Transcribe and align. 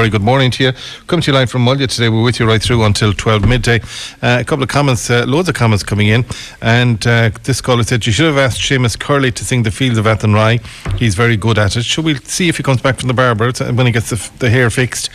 very 0.00 0.08
good 0.08 0.22
morning 0.22 0.50
to 0.50 0.64
you. 0.64 0.72
Come 1.08 1.20
to 1.20 1.30
you 1.30 1.34
live 1.34 1.50
from 1.50 1.62
Mullagh 1.66 1.86
today. 1.86 2.08
We're 2.08 2.22
with 2.22 2.40
you 2.40 2.46
right 2.46 2.62
through 2.62 2.84
until 2.84 3.12
12 3.12 3.46
midday. 3.46 3.80
Uh, 4.22 4.38
a 4.40 4.44
couple 4.44 4.62
of 4.62 4.70
comments, 4.70 5.10
uh, 5.10 5.26
loads 5.28 5.50
of 5.50 5.54
comments 5.54 5.82
coming 5.82 6.06
in. 6.06 6.24
And 6.62 7.06
uh, 7.06 7.28
this 7.42 7.60
caller 7.60 7.82
said, 7.82 8.06
You 8.06 8.12
should 8.12 8.24
have 8.24 8.38
asked 8.38 8.62
Seamus 8.62 8.98
Curley 8.98 9.30
to 9.30 9.44
sing 9.44 9.62
the 9.62 9.70
Fields 9.70 9.98
of 9.98 10.06
Athenry. 10.06 10.62
He's 10.96 11.14
very 11.16 11.36
good 11.36 11.58
at 11.58 11.76
it. 11.76 11.84
Should 11.84 12.06
we 12.06 12.14
see 12.14 12.48
if 12.48 12.56
he 12.56 12.62
comes 12.62 12.80
back 12.80 12.98
from 12.98 13.08
the 13.08 13.14
barber 13.14 13.52
when 13.74 13.84
he 13.84 13.92
gets 13.92 14.08
the, 14.08 14.30
the 14.38 14.48
hair 14.48 14.70
fixed? 14.70 15.10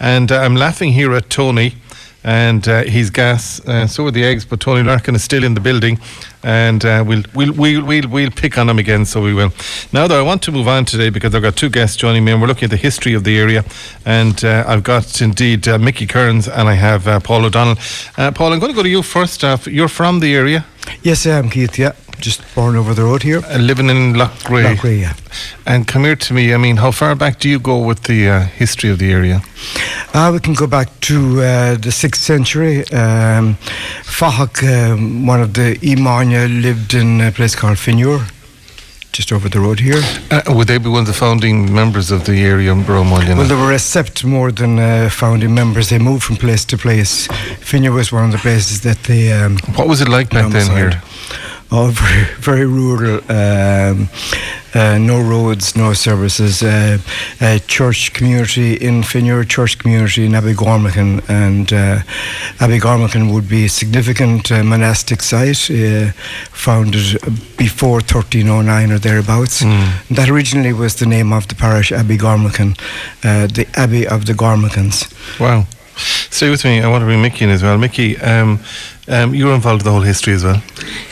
And 0.00 0.32
uh, 0.32 0.38
I'm 0.38 0.56
laughing 0.56 0.94
here 0.94 1.12
at 1.12 1.28
Tony 1.28 1.74
and 2.24 2.66
uh, 2.68 2.82
he's 2.82 3.10
gas. 3.10 3.60
Uh, 3.66 3.86
so 3.86 4.06
are 4.06 4.10
the 4.10 4.24
eggs. 4.24 4.44
But 4.44 4.60
Tony 4.60 4.82
Larkin 4.82 5.14
is 5.14 5.24
still 5.24 5.44
in 5.44 5.54
the 5.54 5.60
building, 5.60 5.98
and 6.42 6.84
uh, 6.84 7.04
we'll, 7.06 7.22
we'll 7.34 7.52
we'll 7.52 7.84
we'll 7.84 8.08
we'll 8.08 8.30
pick 8.30 8.58
on 8.58 8.68
him 8.68 8.78
again. 8.78 9.04
So 9.04 9.22
we 9.22 9.34
will. 9.34 9.52
Now, 9.92 10.06
though, 10.06 10.18
I 10.18 10.22
want 10.22 10.42
to 10.42 10.52
move 10.52 10.68
on 10.68 10.84
today 10.84 11.10
because 11.10 11.34
I've 11.34 11.42
got 11.42 11.56
two 11.56 11.70
guests 11.70 11.96
joining 11.96 12.24
me, 12.24 12.32
and 12.32 12.40
we're 12.40 12.48
looking 12.48 12.64
at 12.64 12.70
the 12.70 12.76
history 12.76 13.14
of 13.14 13.24
the 13.24 13.38
area. 13.38 13.64
And 14.04 14.44
uh, 14.44 14.64
I've 14.66 14.82
got 14.82 15.20
indeed 15.20 15.66
uh, 15.68 15.78
Mickey 15.78 16.06
Kearns, 16.06 16.48
and 16.48 16.68
I 16.68 16.74
have 16.74 17.08
uh, 17.08 17.20
Paul 17.20 17.44
O'Donnell. 17.44 17.76
Paul, 18.16 18.52
I'm 18.52 18.58
going 18.60 18.72
to 18.72 18.76
go 18.76 18.82
to 18.82 18.88
you 18.88 19.02
first. 19.02 19.44
Off. 19.44 19.66
You're 19.66 19.88
from 19.88 20.20
the 20.20 20.34
area. 20.34 20.66
Yes, 21.02 21.26
I 21.26 21.38
am, 21.38 21.50
Keith. 21.50 21.78
Yeah 21.78 21.92
just 22.20 22.42
born 22.54 22.76
over 22.76 22.94
the 22.94 23.02
road 23.02 23.22
here. 23.22 23.42
Uh, 23.46 23.58
living 23.58 23.88
in 23.88 24.14
Loughrea. 24.14 24.74
Loughrea, 24.74 25.00
yeah. 25.00 25.14
And 25.66 25.86
come 25.88 26.04
here 26.04 26.16
to 26.16 26.34
me. 26.34 26.54
I 26.54 26.58
mean, 26.58 26.76
how 26.76 26.90
far 26.90 27.14
back 27.14 27.38
do 27.40 27.48
you 27.48 27.58
go 27.58 27.78
with 27.78 28.04
the 28.04 28.28
uh, 28.28 28.40
history 28.40 28.90
of 28.90 28.98
the 28.98 29.10
area? 29.10 29.42
Uh, 30.14 30.30
we 30.32 30.40
can 30.40 30.54
go 30.54 30.66
back 30.66 30.88
to 31.00 31.40
uh, 31.40 31.76
the 31.76 31.90
sixth 31.90 32.22
century. 32.22 32.80
Um, 32.92 33.56
Fahak, 34.04 34.62
um, 34.62 35.26
one 35.26 35.40
of 35.40 35.54
the 35.54 35.76
Imania, 35.82 36.46
lived 36.62 36.94
in 36.94 37.20
a 37.20 37.32
place 37.32 37.54
called 37.54 37.78
Finure 37.78 38.26
just 39.20 39.32
over 39.32 39.50
the 39.50 39.60
road 39.60 39.80
here. 39.80 40.02
Uh, 40.30 40.40
would 40.56 40.66
they 40.66 40.78
be 40.78 40.88
one 40.88 41.00
of 41.00 41.06
the 41.06 41.12
founding 41.12 41.72
members 41.72 42.10
of 42.10 42.24
the 42.24 42.40
area 42.52 42.72
in 42.72 42.82
Bromwell? 42.84 43.36
Well, 43.36 43.48
they 43.48 43.54
were 43.54 43.72
accept 43.72 44.24
more 44.24 44.50
than 44.50 44.78
uh, 44.78 45.10
founding 45.10 45.52
members. 45.54 45.88
They 45.88 45.98
moved 45.98 46.22
from 46.22 46.36
place 46.36 46.64
to 46.66 46.76
place. 46.78 47.28
Finure 47.60 47.92
was 47.92 48.10
one 48.12 48.24
of 48.24 48.32
the 48.32 48.38
places 48.38 48.80
that 48.80 48.98
they. 49.08 49.32
Um, 49.32 49.58
what 49.76 49.88
was 49.88 50.00
it 50.00 50.08
like 50.08 50.30
back 50.30 50.50
then 50.52 50.70
here? 50.70 51.02
Oh, 51.72 51.90
very, 51.94 52.24
very 52.40 52.66
rural. 52.66 53.20
Um, 53.30 54.08
uh, 54.72 54.98
no 54.98 55.20
roads, 55.20 55.76
no 55.76 55.92
services. 55.92 56.62
Uh, 56.62 56.98
church 57.66 58.12
community 58.12 58.74
in 58.74 59.02
Finure, 59.02 59.44
church 59.44 59.78
community 59.78 60.24
in 60.26 60.32
Abbeygormican, 60.32 61.28
and 61.28 61.72
uh, 61.72 63.32
would 63.32 63.48
be 63.48 63.64
a 63.64 63.68
significant 63.68 64.52
uh, 64.52 64.62
monastic 64.62 65.22
site, 65.22 65.70
uh, 65.70 66.12
founded 66.52 67.20
before 67.56 68.00
1309 68.00 68.92
or 68.92 68.98
thereabouts. 68.98 69.62
Mm. 69.62 70.06
That 70.08 70.28
originally 70.28 70.72
was 70.72 70.96
the 70.96 71.06
name 71.06 71.32
of 71.32 71.48
the 71.48 71.54
parish, 71.54 71.90
Abbeygormican, 71.90 72.78
uh, 73.24 73.46
the 73.46 73.66
Abbey 73.74 74.06
of 74.06 74.26
the 74.26 74.34
Gormachans. 74.34 75.08
Wow. 75.40 75.66
Stay 76.30 76.48
with 76.48 76.64
me. 76.64 76.80
I 76.80 76.88
want 76.88 77.02
to 77.02 77.06
bring 77.06 77.20
Mickey 77.20 77.44
in 77.44 77.50
as 77.50 77.62
well. 77.62 77.76
Mickey, 77.76 78.16
um, 78.18 78.60
um, 79.08 79.34
you 79.34 79.46
were 79.46 79.54
involved 79.54 79.82
in 79.82 79.84
the 79.84 79.90
whole 79.90 80.00
history 80.00 80.32
as 80.32 80.44
well. 80.44 80.62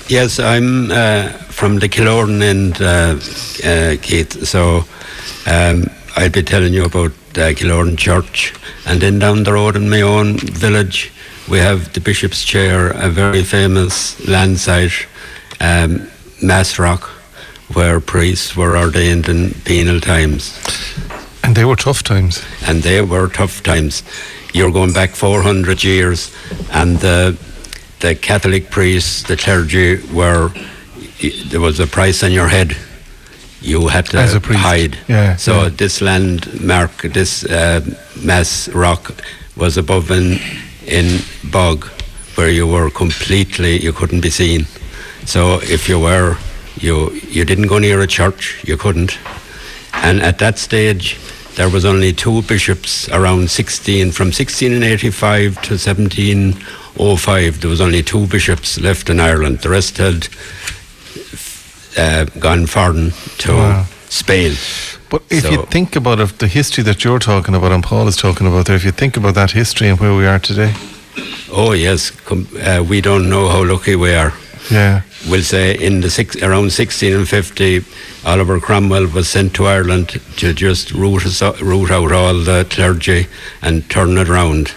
Yes, 0.08 0.38
I'm 0.38 0.90
uh, 0.90 1.28
from 1.50 1.80
the 1.80 1.88
Killorn 1.88 2.40
and 2.40 2.80
uh, 2.80 3.18
uh, 3.68 3.96
Keith. 4.00 4.46
So 4.46 4.84
um, 5.46 5.90
I'll 6.16 6.30
be 6.30 6.42
telling 6.42 6.72
you 6.72 6.84
about 6.84 7.12
the 7.34 7.52
Killorn 7.54 7.98
Church, 7.98 8.54
and 8.86 9.00
then 9.00 9.18
down 9.18 9.42
the 9.42 9.52
road 9.52 9.76
in 9.76 9.90
my 9.90 10.02
own 10.02 10.38
village, 10.38 11.12
we 11.48 11.58
have 11.58 11.92
the 11.92 12.00
Bishop's 12.00 12.44
Chair, 12.44 12.90
a 12.90 13.08
very 13.10 13.42
famous 13.42 14.26
land 14.26 14.58
site, 14.60 15.06
um, 15.60 16.08
Mass 16.40 16.78
Rock, 16.78 17.02
where 17.74 18.00
priests 18.00 18.56
were 18.56 18.76
ordained 18.78 19.28
in 19.28 19.50
penal 19.64 20.00
times. 20.00 20.58
And 21.42 21.56
they 21.56 21.64
were 21.64 21.76
tough 21.76 22.02
times. 22.02 22.44
And 22.66 22.82
they 22.82 23.02
were 23.02 23.28
tough 23.28 23.62
times. 23.62 24.02
You're 24.54 24.72
going 24.72 24.92
back 24.92 25.10
400 25.10 25.84
years, 25.84 26.34
and 26.72 26.98
the 26.98 27.36
the 28.00 28.14
Catholic 28.14 28.70
priests, 28.70 29.24
the 29.24 29.36
clergy 29.36 30.00
were 30.12 30.50
there 31.46 31.60
was 31.60 31.80
a 31.80 31.86
price 31.86 32.22
on 32.22 32.32
your 32.32 32.48
head. 32.48 32.76
You 33.60 33.88
had 33.88 34.06
to 34.06 34.16
hide. 34.56 34.98
Yeah, 35.08 35.36
so 35.36 35.62
yeah. 35.62 35.68
this 35.70 36.00
landmark, 36.00 37.02
this 37.02 37.44
uh, 37.44 37.80
mass 38.22 38.68
rock, 38.68 39.12
was 39.56 39.76
above 39.76 40.10
in 40.10 40.38
in 40.86 41.20
bog, 41.50 41.84
where 42.36 42.50
you 42.50 42.66
were 42.66 42.90
completely 42.90 43.78
you 43.78 43.92
couldn't 43.92 44.20
be 44.20 44.30
seen. 44.30 44.66
So 45.24 45.60
if 45.62 45.88
you 45.88 45.98
were, 45.98 46.38
you 46.76 47.10
you 47.28 47.44
didn't 47.44 47.66
go 47.66 47.78
near 47.78 48.00
a 48.00 48.06
church. 48.06 48.62
You 48.64 48.76
couldn't. 48.76 49.18
And 49.92 50.22
at 50.22 50.38
that 50.38 50.58
stage, 50.58 51.18
there 51.58 51.68
was 51.68 51.84
only 51.84 52.12
two 52.12 52.42
bishops 52.42 53.08
around 53.08 53.50
16, 53.50 54.12
from 54.12 54.28
1685 54.28 55.54
to 55.62 55.74
1705. 55.74 57.60
There 57.60 57.68
was 57.68 57.80
only 57.80 58.00
two 58.00 58.28
bishops 58.28 58.78
left 58.80 59.10
in 59.10 59.18
Ireland. 59.18 59.58
The 59.58 59.68
rest 59.68 59.98
had 59.98 60.28
uh, 61.96 62.26
gone 62.38 62.66
foreign 62.66 63.10
to 63.38 63.52
wow. 63.52 63.86
Spain. 64.08 64.52
But 65.10 65.22
if 65.30 65.42
so, 65.42 65.50
you 65.50 65.66
think 65.66 65.96
about 65.96 66.20
it, 66.20 66.38
the 66.38 66.46
history 66.46 66.84
that 66.84 67.02
you're 67.02 67.18
talking 67.18 67.56
about 67.56 67.72
and 67.72 67.82
Paul 67.82 68.06
is 68.06 68.16
talking 68.16 68.46
about 68.46 68.66
there, 68.66 68.76
if 68.76 68.84
you 68.84 68.92
think 68.92 69.16
about 69.16 69.34
that 69.34 69.50
history 69.50 69.88
and 69.88 69.98
where 69.98 70.14
we 70.14 70.28
are 70.28 70.38
today. 70.38 70.72
Oh, 71.50 71.72
yes. 71.72 72.12
Uh, 72.30 72.84
we 72.88 73.00
don't 73.00 73.28
know 73.28 73.48
how 73.48 73.64
lucky 73.64 73.96
we 73.96 74.14
are. 74.14 74.32
Yeah. 74.70 75.02
We'll 75.26 75.42
say 75.42 75.74
in 75.74 76.00
the 76.00 76.10
six, 76.10 76.36
around 76.36 76.70
1650, 76.70 77.84
Oliver 78.24 78.60
Cromwell 78.60 79.08
was 79.08 79.28
sent 79.28 79.54
to 79.54 79.66
Ireland 79.66 80.20
to 80.36 80.54
just 80.54 80.92
root, 80.92 81.26
us, 81.26 81.42
root 81.60 81.90
out 81.90 82.12
all 82.12 82.34
the 82.34 82.66
clergy 82.70 83.26
and 83.60 83.88
turn 83.90 84.16
it 84.16 84.28
around. 84.28 84.72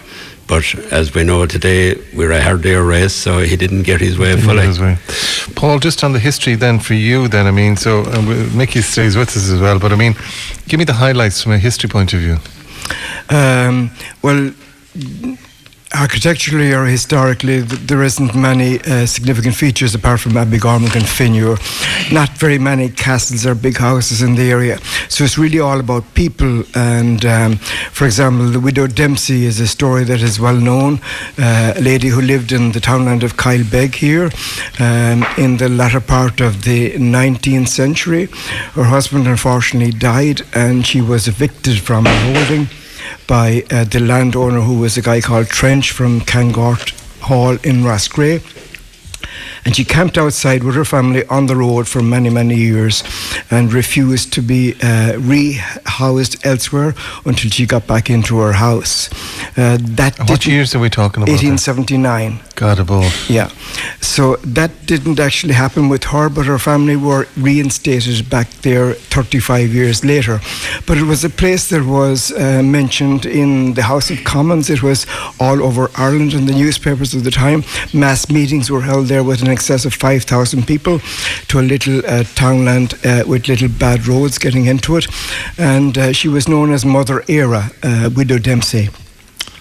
But 0.47 0.75
as 0.91 1.13
we 1.13 1.23
know 1.23 1.45
today, 1.45 1.95
we're 2.13 2.31
a 2.31 2.41
hardier 2.41 2.83
race, 2.83 3.13
so 3.13 3.39
he 3.39 3.55
didn't 3.55 3.83
get 3.83 4.01
his 4.01 4.17
way 4.17 4.35
fully. 4.35 4.63
His 4.63 4.79
way. 4.81 4.97
Paul, 5.55 5.79
just 5.79 6.03
on 6.03 6.11
the 6.11 6.19
history 6.19 6.55
then 6.55 6.79
for 6.79 6.95
you, 6.95 7.27
then, 7.27 7.45
I 7.47 7.51
mean, 7.51 7.77
so 7.77 8.01
uh, 8.01 8.49
Mickey 8.53 8.81
stays 8.81 9.15
with 9.15 9.29
us 9.29 9.49
as 9.49 9.61
well, 9.61 9.79
but 9.79 9.93
I 9.93 9.95
mean, 9.95 10.15
give 10.67 10.77
me 10.77 10.83
the 10.85 10.93
highlights 10.93 11.41
from 11.41 11.53
a 11.53 11.57
history 11.57 11.89
point 11.89 12.13
of 12.13 12.19
view. 12.19 12.37
Um, 13.29 13.91
well, 14.21 14.51
architecturally 15.93 16.73
or 16.73 16.85
historically, 16.85 17.61
there 17.61 18.03
isn't 18.03 18.35
many 18.35 18.79
uh, 18.81 19.05
significant 19.05 19.55
features 19.55 19.93
apart 19.93 20.19
from 20.19 20.33
Abbygormick 20.33 20.95
and 20.95 21.07
Finure. 21.07 21.57
Not 22.11 22.29
very 22.37 22.57
many 22.57 22.89
castles 22.89 23.45
or 23.45 23.55
big 23.55 23.77
houses 23.77 24.21
in 24.21 24.35
the 24.35 24.51
area. 24.51 24.79
So 25.09 25.23
it's 25.23 25.37
really 25.37 25.59
all 25.59 25.79
about 25.79 26.13
people. 26.13 26.63
And 26.75 27.25
um, 27.25 27.57
for 27.91 28.05
example, 28.05 28.45
the 28.49 28.59
widow 28.59 28.87
Dempsey 28.87 29.45
is 29.45 29.59
a 29.59 29.67
story 29.67 30.03
that 30.05 30.21
is 30.21 30.39
well 30.39 30.55
known. 30.55 30.99
Uh, 31.37 31.73
a 31.75 31.81
lady 31.81 32.07
who 32.07 32.21
lived 32.21 32.51
in 32.51 32.71
the 32.71 32.79
townland 32.79 33.23
of 33.23 33.37
Kylebeg 33.37 33.95
here 33.95 34.29
um, 34.79 35.25
in 35.37 35.57
the 35.57 35.69
latter 35.69 36.01
part 36.01 36.41
of 36.41 36.63
the 36.63 36.91
19th 36.93 37.67
century. 37.67 38.25
Her 38.73 38.85
husband 38.85 39.27
unfortunately 39.27 39.91
died, 39.91 40.41
and 40.53 40.85
she 40.85 41.01
was 41.01 41.27
evicted 41.27 41.79
from 41.79 42.05
her 42.05 42.33
holding 42.33 42.67
by 43.27 43.63
uh, 43.71 43.83
the 43.85 43.99
landowner 43.99 44.61
who 44.61 44.79
was 44.79 44.97
a 44.97 45.01
guy 45.01 45.21
called 45.21 45.47
Trench 45.47 45.91
from 45.91 46.21
Cangort 46.21 46.93
Hall 47.21 47.57
in 47.63 47.83
Roscrea 47.83 48.39
and 49.65 49.75
she 49.75 49.85
camped 49.85 50.17
outside 50.17 50.63
with 50.63 50.75
her 50.75 50.85
family 50.85 51.25
on 51.27 51.47
the 51.47 51.55
road 51.55 51.87
for 51.87 52.01
many, 52.01 52.29
many 52.29 52.55
years 52.55 53.03
and 53.49 53.73
refused 53.73 54.33
to 54.33 54.41
be 54.41 54.73
uh, 54.81 55.13
rehoused 55.17 56.45
elsewhere 56.45 56.93
until 57.25 57.49
she 57.49 57.65
got 57.65 57.87
back 57.87 58.09
into 58.09 58.39
her 58.39 58.53
house. 58.53 59.09
Uh, 59.57 59.77
that 59.81 60.17
what 60.29 60.45
years 60.45 60.75
are 60.75 60.79
we 60.79 60.89
talking 60.89 61.23
about? 61.23 61.31
1879. 61.31 62.39
God 62.55 62.79
above. 62.79 63.11
Yeah. 63.29 63.49
So 64.01 64.35
that 64.37 64.85
didn't 64.85 65.19
actually 65.19 65.53
happen 65.53 65.89
with 65.89 66.03
her, 66.05 66.29
but 66.29 66.45
her 66.45 66.59
family 66.59 66.95
were 66.95 67.27
reinstated 67.35 68.29
back 68.29 68.49
there 68.61 68.93
35 68.93 69.73
years 69.73 70.05
later. 70.05 70.39
But 70.85 70.97
it 70.97 71.03
was 71.03 71.23
a 71.23 71.29
place 71.29 71.69
that 71.69 71.85
was 71.85 72.31
uh, 72.31 72.61
mentioned 72.63 73.25
in 73.25 73.73
the 73.73 73.83
House 73.83 74.11
of 74.11 74.23
Commons. 74.23 74.69
It 74.69 74.83
was 74.83 75.05
all 75.39 75.63
over 75.63 75.89
Ireland 75.95 76.33
in 76.33 76.45
the 76.45 76.53
newspapers 76.53 77.13
of 77.13 77.23
the 77.23 77.31
time. 77.31 77.63
Mass 77.93 78.29
meetings 78.29 78.69
were 78.69 78.81
held 78.81 79.07
there 79.07 79.23
with 79.31 79.41
an 79.41 79.47
excess 79.47 79.85
of 79.85 79.93
5,000 79.93 80.67
people 80.67 80.99
to 81.47 81.59
a 81.59 81.61
little 81.61 82.05
uh, 82.05 82.23
townland 82.35 82.93
uh, 83.05 83.23
with 83.25 83.47
little 83.47 83.69
bad 83.69 84.05
roads 84.05 84.37
getting 84.37 84.65
into 84.65 84.97
it. 84.97 85.07
And 85.57 85.97
uh, 85.97 86.11
she 86.11 86.27
was 86.27 86.49
known 86.49 86.73
as 86.73 86.83
Mother 86.83 87.23
Era, 87.29 87.71
uh, 87.81 88.09
Widow 88.13 88.39
Dempsey. 88.39 88.89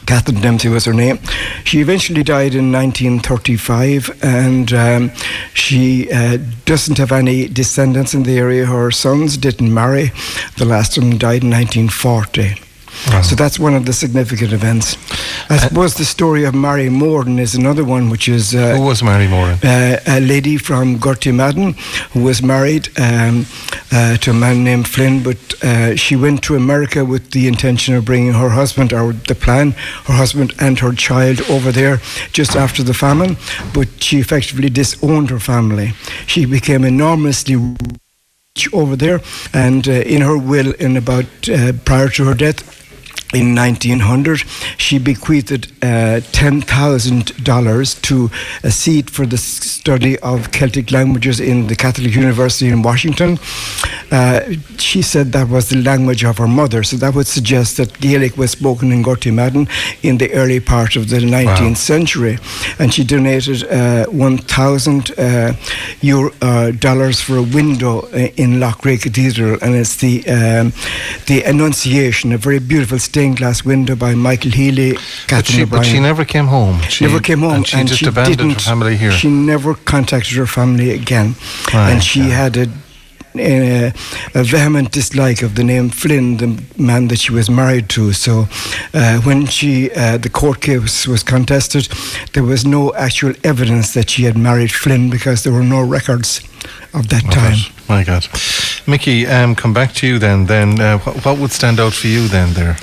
Catherine 0.06 0.40
Dempsey 0.40 0.68
was 0.68 0.86
her 0.86 0.92
name. 0.92 1.20
She 1.62 1.80
eventually 1.80 2.24
died 2.24 2.56
in 2.56 2.72
1935, 2.72 4.24
and 4.24 4.72
um, 4.72 5.12
she 5.54 6.10
uh, 6.10 6.38
doesn't 6.64 6.98
have 6.98 7.12
any 7.12 7.46
descendants 7.46 8.12
in 8.12 8.24
the 8.24 8.36
area. 8.36 8.66
Her 8.66 8.90
sons 8.90 9.36
didn't 9.36 9.72
marry. 9.72 10.10
The 10.56 10.64
last 10.64 10.98
one 10.98 11.10
died 11.10 11.44
in 11.44 11.50
1940. 11.50 12.69
So 13.22 13.34
that's 13.34 13.58
one 13.58 13.74
of 13.74 13.84
the 13.86 13.92
significant 13.92 14.52
events. 14.52 14.96
I 15.50 15.56
suppose 15.56 15.94
the 15.94 16.04
story 16.04 16.44
of 16.44 16.54
Mary 16.54 16.88
Morden 16.88 17.38
is 17.38 17.54
another 17.54 17.84
one, 17.84 18.08
which 18.10 18.28
is 18.28 18.54
uh, 18.54 18.76
Who 18.76 18.82
was 18.84 19.02
Mary 19.02 19.26
Morden? 19.28 19.58
uh, 19.64 19.98
a 20.06 20.20
lady 20.20 20.56
from 20.56 20.98
Gortymadden 20.98 21.74
who 22.12 22.22
was 22.22 22.42
married 22.42 22.88
um, 22.98 23.46
uh, 23.92 24.16
to 24.18 24.30
a 24.30 24.34
man 24.34 24.64
named 24.64 24.86
Flynn, 24.88 25.22
but 25.22 25.36
uh, 25.64 25.96
she 25.96 26.14
went 26.16 26.42
to 26.44 26.56
America 26.56 27.04
with 27.04 27.30
the 27.32 27.46
intention 27.48 27.94
of 27.94 28.04
bringing 28.04 28.32
her 28.34 28.50
husband, 28.50 28.92
or 28.92 29.12
the 29.12 29.34
plan, 29.34 29.72
her 30.06 30.14
husband 30.14 30.52
and 30.60 30.78
her 30.78 30.92
child 30.92 31.40
over 31.50 31.72
there 31.72 31.98
just 32.32 32.54
after 32.56 32.82
the 32.82 32.94
famine, 32.94 33.36
but 33.74 33.88
she 34.02 34.18
effectively 34.18 34.70
disowned 34.70 35.30
her 35.30 35.40
family. 35.40 35.92
She 36.26 36.44
became 36.46 36.84
enormously 36.84 37.56
rich 37.56 38.72
over 38.72 38.96
there, 38.96 39.20
and 39.52 39.86
uh, 39.88 39.92
in 39.92 40.22
her 40.22 40.38
will, 40.38 40.72
in 40.74 40.96
about 40.96 41.26
uh, 41.48 41.72
prior 41.84 42.08
to 42.10 42.24
her 42.26 42.34
death, 42.34 42.76
in 43.32 43.54
1900, 43.54 44.38
she 44.76 44.98
bequeathed 44.98 45.72
uh, 45.82 46.20
$10,000 46.32 48.02
to 48.02 48.30
a 48.62 48.70
seat 48.70 49.10
for 49.10 49.26
the 49.26 49.38
study 49.38 50.18
of 50.20 50.50
Celtic 50.52 50.90
languages 50.90 51.40
in 51.40 51.66
the 51.68 51.76
Catholic 51.76 52.14
University 52.14 52.68
in 52.68 52.82
Washington. 52.82 53.38
Uh, 54.10 54.40
she 54.78 55.02
said 55.02 55.32
that 55.32 55.48
was 55.48 55.68
the 55.68 55.76
language 55.76 56.24
of 56.24 56.38
her 56.38 56.48
mother, 56.48 56.82
so 56.82 56.96
that 56.96 57.14
would 57.14 57.26
suggest 57.26 57.76
that 57.76 58.00
Gaelic 58.00 58.36
was 58.36 58.50
spoken 58.50 58.90
in 58.92 59.02
Gortymadden 59.02 59.68
in 60.02 60.18
the 60.18 60.32
early 60.32 60.60
part 60.60 60.96
of 60.96 61.08
the 61.08 61.18
19th 61.18 61.76
century. 61.76 62.38
And 62.78 62.92
she 62.92 63.04
donated 63.04 63.64
uh, 63.70 64.06
1,000 64.06 65.10
uh, 65.16 65.52
euro, 66.00 66.32
uh, 66.42 66.72
dollars 66.72 67.20
for 67.20 67.36
a 67.36 67.42
window 67.42 68.00
uh, 68.12 68.28
in 68.36 68.58
Loughrea 68.58 69.00
Cathedral, 69.00 69.58
and 69.62 69.74
it's 69.74 69.96
the 69.96 70.26
um, 70.28 70.72
the 71.26 71.42
Annunciation, 71.44 72.32
a 72.32 72.38
very 72.38 72.58
beautiful 72.58 72.98
stained 73.20 73.36
glass 73.36 73.66
window 73.66 73.94
by 73.94 74.14
Michael 74.14 74.50
Healy, 74.50 74.96
But 75.28 75.44
she, 75.44 75.64
but 75.66 75.84
she 75.84 76.00
never 76.00 76.24
came 76.24 76.46
home. 76.46 76.80
She 76.88 77.04
never 77.04 77.20
came 77.20 77.40
home, 77.40 77.52
and 77.52 77.66
she 77.66 77.84
just 77.84 78.02
abandoned 78.02 78.38
didn't. 78.38 78.52
her 78.54 78.60
family 78.60 78.96
here. 78.96 79.12
She 79.12 79.28
never 79.28 79.74
contacted 79.74 80.38
her 80.38 80.46
family 80.46 80.90
again, 80.90 81.34
Right, 81.74 81.90
and 81.92 82.02
she 82.02 82.20
yeah. 82.20 82.42
had 82.42 82.56
a, 82.56 82.66
a, 83.36 83.92
a 84.34 84.42
vehement 84.42 84.92
dislike 84.92 85.42
of 85.42 85.54
the 85.54 85.64
name 85.64 85.90
Flynn, 85.90 86.38
the 86.38 86.62
man 86.78 87.08
that 87.08 87.18
she 87.18 87.32
was 87.32 87.50
married 87.50 87.90
to. 87.90 88.14
So, 88.14 88.46
uh, 88.94 89.20
when 89.26 89.44
she 89.46 89.90
uh, 89.90 90.16
the 90.16 90.30
court 90.30 90.62
case 90.62 91.06
was 91.06 91.22
contested, 91.22 91.88
there 92.32 92.44
was 92.44 92.64
no 92.64 92.94
actual 92.94 93.34
evidence 93.44 93.92
that 93.92 94.08
she 94.08 94.22
had 94.24 94.38
married 94.38 94.72
Flynn 94.72 95.10
because 95.10 95.42
there 95.42 95.52
were 95.52 95.68
no 95.76 95.82
records 95.82 96.40
of 96.94 97.08
that 97.08 97.24
My 97.24 97.32
time. 97.34 97.52
God, 97.52 97.88
My 97.88 98.04
God. 98.04 98.26
Mickey, 98.86 99.26
um, 99.26 99.54
come 99.54 99.74
back 99.74 99.92
to 99.92 100.06
you 100.06 100.18
then. 100.18 100.46
Then 100.46 100.80
uh, 100.80 100.98
what, 101.00 101.24
what 101.24 101.38
would 101.38 101.50
stand 101.52 101.78
out 101.78 101.92
for 101.92 102.06
you 102.08 102.26
then 102.28 102.54
there? 102.54 102.76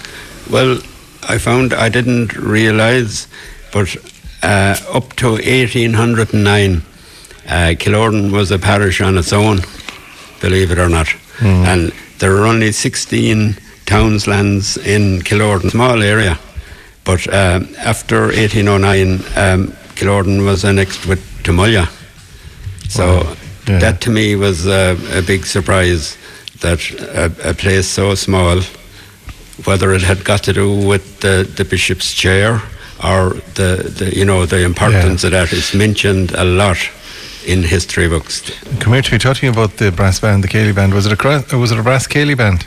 Well, 0.50 0.80
I 1.24 1.38
found 1.38 1.74
I 1.74 1.90
didn't 1.90 2.36
realise, 2.38 3.28
but 3.74 3.96
uh, 4.44 4.76
up 4.94 5.14
to 5.18 5.32
1809, 5.32 6.82
uh, 7.50 7.76
was 8.32 8.52
a 8.52 8.60
parish 8.60 9.02
on 9.02 9.18
its 9.18 9.34
own, 9.34 9.60
believe 10.42 10.72
it 10.72 10.80
or 10.80 10.90
not. 10.90 11.08
And 11.42 11.92
there 12.20 12.32
were 12.32 12.46
only 12.46 12.72
16 12.72 13.58
townslands 13.86 14.78
in 14.78 15.22
Kilorden, 15.22 15.70
small 15.72 16.02
area. 16.02 16.40
But 17.04 17.28
uh, 17.28 17.62
after 17.80 18.28
1809, 18.28 19.22
um, 19.36 19.74
was 20.46 20.64
annexed 20.66 21.06
with 21.06 21.20
Tumulya. 21.44 21.88
So 22.90 23.06
Wow. 23.24 23.36
Yeah. 23.68 23.80
that 23.80 24.02
to 24.02 24.10
me 24.10 24.36
was 24.36 24.66
uh, 24.66 24.96
a 25.14 25.22
big 25.22 25.46
surprise 25.46 26.18
that 26.62 26.80
a, 26.92 27.50
a 27.50 27.54
place 27.54 27.86
so 27.88 28.16
small 28.16 28.62
whether 29.66 29.94
it 29.94 30.02
had 30.04 30.24
got 30.24 30.44
to 30.44 30.54
do 30.54 30.70
with 30.88 31.20
the, 31.22 31.50
the 31.56 31.66
bishop's 31.66 32.14
chair 32.14 32.62
or 33.04 33.30
the, 33.56 33.94
the 33.98 34.14
you 34.16 34.26
know 34.26 34.46
the 34.46 34.64
importance 34.64 35.24
of 35.24 35.32
that 35.32 35.52
is 35.54 35.74
mentioned 35.74 36.32
a 36.34 36.44
lot 36.44 36.78
in 37.46 37.64
history 37.64 38.08
books. 38.10 38.42
Come 38.80 38.94
here 38.94 39.02
to 39.02 39.12
me 39.14 39.20
talking 39.20 39.50
about 39.50 39.78
the 39.78 39.92
brass 39.92 40.20
band, 40.20 40.44
the 40.44 40.48
céilí 40.48 40.74
band. 40.76 40.94
Was 40.94 41.06
it 41.06 41.14
a 41.24 41.30
uh, 41.30 41.58
was 41.60 41.72
it 41.72 41.80
a 41.80 41.84
brass 41.84 42.08
céilí 42.08 42.36
band? 42.36 42.66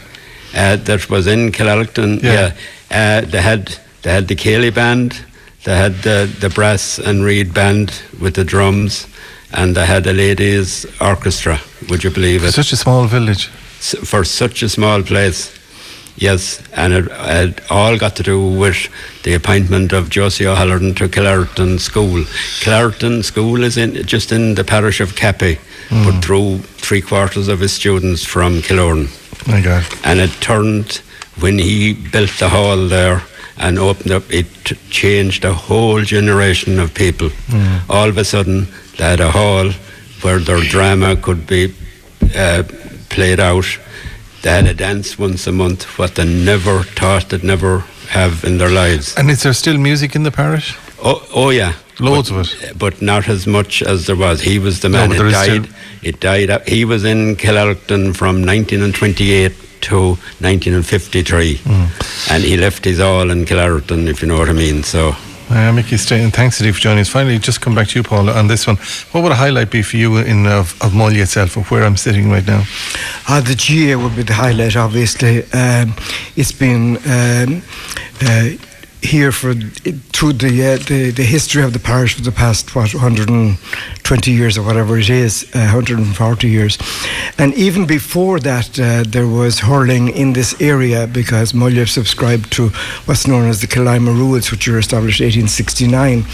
Uh, 0.55 0.77
that 0.77 1.09
was 1.11 1.27
in 1.27 1.53
Killalacton. 1.53 2.23
Yeah. 2.23 2.33
Yeah, 2.33 2.53
Uh, 2.91 3.21
they 3.31 3.43
had 3.43 3.77
they 4.03 4.11
had 4.13 4.27
the 4.29 4.37
céilí 4.37 4.73
band, 4.75 5.25
they 5.65 5.77
had 5.77 6.03
the, 6.03 6.29
the 6.41 6.49
brass 6.49 6.99
and 6.99 7.23
reed 7.25 7.53
band 7.53 8.03
with 8.21 8.35
the 8.35 8.45
drums, 8.45 9.07
and 9.53 9.77
they 9.77 9.85
had 9.87 10.07
a 10.07 10.13
ladies' 10.13 10.87
orchestra. 11.01 11.61
Would 11.89 12.03
you 12.05 12.11
believe 12.11 12.43
it? 12.45 12.53
Such 12.53 12.73
a 12.73 12.77
small 12.77 13.07
village. 13.07 13.49
s- 13.79 13.95
for 14.05 14.25
such 14.25 14.63
a 14.63 14.69
small 14.69 15.03
place. 15.03 15.51
Yes, 16.21 16.63
and 16.77 16.93
it, 16.93 17.07
it 17.11 17.61
all 17.71 17.97
got 17.97 18.15
to 18.17 18.23
do 18.23 18.39
with 18.63 18.77
the 19.25 19.33
appointment 19.35 19.93
of 19.93 20.11
Josie 20.11 20.47
O'Halloran 20.47 20.95
to 20.97 21.09
Killarton 21.09 21.79
School. 21.79 22.25
Killarton 22.61 23.23
School 23.23 23.65
is 23.65 23.77
in 23.79 23.95
just 24.07 24.31
in 24.31 24.55
the 24.55 24.63
parish 24.65 25.01
of 25.01 25.17
Cappy, 25.17 25.59
but 25.89 26.23
through 26.23 26.59
three 26.59 27.01
quarters 27.01 27.49
of 27.49 27.61
his 27.61 27.73
students 27.73 28.23
from 28.25 28.61
Killorn. 28.61 29.09
My 29.49 29.63
God. 29.63 29.85
And 30.05 30.21
it 30.21 30.31
turned 30.43 31.01
when 31.41 31.59
he 31.59 31.95
built 31.95 32.31
the 32.39 32.51
hall 32.51 32.87
there 32.89 33.23
and 33.57 33.79
opened 33.79 34.13
up, 34.13 34.23
it 34.31 34.47
changed 34.91 35.45
a 35.47 35.55
whole 35.55 36.03
generation 36.03 36.79
of 36.79 36.93
people. 36.95 37.31
All 37.89 38.09
of 38.11 38.19
a 38.19 38.25
sudden, 38.25 38.67
they 38.99 39.05
had 39.05 39.21
a 39.21 39.31
hall 39.31 39.71
where 40.23 40.39
their 40.39 40.61
drama 40.61 41.17
could 41.17 41.47
be 41.47 41.75
uh, 42.37 42.63
played 43.09 43.41
out. 43.41 43.65
They 44.43 44.51
had 44.51 44.67
a 44.67 44.75
dance 44.75 45.19
once 45.19 45.47
a 45.47 45.53
month, 45.53 45.99
what 45.99 46.15
they 46.15 46.25
never 46.25 46.83
thought 46.83 47.29
they'd 47.29 47.45
never 47.45 47.81
have 48.09 48.43
in 48.45 48.59
their 48.59 48.71
lives. 48.71 49.15
And 49.17 49.31
is 49.31 49.43
there 49.43 49.53
still 49.53 49.77
music 49.79 50.15
in 50.17 50.23
the 50.23 50.31
parish? 50.31 50.77
Oh, 51.03 51.27
oh 51.35 51.51
yeah. 51.51 51.75
Loads 51.99 52.31
but, 52.31 52.53
of 52.55 52.63
it. 52.65 52.79
But 52.79 53.03
not 53.03 53.29
as 53.29 53.47
much 53.47 53.83
as 53.83 54.07
there 54.07 54.17
was. 54.17 54.41
He 54.41 54.59
was 54.59 54.81
the 54.81 54.89
man. 54.89 55.11
there 55.11 55.27
it 55.27 55.33
is 55.33 55.37
still- 55.43 55.63
died. 55.63 55.75
It 56.03 56.21
died. 56.21 56.67
He 56.67 56.85
was 56.87 57.05
in 57.05 57.37
Killarton 57.37 58.15
from 58.15 58.43
1928 58.45 59.53
to 59.83 60.17
1953, 60.41 61.57
Mm. 61.57 62.31
and 62.31 62.43
he 62.43 62.57
left 62.57 62.85
his 62.85 63.01
all 63.01 63.31
in 63.31 63.45
Killarton, 63.45 64.09
if 64.09 64.23
you 64.23 64.29
know 64.29 64.39
what 64.39 64.49
I 64.49 64.53
mean. 64.53 64.83
So, 64.83 65.15
Uh, 65.51 65.73
Mickey, 65.73 65.97
stay, 65.97 66.31
thanks 66.31 66.59
today 66.59 66.71
for 66.71 66.79
joining 66.79 67.01
us. 67.01 67.09
Finally, 67.09 67.37
just 67.41 67.61
come 67.61 67.75
back 67.75 67.89
to 67.89 67.99
you, 67.99 68.05
Paul, 68.05 68.31
on 68.31 68.47
this 68.47 68.69
one. 68.69 68.77
What 69.11 69.25
would 69.25 69.33
a 69.33 69.35
highlight 69.35 69.69
be 69.73 69.83
for 69.83 69.97
you 69.97 70.19
in 70.19 70.47
of, 70.47 70.81
of 70.81 70.95
Molly 70.95 71.19
itself, 71.19 71.57
of 71.57 71.69
where 71.73 71.83
I'm 71.83 71.97
sitting 71.97 72.31
right 72.31 72.47
now? 72.47 72.63
Uh, 73.29 73.41
the 73.41 73.57
GA 73.57 73.97
would 73.97 74.15
be 74.15 74.23
the 74.23 74.35
highlight, 74.35 74.77
obviously. 74.77 75.43
Um, 75.53 75.97
it's 76.37 76.53
been 76.53 76.99
um, 76.99 77.63
uh, 78.23 78.51
here 79.03 79.33
for 79.33 79.55
through 79.55 80.35
the, 80.35 80.49
uh, 80.49 80.77
the 80.89 81.11
the 81.11 81.23
history 81.23 81.63
of 81.63 81.73
the 81.73 81.79
parish 81.79 82.15
for 82.15 82.23
the 82.23 82.33
past 82.33 82.75
what 82.75 82.93
120 82.93 84.31
years 84.31 84.59
or 84.59 84.63
whatever 84.63 84.99
it 84.99 85.09
is, 85.09 85.45
uh, 85.55 85.71
140 85.73 86.49
years, 86.49 86.79
and 87.39 87.55
even 87.55 87.87
before 87.87 88.39
that, 88.41 88.79
uh, 88.79 89.05
there 89.07 89.27
was 89.27 89.61
hurling 89.61 90.09
in 90.09 90.33
this 90.35 90.61
area 90.61 91.07
because 91.07 91.53
Mullagh 91.53 91.89
subscribed 91.89 92.53
to 92.53 92.69
what's 93.07 93.27
known 93.27 93.49
as 93.49 93.61
the 93.61 93.67
Killimor 93.67 94.15
rules, 94.15 94.51
which 94.51 94.69
were 94.69 94.79
established 94.79 95.21
1869, 95.21 96.25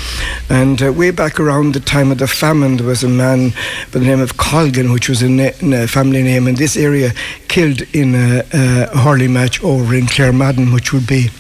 and 0.51 0.83
uh, 0.83 0.93
way 0.93 1.11
back 1.11 1.39
around 1.39 1.75
the 1.75 1.81
time 1.81 2.11
of 2.11 2.19
the 2.19 2.27
famine, 2.27 2.77
there 2.77 2.87
was 2.87 3.05
a 3.05 3.09
man 3.09 3.51
by 3.93 4.01
the 4.01 4.07
name 4.07 4.21
of 4.21 4.37
Colgan, 4.37 4.93
which 4.93 5.09
was 5.09 5.23
a, 5.23 5.29
na- 5.29 5.85
a 5.85 5.87
family 5.87 6.23
name 6.23 6.49
in 6.49 6.57
this 6.57 6.77
area, 6.77 7.13
killed 7.49 7.83
in 7.95 8.15
a, 8.15 8.43
a 8.53 8.99
hurling 8.99 9.33
match 9.33 9.63
over 9.63 9.95
in 9.95 10.07
Claremadden, 10.07 10.73
which 10.75 10.93
would 10.93 11.07
be 11.07 11.31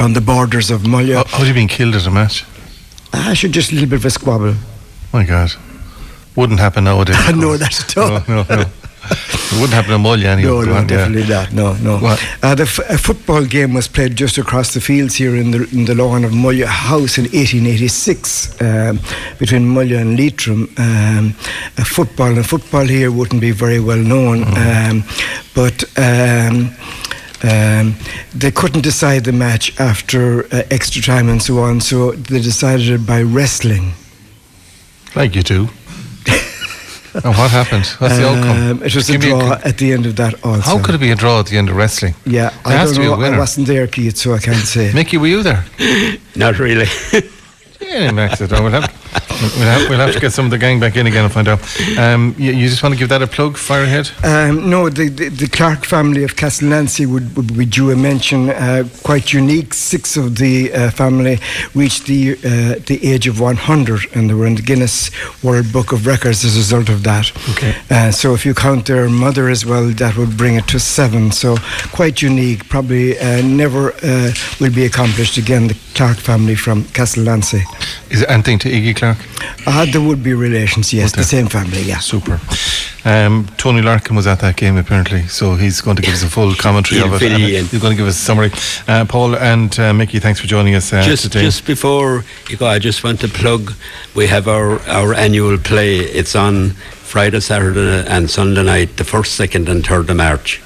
on 0.00 0.12
the 0.12 0.20
borders 0.20 0.70
of 0.70 0.82
Mullagh. 0.82 1.14
How, 1.16 1.24
how 1.24 1.38
have 1.38 1.48
you 1.48 1.54
been 1.54 1.68
killed 1.68 1.94
at 1.94 2.06
a 2.06 2.10
match? 2.10 2.44
I 3.12 3.34
should 3.34 3.52
just 3.52 3.70
a 3.72 3.74
little 3.74 3.88
bit 3.90 3.96
of 4.00 4.04
a 4.04 4.10
squabble. 4.10 4.54
My 5.12 5.24
God. 5.24 5.50
Wouldn't 6.36 6.60
happen 6.60 6.84
nowadays. 6.84 7.16
no, 7.34 7.56
that's 7.56 7.80
at 7.82 7.96
all. 7.96 8.10
No, 8.10 8.22
no, 8.28 8.42
no. 8.48 8.60
it 9.10 9.52
wouldn't 9.54 9.72
happen 9.72 9.92
in 9.94 10.00
Molly 10.02 10.26
anyway. 10.26 10.50
No, 10.50 10.60
no, 10.62 10.72
yeah. 10.74 10.84
definitely 10.86 11.26
not. 11.28 11.52
No, 11.52 11.72
no. 11.78 12.16
Uh, 12.42 12.54
the 12.54 12.62
f- 12.64 12.90
a 12.90 12.98
football 12.98 13.44
game 13.44 13.72
was 13.74 13.88
played 13.88 14.14
just 14.14 14.36
across 14.38 14.74
the 14.74 14.80
fields 14.80 15.16
here 15.16 15.34
in 15.34 15.50
the 15.50 15.66
in 15.72 15.86
the 15.86 15.94
lawn 15.94 16.24
of 16.24 16.32
Mullagh 16.32 16.66
House 16.66 17.16
in 17.18 17.24
1886 17.24 18.60
um, 18.60 19.00
between 19.38 19.62
Mullagh 19.74 20.00
and 20.00 20.16
Leitrim. 20.18 20.68
Um, 20.76 21.34
uh, 21.78 21.84
football 21.84 22.36
and 22.36 22.46
football 22.46 22.84
here 22.86 23.10
wouldn't 23.10 23.40
be 23.40 23.50
very 23.50 23.80
well 23.80 23.96
known, 23.98 24.44
Mm-hmm. 24.44 24.90
um, 24.90 25.04
but. 25.54 25.84
Um, 27.42 27.94
they 28.34 28.50
couldn't 28.50 28.82
decide 28.82 29.24
the 29.24 29.32
match 29.32 29.78
after 29.80 30.44
uh, 30.52 30.62
extra 30.70 31.00
time 31.02 31.28
and 31.28 31.40
so 31.42 31.58
on, 31.60 31.80
so 31.80 32.12
they 32.12 32.40
decided 32.40 32.88
it 32.88 33.06
by 33.06 33.22
wrestling. 33.22 33.92
Like 35.14 35.34
you 35.36 35.42
do. 35.42 35.68
and 37.14 37.34
what 37.36 37.50
happened? 37.50 37.86
What's 37.98 38.16
the 38.16 38.28
outcome? 38.28 38.70
Um, 38.70 38.82
it 38.82 38.94
was 38.94 39.06
Give 39.08 39.16
a 39.22 39.24
me 39.24 39.30
draw 39.30 39.40
con- 39.56 39.60
at 39.64 39.78
the 39.78 39.92
end 39.92 40.06
of 40.06 40.16
that 40.16 40.34
also. 40.44 40.60
How 40.62 40.82
could 40.82 40.94
it 40.96 41.00
be 41.00 41.10
a 41.10 41.14
draw 41.16 41.40
at 41.40 41.46
the 41.46 41.56
end 41.58 41.68
of 41.70 41.76
wrestling? 41.76 42.14
Yeah, 42.26 42.50
There 42.50 42.60
I 42.66 42.72
has 42.72 42.90
don't 42.90 42.94
to 42.96 43.00
be 43.00 43.24
a 43.24 43.30
know. 43.30 43.36
I 43.36 43.38
wasn't 43.38 43.66
there, 43.68 43.86
Keith, 43.86 44.16
so 44.16 44.34
I 44.34 44.38
can't 44.40 44.66
say. 44.66 44.92
Mickey, 44.92 45.16
were 45.16 45.28
you 45.28 45.42
there? 45.42 45.64
not 46.36 46.58
really. 46.58 46.86
Yeah, 47.80 48.10
Max, 48.10 48.42
I 48.42 48.46
don't 48.46 48.70
have. 48.72 48.84
We'll 49.40 49.50
have, 49.50 49.88
we'll 49.88 49.98
have 50.00 50.14
to 50.14 50.20
get 50.20 50.32
some 50.32 50.46
of 50.46 50.50
the 50.50 50.58
gang 50.58 50.80
back 50.80 50.96
in 50.96 51.06
again 51.06 51.24
and 51.24 51.32
find 51.32 51.46
out. 51.46 51.60
Um, 51.96 52.34
you, 52.38 52.52
you 52.52 52.68
just 52.68 52.82
want 52.82 52.94
to 52.94 52.98
give 52.98 53.08
that 53.10 53.22
a 53.22 53.26
plug, 53.26 53.56
fire 53.56 53.84
ahead? 53.84 54.10
Um, 54.24 54.68
no, 54.68 54.88
the, 54.88 55.08
the, 55.08 55.28
the 55.28 55.48
Clarke 55.48 55.84
family 55.84 56.24
of 56.24 56.34
Castlelancey 56.34 57.06
would, 57.06 57.36
would 57.36 57.56
be 57.56 57.64
due 57.64 57.90
a 57.92 57.96
mention. 57.96 58.50
Uh, 58.50 58.88
quite 59.04 59.32
unique. 59.32 59.74
Six 59.74 60.16
of 60.16 60.38
the 60.38 60.72
uh, 60.72 60.90
family 60.90 61.38
reached 61.74 62.06
the 62.06 62.32
uh, 62.32 62.80
the 62.86 62.98
age 63.02 63.26
of 63.26 63.40
100 63.40 64.16
and 64.16 64.28
they 64.28 64.34
were 64.34 64.46
in 64.46 64.56
the 64.56 64.62
Guinness 64.62 65.10
World 65.42 65.72
Book 65.72 65.92
of 65.92 66.06
Records 66.06 66.44
as 66.44 66.56
a 66.56 66.58
result 66.58 66.88
of 66.88 67.02
that. 67.04 67.30
Okay. 67.50 67.76
Uh, 67.90 68.10
so 68.10 68.34
if 68.34 68.44
you 68.44 68.54
count 68.54 68.86
their 68.86 69.08
mother 69.08 69.48
as 69.48 69.64
well, 69.64 69.88
that 69.88 70.16
would 70.16 70.36
bring 70.36 70.56
it 70.56 70.66
to 70.68 70.80
seven. 70.80 71.30
So 71.30 71.56
quite 71.92 72.22
unique. 72.22 72.68
Probably 72.68 73.18
uh, 73.18 73.42
never 73.42 73.92
uh, 74.02 74.32
will 74.60 74.74
be 74.74 74.84
accomplished 74.84 75.36
again. 75.36 75.68
The 75.68 75.76
Clarke 75.94 76.18
family 76.18 76.54
from 76.54 76.84
Castlelancey. 76.84 77.62
Is 78.10 78.22
it 78.22 78.30
anything 78.30 78.58
to 78.60 78.68
Iggy 78.70 78.96
Clarke? 78.96 79.18
Uh, 79.66 79.86
there 79.92 80.00
would 80.00 80.22
be 80.22 80.34
relations, 80.34 80.92
yes, 80.92 81.12
the 81.12 81.22
same 81.22 81.46
family, 81.46 81.82
yeah. 81.82 81.98
Super. 81.98 82.40
Um, 83.04 83.46
Tony 83.56 83.80
Larkin 83.82 84.16
was 84.16 84.26
at 84.26 84.40
that 84.40 84.56
game 84.56 84.76
apparently, 84.76 85.22
so 85.28 85.54
he's 85.54 85.80
going 85.80 85.96
to 85.96 86.02
give 86.02 86.14
us 86.14 86.22
a 86.22 86.28
full 86.28 86.54
commentary 86.54 87.00
of 87.00 87.22
it. 87.22 87.38
you 87.38 87.58
in. 87.58 87.66
He's 87.66 87.80
going 87.80 87.92
to 87.92 87.96
give 87.96 88.06
us 88.06 88.16
a 88.16 88.24
summary. 88.24 88.50
Uh, 88.86 89.04
Paul 89.04 89.36
and 89.36 89.78
uh, 89.78 89.92
Mickey, 89.92 90.18
thanks 90.18 90.40
for 90.40 90.46
joining 90.46 90.74
us 90.74 90.92
uh, 90.92 91.02
just 91.02 91.22
today. 91.24 91.42
just 91.42 91.66
before 91.66 92.24
you 92.48 92.56
go, 92.56 92.66
I 92.66 92.78
just 92.78 93.04
want 93.04 93.20
to 93.20 93.28
plug. 93.28 93.74
We 94.14 94.26
have 94.26 94.48
our 94.48 94.80
our 94.88 95.14
annual 95.14 95.58
play. 95.58 95.98
It's 95.98 96.34
on 96.34 96.70
Friday, 96.70 97.40
Saturday, 97.40 98.06
and 98.08 98.28
Sunday 98.28 98.62
night, 98.62 98.96
the 98.96 99.04
first, 99.04 99.34
second, 99.36 99.68
and 99.68 99.86
third 99.86 100.10
of 100.10 100.16
March. 100.16 100.60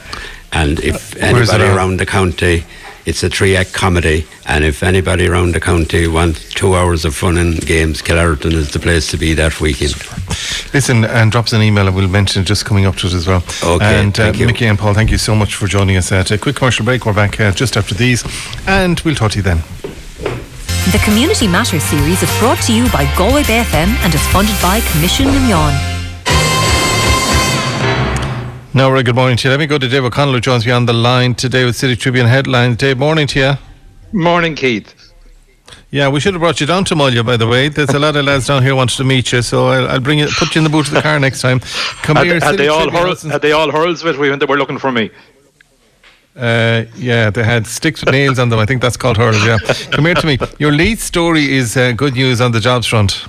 And 0.52 0.80
if 0.80 1.14
where 1.14 1.42
is 1.42 1.49
it 1.49 1.54
anybody 1.54 1.76
around 1.76 1.99
the 1.99 2.06
county, 2.06 2.64
it's 3.04 3.23
a 3.23 3.28
three-act 3.30 3.73
comedy. 3.73 4.26
And 4.47 4.64
if 4.64 4.82
anybody 4.82 5.26
around 5.26 5.54
the 5.54 5.61
county 5.61 6.06
wants 6.06 6.49
two 6.52 6.75
hours 6.76 7.04
of 7.04 7.14
fun 7.16 7.37
and 7.38 7.61
games, 7.66 8.00
Killarton 8.02 8.52
is 8.52 8.71
the 8.73 8.78
place 8.78 9.11
to 9.11 9.16
be 9.16 9.35
that 9.35 9.61
weekend. 9.61 9.94
Listen 10.73 11.04
and 11.04 11.32
drop 11.32 11.47
us 11.47 11.52
an 11.52 11.62
email 11.62 11.87
and 11.87 11.97
we'll 11.97 12.09
mention 12.09 12.42
it 12.42 12.47
just 12.47 12.64
coming 12.64 12.87
up 12.87 12.97
to 12.97 13.06
it 13.09 13.14
as 13.14 13.26
well. 13.26 13.42
Okay, 13.64 14.00
And 14.00 14.12
uh, 14.18 14.25
thank 14.25 14.38
you. 14.38 14.47
Mickey 14.47 14.66
and 14.66 14.78
Paul, 14.78 14.94
thank 14.94 15.11
you 15.11 15.18
so 15.18 15.35
much 15.35 15.54
for 15.54 15.66
joining 15.66 15.97
us 15.97 16.12
at 16.12 16.30
a 16.30 16.38
quick 16.38 16.56
commercial 16.56 16.85
break. 16.85 17.04
We're 17.06 17.12
back 17.14 17.40
uh, 17.40 17.50
just 17.52 17.76
after 17.76 17.94
these 17.94 18.23
and 18.66 19.00
we'll 19.00 19.14
talk 19.16 19.32
to 19.32 19.38
you 19.38 19.42
then. 19.42 19.59
The 20.92 21.00
Community 21.04 21.47
Matters 21.47 21.82
series 21.85 22.23
is 22.23 22.38
brought 22.38 22.61
to 22.62 22.73
you 22.75 22.90
by 22.90 23.04
Galway 23.16 23.44
Bay 23.44 23.62
FM 23.62 23.88
and 24.04 24.14
is 24.14 24.26
funded 24.28 24.56
by 24.61 24.80
Coimisiún 24.80 25.26
na 25.26 25.40
Meán. 25.49 25.92
Now, 28.75 28.88
very 28.88 29.02
good 29.02 29.14
morning 29.14 29.37
to 29.37 29.49
you. 29.49 29.50
Let 29.50 29.61
me 29.61 29.67
go 29.67 29.76
to 29.76 29.87
Dave 29.87 30.02
O'Connell 30.02 30.33
who 30.33 30.41
joins 30.41 30.64
me 30.64 30.73
on 30.73 30.87
the 30.87 30.95
line 30.95 31.35
today 31.35 31.67
with 31.67 31.76
City 31.76 31.95
Tribune 31.95 32.26
headlines. 32.26 32.79
Dave, 32.79 32.99
morning 32.99 33.26
to 33.26 33.38
you. 33.38 33.52
Morning, 34.19 34.55
Keith. 34.55 35.12
Yeah, 35.91 36.09
we 36.09 36.21
should 36.21 36.33
have 36.33 36.41
brought 36.41 36.59
you 36.59 36.67
down 36.67 36.87
to 36.87 36.95
Mullagh, 36.95 37.26
by 37.26 37.37
the 37.37 37.47
way. 37.47 37.69
There's 37.69 37.91
a 37.91 37.99
lot 37.99 38.17
of 38.17 38.25
lads 38.25 38.47
down 38.47 38.62
here 38.62 38.75
wanted 38.75 38.97
to 38.97 39.05
meet 39.05 39.31
you, 39.31 39.43
so 39.43 39.67
I'll, 39.67 39.88
I'll 39.88 40.00
bring 40.00 40.21
you, 40.21 40.29
put 40.38 40.55
you 40.55 40.61
in 40.61 40.64
the 40.64 40.71
boot 40.71 40.88
of 40.88 40.95
the 40.95 41.02
car 41.02 41.21
next 41.21 41.43
time. 41.43 41.61
Come 42.02 42.17
Had, 42.17 42.26
here, 42.26 42.41
had 42.41 42.57
they 42.57 42.69
all 42.69 42.91
hurl, 42.91 43.14
had 43.14 43.43
they 43.43 43.52
all 43.52 43.71
hurls 43.71 44.02
with 44.02 44.19
me 44.19 44.31
when 44.31 44.38
they 44.38 44.47
were 44.47 44.57
looking 44.57 44.79
for 44.79 44.91
me? 44.91 45.11
Uh, 46.35 46.85
yeah, 46.97 47.29
they 47.29 47.45
had 47.45 47.67
sticks 47.67 48.02
with 48.02 48.11
nails 48.11 48.38
on 48.38 48.49
them. 48.49 48.59
I 48.59 48.64
think 48.64 48.81
that's 48.81 48.97
called 48.97 49.19
hurls. 49.19 49.45
Yeah, 49.45 49.59
come 49.91 50.07
here 50.07 50.14
to 50.14 50.26
me. 50.26 50.38
Your 50.59 50.73
lead 50.73 50.99
story 50.99 51.52
is 51.52 51.76
uh, 51.76 51.93
good 51.93 52.14
news 52.14 52.41
on 52.41 52.52
the 52.52 52.61
jobs 52.61 52.87
front. 52.87 53.26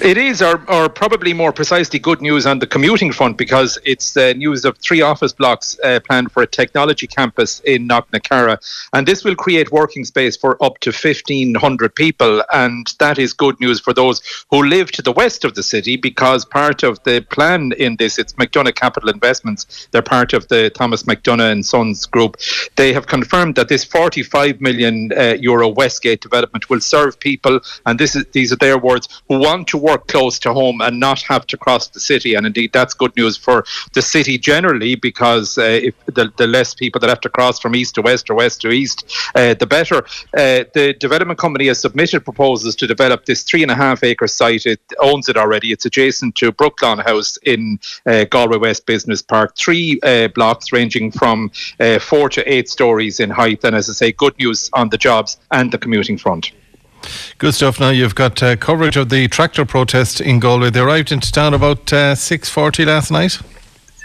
It 0.00 0.16
is, 0.16 0.42
or, 0.42 0.62
or 0.70 0.88
probably 0.88 1.32
more 1.32 1.52
precisely, 1.52 1.98
good 1.98 2.20
news 2.20 2.46
on 2.46 2.58
the 2.58 2.66
commuting 2.66 3.12
front 3.12 3.36
because 3.36 3.78
it's 3.84 4.16
uh, 4.16 4.32
news 4.36 4.64
of 4.64 4.78
three 4.78 5.00
office 5.00 5.32
blocks 5.32 5.78
uh, 5.82 6.00
planned 6.00 6.30
for 6.30 6.42
a 6.42 6.46
technology 6.46 7.06
campus 7.06 7.60
in 7.60 7.88
Knocknacarra. 7.88 8.58
And 8.92 9.06
this 9.06 9.24
will 9.24 9.34
create 9.34 9.72
working 9.72 10.04
space 10.04 10.36
for 10.36 10.62
up 10.62 10.78
to 10.80 10.90
1,500 10.90 11.94
people. 11.94 12.42
And 12.52 12.86
that 12.98 13.18
is 13.18 13.32
good 13.32 13.58
news 13.60 13.80
for 13.80 13.92
those 13.92 14.22
who 14.50 14.62
live 14.62 14.92
to 14.92 15.02
the 15.02 15.12
west 15.12 15.44
of 15.44 15.54
the 15.54 15.62
city 15.62 15.96
because 15.96 16.44
part 16.44 16.82
of 16.82 17.02
the 17.04 17.20
plan 17.30 17.72
in 17.72 17.96
this, 17.96 18.18
it's 18.18 18.34
McDonough 18.34 18.74
Capital 18.74 19.08
Investments. 19.08 19.88
They're 19.90 20.02
part 20.02 20.32
of 20.32 20.46
the 20.48 20.70
Thomas 20.70 21.04
McDonough 21.04 21.52
and 21.52 21.64
Sons 21.64 22.06
group. 22.06 22.36
They 22.76 22.92
have 22.92 23.06
confirmed 23.06 23.56
that 23.56 23.68
this 23.68 23.84
45 23.84 24.60
million 24.60 25.12
uh, 25.16 25.36
euro 25.40 25.68
Westgate 25.68 26.20
development 26.20 26.68
will 26.70 26.80
serve 26.80 27.18
people, 27.18 27.60
and 27.86 27.98
this 27.98 28.14
is 28.14 28.24
these 28.32 28.52
are 28.52 28.56
their 28.56 28.78
words, 28.78 29.22
who 29.28 29.38
want 29.38 29.66
to 29.68 29.77
work 29.78 30.06
close 30.08 30.38
to 30.40 30.52
home 30.52 30.80
and 30.80 30.98
not 30.98 31.22
have 31.22 31.46
to 31.46 31.56
cross 31.56 31.88
the 31.88 32.00
city. 32.00 32.34
And 32.34 32.46
indeed, 32.46 32.72
that's 32.72 32.94
good 32.94 33.16
news 33.16 33.36
for 33.36 33.64
the 33.92 34.02
city 34.02 34.38
generally 34.38 34.94
because 34.94 35.58
uh, 35.58 35.62
if 35.62 35.94
the, 36.06 36.32
the 36.36 36.46
less 36.46 36.74
people 36.74 37.00
that 37.00 37.08
have 37.08 37.20
to 37.20 37.28
cross 37.28 37.58
from 37.58 37.74
east 37.74 37.94
to 37.96 38.02
west 38.02 38.30
or 38.30 38.34
west 38.34 38.60
to 38.62 38.70
east, 38.70 39.04
uh, 39.34 39.54
the 39.54 39.66
better. 39.66 39.98
Uh, 40.36 40.64
the 40.74 40.94
development 40.98 41.38
company 41.38 41.66
has 41.68 41.80
submitted 41.80 42.24
proposals 42.24 42.74
to 42.76 42.86
develop 42.86 43.24
this 43.24 43.42
three 43.42 43.62
and 43.62 43.70
a 43.70 43.74
half 43.74 44.02
acre 44.04 44.26
site. 44.26 44.66
It 44.66 44.80
owns 45.00 45.28
it 45.28 45.36
already. 45.36 45.72
It's 45.72 45.86
adjacent 45.86 46.34
to 46.36 46.52
Brooklawn 46.52 47.04
House 47.04 47.36
in 47.38 47.78
uh, 48.06 48.24
Galway 48.24 48.58
West 48.58 48.86
Business 48.86 49.22
Park. 49.22 49.56
Three 49.56 50.00
uh, 50.02 50.28
blocks 50.28 50.72
ranging 50.72 51.10
from 51.10 51.50
uh, 51.80 51.98
four 51.98 52.28
to 52.30 52.52
eight 52.52 52.68
stories 52.68 53.20
in 53.20 53.30
height. 53.30 53.64
And 53.64 53.74
as 53.74 53.88
I 53.88 53.92
say, 53.92 54.12
good 54.12 54.38
news 54.38 54.70
on 54.72 54.88
the 54.88 54.98
jobs 54.98 55.38
and 55.50 55.72
the 55.72 55.78
commuting 55.78 56.18
front. 56.18 56.52
Good 57.38 57.54
stuff. 57.54 57.78
Now 57.80 57.90
you've 57.90 58.14
got 58.14 58.42
uh, 58.42 58.56
coverage 58.56 58.96
of 58.96 59.08
the 59.08 59.28
tractor 59.28 59.64
protest 59.64 60.20
in 60.20 60.40
Galway. 60.40 60.70
They 60.70 60.80
arrived 60.80 61.12
into 61.12 61.30
town 61.30 61.54
about 61.54 61.92
uh, 61.92 62.14
six 62.14 62.48
forty 62.48 62.84
last 62.84 63.10
night. 63.10 63.38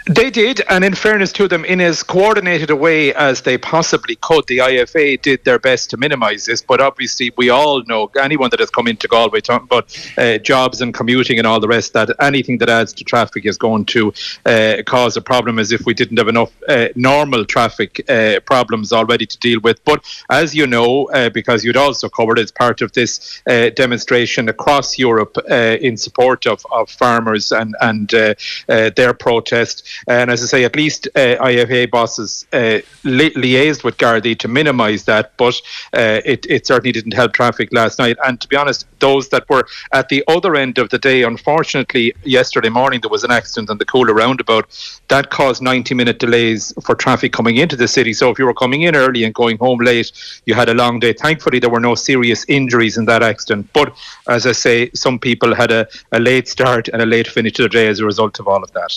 They 0.06 0.28
did, 0.28 0.60
and 0.68 0.84
in 0.84 0.94
fairness 0.94 1.32
to 1.32 1.48
them, 1.48 1.64
in 1.64 1.80
as 1.80 2.02
coordinated 2.02 2.68
a 2.68 2.76
way 2.76 3.14
as 3.14 3.40
they 3.40 3.56
possibly 3.56 4.16
could, 4.16 4.46
the 4.48 4.58
IFA 4.58 5.22
did 5.22 5.42
their 5.44 5.58
best 5.58 5.88
to 5.90 5.96
minimise 5.96 6.44
this. 6.44 6.60
But 6.60 6.82
obviously, 6.82 7.32
we 7.38 7.48
all 7.48 7.82
know 7.84 8.10
anyone 8.20 8.50
that 8.50 8.60
has 8.60 8.68
come 8.68 8.86
into 8.86 9.08
Galway, 9.08 9.40
talking 9.40 9.64
about 9.64 9.96
uh, 10.18 10.36
jobs 10.36 10.82
and 10.82 10.92
commuting 10.92 11.38
and 11.38 11.46
all 11.46 11.58
the 11.58 11.68
rest, 11.68 11.94
that 11.94 12.10
anything 12.20 12.58
that 12.58 12.68
adds 12.68 12.92
to 12.94 13.04
traffic 13.04 13.46
is 13.46 13.56
going 13.56 13.86
to 13.86 14.12
uh, 14.44 14.82
cause 14.84 15.16
a 15.16 15.22
problem. 15.22 15.58
As 15.58 15.72
if 15.72 15.86
we 15.86 15.94
didn't 15.94 16.18
have 16.18 16.28
enough 16.28 16.52
uh, 16.68 16.88
normal 16.94 17.46
traffic 17.46 18.04
uh, 18.10 18.40
problems 18.44 18.92
already 18.92 19.24
to 19.24 19.38
deal 19.38 19.60
with. 19.60 19.82
But 19.86 20.04
as 20.28 20.54
you 20.54 20.66
know, 20.66 21.06
uh, 21.14 21.30
because 21.30 21.64
you'd 21.64 21.78
also 21.78 22.10
covered 22.10 22.38
as 22.38 22.52
part 22.52 22.82
of 22.82 22.92
this 22.92 23.40
uh, 23.46 23.70
demonstration 23.70 24.50
across 24.50 24.98
Europe 24.98 25.38
in 25.48 25.96
support 25.96 26.46
of, 26.46 26.66
of 26.70 26.90
farmers 26.90 27.52
and 27.52 27.74
and 27.80 28.10
their 28.10 29.14
protest. 29.14 29.93
And 30.08 30.30
as 30.30 30.42
I 30.42 30.46
say, 30.46 30.64
at 30.64 30.76
least 30.76 31.08
uh, 31.14 31.36
IFA 31.40 31.90
bosses 31.90 32.46
uh, 32.52 32.78
li- 33.04 33.34
liaised 33.34 33.84
with 33.84 33.96
Gardaí 33.96 34.38
to 34.38 34.48
minimise 34.48 35.04
that, 35.04 35.32
but 35.36 35.60
uh, 35.92 36.20
it, 36.24 36.46
it 36.48 36.66
certainly 36.66 36.92
didn't 36.92 37.14
help 37.14 37.32
traffic 37.32 37.68
last 37.72 37.98
night. 37.98 38.16
And 38.24 38.40
to 38.40 38.48
be 38.48 38.56
honest, 38.56 38.86
those 39.00 39.28
that 39.30 39.48
were 39.48 39.66
at 39.92 40.08
the 40.08 40.24
other 40.28 40.56
end 40.56 40.78
of 40.78 40.90
the 40.90 40.98
day, 40.98 41.22
unfortunately, 41.22 42.14
yesterday 42.24 42.68
morning 42.68 43.00
there 43.00 43.10
was 43.10 43.24
an 43.24 43.30
accident 43.30 43.70
on 43.70 43.78
the 43.78 43.84
Coolagh 43.84 44.14
roundabout 44.14 44.66
that 45.08 45.30
caused 45.30 45.62
90 45.62 45.94
minute 45.94 46.18
delays 46.18 46.72
for 46.82 46.94
traffic 46.94 47.32
coming 47.32 47.56
into 47.56 47.76
the 47.76 47.88
city. 47.88 48.12
So 48.12 48.30
if 48.30 48.38
you 48.38 48.46
were 48.46 48.54
coming 48.54 48.82
in 48.82 48.96
early 48.96 49.24
and 49.24 49.34
going 49.34 49.58
home 49.58 49.78
late, 49.80 50.12
you 50.46 50.54
had 50.54 50.68
a 50.68 50.74
long 50.74 51.00
day. 51.00 51.12
Thankfully, 51.12 51.58
there 51.58 51.70
were 51.70 51.80
no 51.80 51.94
serious 51.94 52.44
injuries 52.48 52.96
in 52.96 53.04
that 53.06 53.22
accident. 53.22 53.68
But 53.72 53.94
as 54.28 54.46
I 54.46 54.52
say, 54.52 54.90
some 54.94 55.18
people 55.18 55.54
had 55.54 55.70
a, 55.70 55.86
a 56.12 56.20
late 56.20 56.48
start 56.48 56.88
and 56.88 57.02
a 57.02 57.06
late 57.06 57.28
finish 57.28 57.54
to 57.54 57.62
the 57.62 57.68
day 57.68 57.88
as 57.88 58.00
a 58.00 58.04
result 58.04 58.40
of 58.40 58.48
all 58.48 58.62
of 58.62 58.72
that. 58.72 58.92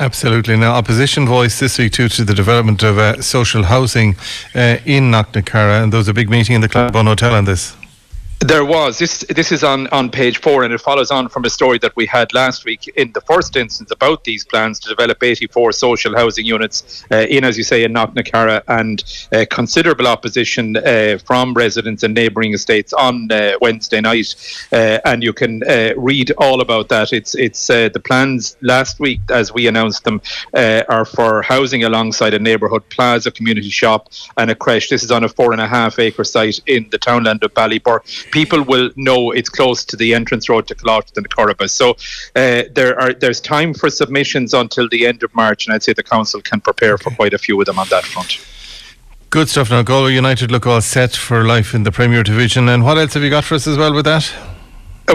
Absolutely. 0.00 0.56
Now, 0.56 0.74
opposition 0.74 1.26
voice 1.26 1.58
this 1.58 1.76
week 1.76 1.92
too 1.92 2.08
to 2.08 2.24
the 2.24 2.32
development 2.32 2.84
of 2.84 2.98
uh, 2.98 3.20
social 3.20 3.64
housing 3.64 4.14
uh, 4.54 4.78
in 4.86 5.10
Knocknacarra, 5.10 5.82
and 5.82 5.92
there 5.92 5.98
was 5.98 6.06
a 6.06 6.14
big 6.14 6.30
meeting 6.30 6.54
in 6.54 6.60
the 6.60 6.68
Clybaun 6.68 7.06
Hotel 7.06 7.34
on 7.34 7.46
this. 7.46 7.77
There 8.40 8.64
was 8.64 9.00
this. 9.00 9.24
This 9.28 9.50
is 9.50 9.64
on 9.64 9.88
on 9.88 10.10
page 10.10 10.38
four, 10.38 10.62
and 10.62 10.72
it 10.72 10.80
follows 10.80 11.10
on 11.10 11.28
from 11.28 11.44
a 11.44 11.50
story 11.50 11.76
that 11.78 11.96
we 11.96 12.06
had 12.06 12.32
last 12.32 12.64
week. 12.64 12.86
In 12.94 13.10
the 13.10 13.20
first 13.22 13.56
instance, 13.56 13.90
about 13.90 14.22
these 14.22 14.44
plans 14.44 14.78
to 14.78 14.88
develop 14.88 15.20
84 15.20 15.72
social 15.72 16.14
housing 16.14 16.46
units 16.46 17.04
uh, 17.10 17.26
in, 17.28 17.42
as 17.42 17.58
you 17.58 17.64
say, 17.64 17.82
in 17.82 17.92
Knocknacarra, 17.92 18.62
and 18.68 19.02
uh, 19.32 19.44
considerable 19.50 20.06
opposition 20.06 20.76
uh, 20.76 21.18
from 21.26 21.52
residents 21.52 22.04
and 22.04 22.14
neighbouring 22.14 22.54
estates 22.54 22.92
on 22.92 23.30
uh, 23.32 23.54
Wednesday 23.60 24.00
night. 24.00 24.36
Uh, 24.72 25.00
and 25.04 25.24
you 25.24 25.32
can 25.32 25.64
uh, 25.64 25.94
read 25.96 26.30
all 26.38 26.60
about 26.60 26.88
that. 26.90 27.12
It's 27.12 27.34
it's 27.34 27.66
the 27.66 28.00
plans 28.04 28.56
last 28.62 29.00
week, 29.00 29.20
as 29.30 29.52
we 29.52 29.66
announced 29.66 30.04
them, 30.04 30.22
are 30.54 31.04
for 31.04 31.42
housing 31.42 31.82
alongside 31.82 32.34
a 32.34 32.38
neighbourhood 32.38 32.88
plaza, 32.88 33.32
community 33.32 33.70
shop, 33.70 34.10
and 34.36 34.48
a 34.48 34.54
creche. 34.54 34.90
This 34.90 35.02
is 35.02 35.10
on 35.10 35.24
a 35.24 35.28
four 35.28 35.50
and 35.50 35.60
a 35.60 35.66
half 35.66 35.98
acre 35.98 36.22
site 36.22 36.60
in 36.66 36.88
the 36.90 36.98
townland 36.98 37.42
of 37.42 37.52
Ballybor 37.52 37.98
people 38.30 38.62
will 38.62 38.90
know 38.96 39.30
it's 39.30 39.48
close 39.48 39.84
to 39.86 39.96
the 39.96 40.14
entrance 40.14 40.48
road 40.48 40.66
to 40.68 40.74
Cloughton 40.74 41.12
and 41.16 41.28
Corribus. 41.30 41.70
So 41.70 41.90
uh, 42.36 42.64
there 42.72 42.98
are 43.00 43.12
there's 43.12 43.40
time 43.40 43.74
for 43.74 43.90
submissions 43.90 44.54
until 44.54 44.88
the 44.88 45.06
end 45.06 45.22
of 45.22 45.34
March, 45.34 45.66
and 45.66 45.74
I'd 45.74 45.82
say 45.82 45.92
the 45.92 46.02
council 46.02 46.40
can 46.40 46.60
prepare 46.60 46.98
for 46.98 47.10
quite 47.10 47.34
a 47.34 47.38
few 47.38 47.58
of 47.60 47.66
them 47.66 47.78
on 47.78 47.88
that 47.88 48.04
front. 48.04 48.38
Good 49.30 49.50
stuff. 49.50 49.70
Now, 49.70 49.82
Galway 49.82 50.14
United 50.14 50.50
look 50.50 50.66
all 50.66 50.80
set 50.80 51.14
for 51.14 51.44
life 51.44 51.74
in 51.74 51.82
the 51.82 51.92
Premier 51.92 52.22
Division. 52.22 52.66
And 52.68 52.82
what 52.82 52.96
else 52.96 53.12
have 53.12 53.22
you 53.22 53.28
got 53.28 53.44
for 53.44 53.56
us 53.56 53.66
as 53.66 53.76
well 53.76 53.92
with 53.92 54.06
that? 54.06 54.32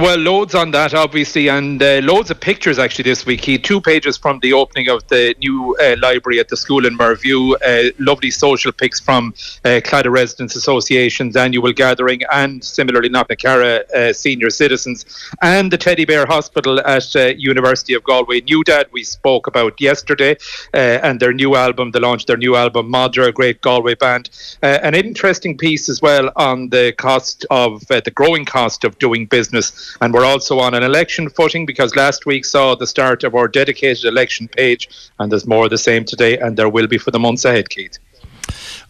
Well, 0.02 0.18
loads 0.18 0.56
on 0.56 0.72
that, 0.72 0.96
obviously, 0.96 1.50
and 1.50 1.82
uh, 1.82 2.02
loads 2.02 2.32
of 2.32 2.40
pictures 2.40 2.80
actually 2.80 3.04
this 3.04 3.28
week. 3.28 3.46
He 3.46 3.60
two 3.60 3.80
pages 3.80 4.18
from 4.18 4.40
the 4.40 4.52
opening 4.52 4.90
of 4.90 5.08
the 5.08 5.36
new 5.38 5.78
uh, 5.80 5.96
library 6.02 6.40
at 6.40 6.50
the 6.50 6.58
school 6.58 6.88
in 6.88 6.96
Mervue. 6.96 7.54
Uh, 7.58 7.90
lovely 8.00 8.32
social 8.32 8.72
pics 8.72 9.00
from 9.00 9.36
uh, 9.64 9.82
Claddagh 9.86 10.12
Residents 10.12 10.56
Association's 10.56 11.36
annual 11.36 11.72
gathering, 11.74 12.22
and 12.32 12.64
similarly 12.64 13.08
Knocknacarra 13.08 13.88
uh, 13.92 14.14
senior 14.14 14.50
citizens, 14.50 15.06
and 15.44 15.72
the 15.72 15.78
Teddy 15.78 16.06
Bear 16.06 16.26
Hospital 16.26 16.80
at 16.80 17.16
uh, 17.16 17.28
University 17.38 17.94
of 17.94 18.04
Galway. 18.04 18.42
New 18.42 18.64
Dad 18.64 18.88
we 18.94 19.04
spoke 19.04 19.46
about 19.46 19.80
yesterday, 19.80 20.36
uh, 20.74 20.78
and 21.04 21.20
their 21.20 21.34
new 21.34 21.56
album. 21.56 21.92
They 21.92 22.00
launched 22.00 22.26
their 22.26 22.38
new 22.38 22.56
album, 22.56 22.92
Madra, 22.92 23.28
a 23.28 23.32
great 23.32 23.62
Galway 23.62 23.94
band. 23.94 24.32
An 24.64 24.96
interesting 24.96 25.56
piece 25.56 25.88
as 25.88 26.02
well 26.02 26.32
on 26.36 26.70
the 26.70 26.94
cost 26.98 27.46
of 27.52 27.86
the 27.88 28.12
growing 28.14 28.46
cost 28.46 28.84
of 28.84 28.98
doing 28.98 29.28
business 29.28 29.83
and 30.02 30.14
we're 30.14 30.26
also 30.26 30.60
on 30.60 30.74
an 30.74 30.84
election 30.84 31.30
footing 31.30 31.66
because 31.66 31.96
last 31.96 32.26
week 32.26 32.46
saw 32.46 32.76
the 32.76 32.88
start 32.88 33.24
of 33.24 33.36
our 33.36 33.48
dedicated 33.48 34.06
election 34.06 34.48
page, 34.48 34.90
and 35.20 35.32
there's 35.32 35.48
more 35.48 35.66
of 35.66 35.72
the 35.72 35.78
same 35.78 36.06
today, 36.06 36.38
and 36.38 36.58
there 36.58 36.70
will 36.70 36.88
be 36.88 36.98
for 36.98 37.12
the 37.12 37.20
months 37.20 37.46
ahead, 37.46 37.70
Keith. 37.70 37.98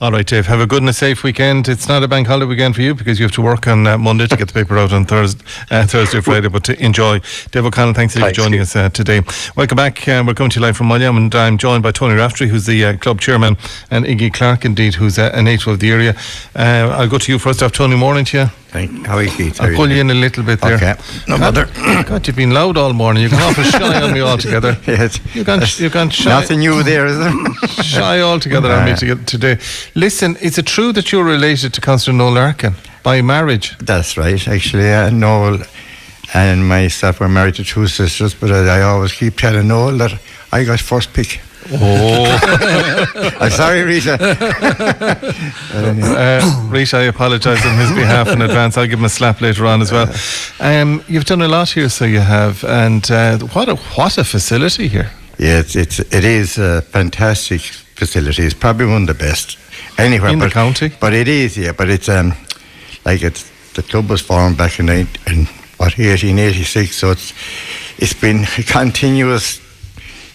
All 0.02 0.12
right, 0.12 0.26
Dave. 0.26 0.48
Have 0.48 0.60
a 0.60 0.68
good 0.68 0.82
and 0.82 0.90
a 0.90 0.94
safe 0.94 1.24
weekend. 1.24 1.70
It's 1.70 1.88
not 1.88 2.04
a 2.04 2.08
bank 2.08 2.28
holiday 2.28 2.46
weekend 2.46 2.76
for 2.76 2.82
you 2.82 2.94
because 2.94 3.20
you 3.20 3.24
have 3.24 3.32
to 3.34 3.42
work 3.42 3.68
on 3.68 3.88
uh, 3.88 3.98
Monday 3.98 4.28
to 4.28 4.36
get 4.36 4.48
the 4.48 4.54
paper 4.54 4.78
out 4.78 4.92
on 4.92 5.06
Thursday, 5.06 5.46
uh, 5.72 5.86
Thursday, 5.86 6.20
Friday. 6.20 6.50
But 6.50 6.64
to 6.66 6.84
enjoy, 6.84 7.22
Dave 7.52 7.66
O'Connell. 7.66 7.94
Thanks, 7.94 8.14
thanks 8.14 8.30
for 8.30 8.44
joining 8.44 8.60
us 8.60 8.76
uh, 8.76 8.90
today. 8.90 9.22
Welcome 9.56 9.76
back. 9.76 10.06
Uh, 10.08 10.24
we're 10.26 10.34
coming 10.34 10.50
to 10.50 10.60
you 10.60 10.66
live 10.66 10.76
from 10.76 10.88
Mulliam, 10.88 11.16
and 11.16 11.34
I'm 11.34 11.58
joined 11.58 11.84
by 11.84 11.92
Tony 11.92 12.16
Raftery, 12.16 12.50
who's 12.50 12.66
the 12.66 12.84
uh, 12.84 12.98
club 12.98 13.22
chairman, 13.22 13.56
and 13.92 14.06
Iggy 14.06 14.34
Clarke, 14.34 14.66
indeed, 14.66 14.96
who's 14.96 15.18
a 15.18 15.42
native 15.42 15.68
of 15.68 15.80
the 15.80 15.92
area. 15.92 16.16
Uh, 16.56 16.94
I'll 16.98 17.10
go 17.10 17.18
to 17.18 17.32
you 17.32 17.40
first 17.40 17.64
off, 17.64 17.72
Tony. 17.72 17.96
Morning 17.96 18.26
to 18.26 18.38
you. 18.38 18.63
Thank 18.74 19.06
How 19.06 19.18
are 19.18 19.24
you, 19.24 19.30
Keith? 19.30 19.62
I'll 19.62 19.76
pull 19.76 19.92
you 19.92 20.02
in 20.02 20.10
a 20.10 20.16
little 20.16 20.44
bit 20.44 20.60
there. 20.60 20.74
Okay. 20.78 20.96
No 21.28 21.38
bother. 21.38 21.66
God, 22.10 22.26
you've 22.26 22.36
been 22.36 22.50
loud 22.50 22.76
all 22.76 22.92
morning. 22.92 23.22
You've 23.22 23.32
gone 23.32 23.44
awful 23.44 23.64
shy 23.64 24.02
on 24.02 24.14
me 24.14 24.22
altogether. 24.32 24.76
yes. 24.88 25.20
You've 25.36 25.46
gone, 25.46 25.62
you've 25.78 25.94
gone 25.94 26.10
shy. 26.10 26.32
Nothing 26.32 26.58
new 26.58 26.82
there, 26.82 27.06
is 27.06 27.20
there? 27.20 27.32
shy 27.84 28.22
altogether 28.22 28.72
on 28.72 28.86
me 28.86 28.96
to 28.96 29.16
today. 29.26 29.60
Listen, 29.94 30.38
is 30.38 30.58
it 30.58 30.66
true 30.66 30.92
that 30.94 31.12
you're 31.12 31.24
related 31.24 31.72
to 31.76 31.82
Councillor 31.82 32.18
Noel 32.18 32.34
Larkin 32.34 32.74
by 33.04 33.22
marriage? 33.22 33.78
That's 33.78 34.18
right. 34.18 34.48
Actually, 34.48 34.92
uh, 34.92 35.12
Noel 35.12 35.60
and 36.34 36.68
myself 36.68 37.20
were 37.20 37.30
married 37.30 37.54
to 37.56 37.64
two 37.64 37.86
sisters, 37.86 38.34
but 38.34 38.52
I, 38.52 38.80
I 38.80 38.82
always 38.82 39.14
keep 39.14 39.38
telling 39.38 39.68
Noel 39.68 39.98
that 39.98 40.20
I 40.52 40.64
got 40.64 40.80
first 40.80 41.14
pick. 41.14 41.42
Oh, 41.72 43.36
I'm 43.40 43.52
sorry, 43.52 43.84
Rita. 43.84 44.14
uh, 45.74 46.70
Rita, 46.70 46.98
I 46.98 47.04
apologise 47.04 47.66
on 47.66 47.78
his 47.78 47.92
behalf 47.96 48.28
in 48.28 48.42
advance. 48.42 48.78
I'll 48.78 48.88
give 48.88 49.00
him 49.00 49.06
a 49.06 49.10
slap 49.10 49.42
later 49.42 49.66
on 49.66 49.82
as 49.82 49.92
well. 49.92 50.14
Um, 50.60 51.04
you've 51.08 51.26
done 51.26 51.42
a 51.42 51.48
lot 51.48 51.70
here, 51.70 51.90
so 51.90 52.06
you 52.06 52.20
have, 52.20 52.64
and 52.64 53.10
uh, 53.10 53.40
what 53.40 53.70
a 53.70 53.76
what 53.76 54.18
a 54.18 54.24
facility 54.24 54.88
here. 54.88 55.12
Yeah, 55.38 55.60
it's, 55.60 55.76
it's 55.76 56.00
it 56.00 56.24
is 56.24 56.58
a 56.58 56.82
fantastic 56.82 57.62
facility. 57.62 58.44
It's 58.44 58.54
probably 58.54 58.88
one 58.88 59.04
of 59.04 59.08
the 59.08 59.14
best 59.14 59.58
anywhere 59.98 60.32
in 60.32 60.40
but, 60.40 60.46
the 60.46 60.52
county. 60.52 60.92
But 61.00 61.14
it 61.14 61.28
is, 61.28 61.58
yeah. 61.58 61.72
But 61.72 61.90
it's 61.90 62.10
um 62.10 62.34
like 63.06 63.24
it's 63.24 63.50
the 63.74 63.84
club 63.84 64.10
was 64.10 64.22
formed 64.22 64.58
back 64.58 64.80
in, 64.80 64.90
in 64.90 65.48
what 65.78 65.98
1886, 65.98 66.96
so 66.96 67.12
it's 67.12 67.34
it's 67.98 68.14
been 68.14 68.46
a 68.58 68.64
continuous 68.64 69.63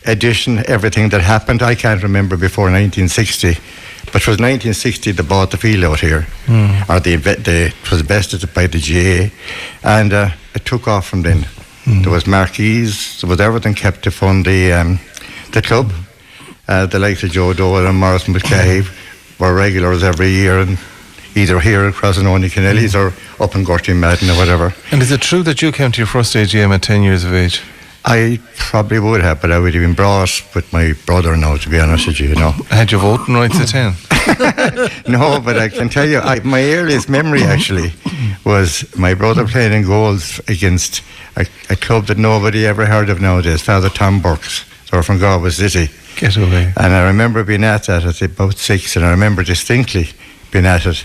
addition, 0.07 0.59
everything 0.67 1.09
that 1.11 1.21
happened. 1.21 1.63
I 1.63 1.75
can't 1.75 2.03
remember 2.03 2.37
before 2.37 2.65
1960, 2.65 3.55
but 4.13 4.23
it 4.23 4.27
was 4.27 4.39
1960 4.39 5.13
they 5.13 5.23
bought 5.23 5.51
the 5.51 5.57
field 5.57 5.85
out 5.85 6.01
here, 6.01 6.27
mm. 6.47 6.89
or 6.89 7.01
the, 7.01 7.17
the, 7.17 7.67
it 7.69 7.91
was 7.91 8.01
invested 8.01 8.53
by 8.55 8.67
the 8.67 8.79
GA, 8.79 9.33
and 9.83 10.13
uh, 10.13 10.31
it 10.55 10.65
took 10.65 10.89
off 10.89 11.09
from 11.09 11.23
then. 11.23 11.47
Mm. 11.85 12.03
There 12.03 12.13
was 12.13 12.27
marquees, 12.27 13.21
there 13.21 13.31
was 13.31 13.41
everything 13.41 13.75
kept 13.75 14.03
to 14.05 14.11
fund 14.11 14.45
the 14.45 14.73
um, 14.73 15.01
the 15.53 15.63
club. 15.63 15.93
Uh, 16.67 16.85
the 16.85 16.99
likes 16.99 17.23
of 17.23 17.31
Joe 17.31 17.55
Doyle 17.55 17.87
and 17.87 17.99
Morrison 17.99 18.35
McCabe 18.35 18.87
were 19.41 19.55
regulars 19.55 20.03
every 20.03 20.29
year, 20.29 20.59
and 20.59 20.79
either 21.35 21.61
here 21.61 21.89
across 21.89 22.19
in 22.19 22.27
Only 22.27 22.49
Kennelly's 22.49 22.95
mm. 22.95 23.11
or 23.11 23.43
up 23.43 23.55
in 23.55 23.65
Gortymadden 23.65 24.29
or 24.35 24.37
whatever. 24.37 24.75
And 24.91 25.01
is 25.01 25.11
it 25.11 25.23
true 25.23 25.43
that 25.45 25.63
you 25.63 25.73
came 25.73 25.93
to 25.93 25.99
your 25.99 26.07
first 26.07 26.35
AGM 26.35 26.75
at 26.75 26.83
10 26.83 27.03
years 27.03 27.25
of 27.25 27.33
age? 27.33 27.63
I 28.05 28.41
probably 28.57 28.99
would 29.01 29.21
have, 29.21 29.41
but 29.41 29.51
I 29.51 29.59
would 29.59 29.75
have 29.75 29.83
been 29.83 29.95
brought 29.95 30.43
with 30.55 30.73
my 30.73 30.95
brother 31.05 31.37
now, 31.37 31.57
to 31.57 31.69
be 31.69 31.79
honest 31.79 32.07
with 32.07 32.21
you, 32.21 32.29
you 32.29 32.35
know. 32.37 32.53
Had 32.71 32.93
you 32.93 32.99
voting 32.99 33.35
rights 33.35 33.61
at 33.61 33.69
10? 33.69 35.13
no, 35.13 35.41
but 35.41 35.59
I 35.59 35.69
can 35.69 35.89
tell 35.89 36.09
you, 36.09 36.19
I, 36.19 36.41
my 36.41 36.63
earliest 36.73 37.09
memory 37.09 37.43
actually 37.43 37.93
was 38.45 38.85
my 38.97 39.15
brother 39.15 39.47
playing 39.47 39.73
in 39.73 39.83
goals 39.83 40.41
against 40.49 41.03
a, 41.37 41.47
a 41.71 41.77
club 41.77 42.07
that 42.07 42.19
nobody 42.19 42.67
ever 42.67 42.87
heard 42.87 43.11
of 43.11 43.21
nowadays, 43.21 43.63
Father 43.63 43.89
Tom 43.89 44.21
Burke's. 44.21 44.65
They 44.91 45.03
from 45.03 45.19
Galway 45.19 45.51
City. 45.51 45.91
Get 46.17 46.37
away. 46.37 46.73
And 46.77 46.95
I 46.95 47.07
remember 47.09 47.45
being 47.45 47.65
at 47.65 47.85
that 47.85 48.05
at 48.05 48.23
about 48.23 48.57
six, 48.57 48.97
and 48.97 49.05
I 49.05 49.11
remember 49.11 49.43
distinctly 49.43 50.09
being 50.51 50.65
at 50.65 50.87
it. 50.87 51.05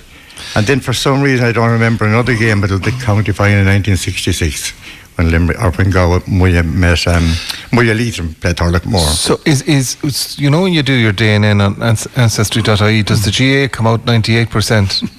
And 0.55 0.65
then 0.65 0.79
for 0.79 0.93
some 0.93 1.21
reason, 1.21 1.45
I 1.45 1.51
don't 1.51 1.69
remember 1.69 2.05
another 2.05 2.35
game, 2.35 2.61
but 2.61 2.71
it 2.71 2.73
was 2.73 2.81
the 2.81 2.91
county 3.03 3.33
final 3.33 3.59
in 3.59 3.65
1966 3.65 4.73
when 5.15 5.31
Limerick 5.31 5.61
or 5.61 5.71
when 5.71 5.89
Galway 5.89 6.19
Muya 6.19 6.63
met 6.63 7.07
um, 7.07 7.23
Muya 7.71 7.93
Leitrim 7.95 8.33
played 8.35 8.55
Thurlockmore. 8.55 8.99
So 8.99 9.39
is, 9.45 9.61
is 9.63 10.37
you 10.39 10.49
know 10.49 10.61
when 10.63 10.73
you 10.73 10.83
do 10.83 10.93
your 10.93 11.13
DNA 11.13 11.51
on 11.59 11.81
ancestry.ie, 12.15 13.03
does 13.03 13.23
the 13.25 13.31
GA 13.31 13.67
come 13.67 13.87
out 13.87 14.01
98%? 14.05 15.09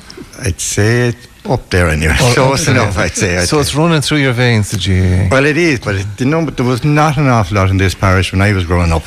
I'd 0.41 0.61
say 0.61 1.09
it 1.09 1.17
up 1.49 1.69
there 1.71 1.89
anyway. 1.89 2.15
Or, 2.15 2.33
Close 2.35 2.69
enough, 2.69 2.99
I'd 2.99 3.13
say. 3.13 3.39
I'd 3.39 3.49
so 3.49 3.57
say. 3.57 3.61
it's 3.61 3.75
running 3.75 4.01
through 4.01 4.19
your 4.19 4.33
veins, 4.33 4.71
the 4.71 4.79
GAA. 4.79 5.29
Well, 5.31 5.45
it 5.45 5.57
is, 5.57 5.81
but 5.81 5.97
it, 5.97 6.07
you 6.19 6.27
know, 6.27 6.45
there 6.45 6.67
was 6.67 6.85
not 6.85 7.17
an 7.17 7.29
awful 7.29 7.57
lot 7.57 7.71
in 7.71 7.77
this 7.77 7.95
parish 7.95 8.33
when 8.33 8.43
I 8.43 8.53
was 8.53 8.65
growing 8.65 8.93
up. 8.93 9.05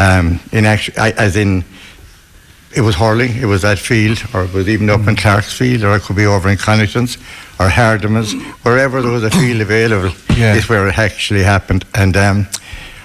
Um, 0.00 0.40
in 0.52 0.64
actually, 0.64 0.96
as 0.98 1.36
in, 1.36 1.64
it 2.76 2.80
was 2.80 2.96
hurling. 2.96 3.36
It 3.36 3.46
was 3.46 3.62
that 3.62 3.78
field, 3.78 4.22
or 4.34 4.44
it 4.44 4.52
was 4.52 4.68
even 4.68 4.90
up 4.90 5.06
in 5.06 5.16
Clarksfield, 5.16 5.82
or 5.82 5.96
it 5.96 6.02
could 6.02 6.16
be 6.16 6.26
over 6.26 6.48
in 6.48 6.56
Connachtons 6.56 7.16
or 7.60 7.68
Hardimans, 7.68 8.32
wherever 8.64 9.00
there 9.00 9.12
was 9.12 9.22
a 9.22 9.30
field 9.30 9.60
available, 9.60 10.14
yeah. 10.36 10.54
is 10.54 10.68
where 10.68 10.88
it 10.88 10.98
actually 10.98 11.42
happened. 11.42 11.84
And 11.94 12.16
um, 12.16 12.46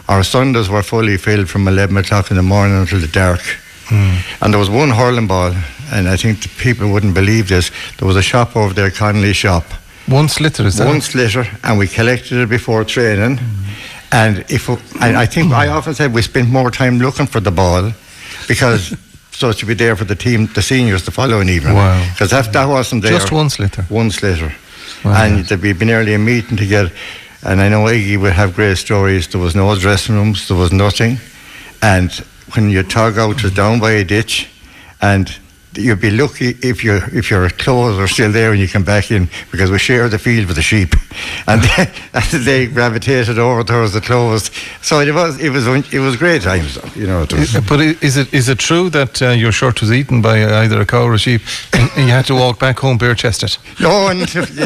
our 0.08 0.24
Sundays 0.24 0.70
were 0.70 0.84
fully 0.84 1.18
filled 1.18 1.50
from 1.50 1.68
11 1.68 1.96
o'clock 1.98 2.32
in 2.32 2.38
the 2.38 2.44
morning 2.44 2.78
until 2.78 3.00
the 3.00 3.08
dark. 3.08 3.42
Mm. 3.88 4.42
And 4.42 4.54
there 4.54 4.60
was 4.60 4.70
one 4.70 4.90
hurling 4.90 5.28
ball, 5.28 5.54
and 5.92 6.08
I 6.08 6.16
think 6.18 6.42
the 6.42 6.50
people 6.50 6.92
wouldn't 6.92 7.14
believe 7.14 7.50
this. 7.50 7.72
There 7.98 8.08
was 8.08 8.18
a 8.18 8.22
shop 8.22 8.56
over 8.56 8.74
there, 8.74 8.90
Connolly 8.92 9.34
shop. 9.34 9.66
One 10.08 10.26
sliotar, 10.26 10.66
is 10.66 10.78
that? 10.78 10.88
One 10.88 11.00
sliotar, 11.00 11.48
and 11.64 11.78
we 11.78 11.88
collected 11.88 12.40
it 12.42 12.50
before 12.50 12.84
training. 12.84 13.38
Mm. 13.38 13.66
And 14.12 14.46
if 14.50 14.68
and 15.00 15.16
I 15.16 15.28
think 15.28 15.54
I 15.54 15.68
often 15.68 15.94
said 15.94 16.14
we 16.14 16.24
spent 16.24 16.50
more 16.50 16.72
time 16.72 16.98
looking 16.98 17.28
for 17.28 17.40
the 17.40 17.52
ball 17.52 17.92
because 18.48 18.96
so 19.40 19.54
to 19.54 19.66
be 19.66 19.74
there 19.74 19.96
for 19.96 20.04
the 20.04 20.16
team, 20.16 20.48
the 20.48 20.62
seniors, 20.62 21.06
the 21.06 21.12
following 21.12 21.48
evening. 21.48 21.76
Wow! 21.76 22.06
Because 22.12 22.32
that 22.32 22.52
that 22.52 22.66
wasn't 22.66 23.04
there. 23.04 23.14
Just 23.14 23.32
one 23.32 23.48
sliotar. 23.48 23.90
One 23.90 24.10
sliotar, 24.10 24.54
wow. 25.06 25.24
and 25.24 25.46
there'd 25.46 25.62
be 25.62 25.74
nearly 25.74 26.14
a 26.14 26.20
meeting 26.20 26.58
to 26.58 26.66
get. 26.66 26.92
And 27.42 27.62
I 27.62 27.70
know 27.70 27.86
Iggy 27.86 28.18
would 28.20 28.34
have 28.34 28.54
great 28.54 28.78
stories. 28.78 29.30
There 29.30 29.40
was 29.40 29.56
no 29.56 29.74
dressing 29.80 30.16
rooms. 30.16 30.50
There 30.50 30.58
was 30.58 30.74
nothing, 30.74 31.20
and 31.82 32.12
when 32.54 32.70
your 32.70 32.84
tug 32.84 33.18
out 33.18 33.42
was 33.42 33.54
down 33.54 33.80
by 33.80 33.92
a 33.92 34.04
ditch, 34.04 34.50
and 35.02 35.34
you'd 35.74 36.02
be 36.02 36.10
lucky 36.10 36.58
if 36.62 36.84
your 36.84 36.98
if 37.14 37.30
your 37.30 37.50
clothes 37.50 38.00
are 38.00 38.08
still 38.08 38.32
there 38.32 38.50
when 38.50 38.60
you 38.60 38.68
come 38.68 38.84
back 38.84 39.12
in 39.12 39.30
because 39.52 39.70
we 39.70 39.78
share 39.78 40.10
the 40.10 40.18
field 40.18 40.48
with 40.48 40.56
the 40.56 40.62
sheep, 40.62 40.96
and 41.48 41.62
they, 41.62 41.92
and 42.14 42.46
they 42.46 42.68
gravitated 42.68 43.38
over 43.38 43.64
towards 43.64 43.94
the 43.94 44.02
clothes. 44.02 44.50
So 44.82 45.00
it 45.00 45.14
was 45.14 45.40
it 45.40 45.50
was 45.50 45.68
it 45.68 46.00
was 46.00 46.16
great 46.18 46.42
times, 46.42 46.78
you 46.96 47.08
know. 47.08 47.26
but 47.68 47.80
is 47.80 48.18
it 48.18 48.34
is 48.34 48.50
it 48.50 48.60
true 48.60 48.90
that 48.90 49.22
uh, 49.22 49.30
your 49.30 49.52
shirt 49.52 49.82
was 49.82 49.92
eaten 49.92 50.22
by 50.22 50.44
either 50.64 50.82
a 50.82 50.86
cow 50.86 51.04
or 51.04 51.14
a 51.14 51.20
sheep, 51.20 51.42
and, 51.74 51.90
and 51.96 52.08
you 52.08 52.14
had 52.14 52.26
to 52.26 52.36
walk 52.36 52.60
back 52.60 52.80
home 52.80 52.98
bare 52.98 53.16
chested? 53.16 53.58
No, 53.80 54.12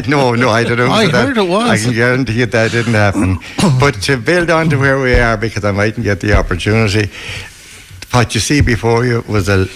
no, 0.08 0.34
no, 0.34 0.50
I 0.50 0.64
don't 0.64 0.78
know. 0.78 0.88
I 0.88 1.08
heard 1.08 1.38
it 1.38 1.48
was. 1.48 1.70
I 1.70 1.78
can 1.78 1.94
guarantee 1.94 2.40
you 2.40 2.46
that 2.48 2.72
didn't 2.72 2.94
happen. 2.94 3.38
but 3.80 4.02
to 4.04 4.18
build 4.18 4.50
on 4.50 4.70
to 4.70 4.78
where 4.78 5.00
we 5.00 5.14
are, 5.16 5.38
because 5.38 5.64
I 5.64 5.72
mightn't 5.72 6.04
get 6.04 6.20
the 6.20 6.34
opportunity. 6.34 7.10
What 8.12 8.34
you 8.34 8.42
see 8.42 8.62
before 8.62 9.06
you 9.06 9.24
was 9.28 9.50
a 9.50 9.68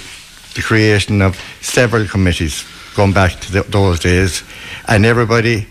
the 0.57 0.63
creation 0.63 1.21
of 1.21 1.39
several 1.61 2.05
committees 2.07 2.65
going 2.95 3.13
back 3.13 3.39
to 3.39 3.51
the, 3.51 3.61
those 3.63 3.99
days, 3.99 4.43
and 4.87 5.05
everybody 5.05 5.67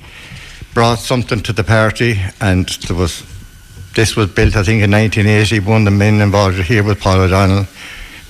brought 0.73 0.99
something 1.01 1.41
to 1.43 1.53
the 1.53 1.65
party, 1.65 2.21
and 2.41 2.69
there 2.87 2.97
was 2.97 3.25
this 3.95 4.15
was 4.15 4.31
built, 4.31 4.55
I 4.57 4.63
think, 4.63 4.83
in 4.83 4.91
1980. 4.91 5.61
One 5.61 5.81
of 5.81 5.85
the 5.87 5.91
men 5.91 6.21
involved 6.21 6.59
here 6.59 6.85
was 6.85 6.99
Paul 6.99 7.23
O'Donnell. 7.23 7.67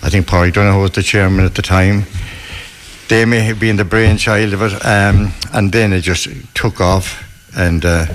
I 0.03 0.09
think 0.11 0.27
Paul 0.27 0.45
O'Donnell 0.45 0.81
was 0.81 0.93
the 0.93 1.03
chairman 1.03 1.45
at 1.45 1.55
the 1.55 1.63
time. 1.63 2.05
They 3.09 3.25
may 3.25 3.41
have 3.41 3.61
been 3.61 3.77
the 3.77 3.85
brainchild 3.85 4.55
of 4.55 4.63
it, 4.63 4.73
um, 4.87 5.33
and 5.53 5.73
then 5.73 5.93
it 5.93 6.01
just 6.01 6.29
took 6.55 6.81
off. 6.81 7.23
And 7.57 7.85
uh, 7.85 8.07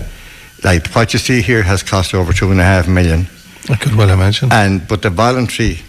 like 0.63 0.88
what 0.95 1.13
you 1.13 1.19
see 1.19 1.41
here 1.41 1.62
has 1.63 1.84
cost 1.84 2.13
over 2.13 2.34
two 2.34 2.51
and 2.51 2.60
a 2.60 2.63
half 2.63 2.88
million. 2.88 3.27
I 3.69 3.75
could 3.75 3.95
well 3.95 4.10
imagine. 4.10 4.51
And 4.51 4.88
but 4.88 5.01
the 5.01 5.10
voluntary 5.10 5.82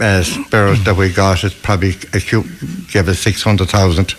uh, 0.00 0.22
spirit 0.22 0.84
that 0.84 0.96
we 0.96 1.12
got 1.12 1.44
is 1.44 1.54
probably 1.54 1.90
a 2.12 2.20
cu- 2.20 2.44
gave 2.90 3.08
us 3.08 3.18
six 3.18 3.42
hundred 3.42 3.68
thousand. 3.68 4.14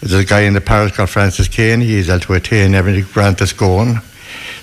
There's 0.00 0.14
a 0.14 0.24
guy 0.24 0.40
in 0.40 0.54
the 0.54 0.60
parish 0.60 0.92
called 0.96 1.10
Francis 1.10 1.46
Kane. 1.46 1.80
He's 1.80 2.10
able 2.10 2.20
to 2.20 2.34
attain 2.34 2.74
every 2.74 3.02
grant 3.02 3.38
that's 3.38 3.52
going. 3.52 4.00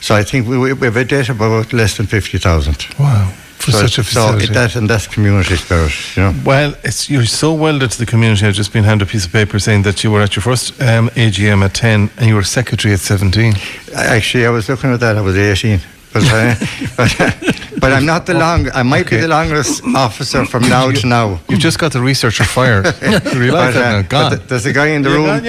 So 0.01 0.13
I 0.15 0.23
think 0.23 0.47
we, 0.47 0.57
we 0.73 0.85
have 0.85 0.97
a 0.97 1.05
debt 1.05 1.29
of 1.29 1.39
about 1.39 1.71
less 1.71 1.95
than 1.95 2.07
50,000. 2.07 2.87
Wow. 2.99 3.31
For 3.59 3.71
so, 3.71 3.79
such 3.79 3.97
a 3.97 4.03
facility. 4.03 4.47
So 4.47 4.53
that, 4.53 4.75
and 4.75 4.89
that's 4.89 5.07
community 5.07 5.55
spirit, 5.55 5.93
you 6.15 6.23
know. 6.23 6.33
Well, 6.45 6.75
it's, 6.83 7.09
you're 7.09 7.25
so 7.25 7.53
welded 7.53 7.91
to 7.91 7.99
the 7.99 8.05
community. 8.05 8.45
I've 8.45 8.53
just 8.53 8.71
been 8.71 8.85
handed 8.85 9.07
a 9.07 9.11
piece 9.11 9.25
of 9.25 9.31
paper 9.31 9.59
saying 9.59 9.83
that 9.83 10.03
you 10.03 10.11
were 10.11 10.21
at 10.21 10.35
your 10.35 10.43
first 10.43 10.81
um, 10.81 11.09
AGM 11.09 11.63
at 11.63 11.73
10 11.73 12.09
and 12.17 12.25
you 12.27 12.35
were 12.35 12.43
secretary 12.43 12.93
at 12.93 12.99
17. 12.99 13.53
Actually, 13.95 14.45
I 14.45 14.49
was 14.49 14.67
looking 14.67 14.91
at 14.91 14.99
that, 15.01 15.17
I 15.17 15.21
was 15.21 15.37
18. 15.37 15.79
But, 16.11 16.23
uh, 16.25 16.55
but, 16.97 17.21
uh, 17.21 17.31
but, 17.79 17.93
I'm 17.93 18.05
not 18.05 18.25
the 18.25 18.33
long. 18.33 18.69
I 18.71 18.83
might 18.83 19.05
okay. 19.05 19.17
be 19.17 19.21
the 19.21 19.27
longest 19.27 19.83
officer 19.95 20.43
from 20.45 20.63
now 20.67 20.91
to 20.91 21.07
now. 21.07 21.39
You've 21.47 21.59
just 21.59 21.77
got 21.77 21.91
the 21.93 22.01
researcher 22.01 22.43
fired. 22.43 22.85
realise? 23.35 23.75
Gone. 23.75 24.31
But 24.31 24.49
there's 24.49 24.65
a 24.65 24.73
guy 24.73 24.87
in 24.87 25.03
the 25.03 25.11
room. 25.11 25.43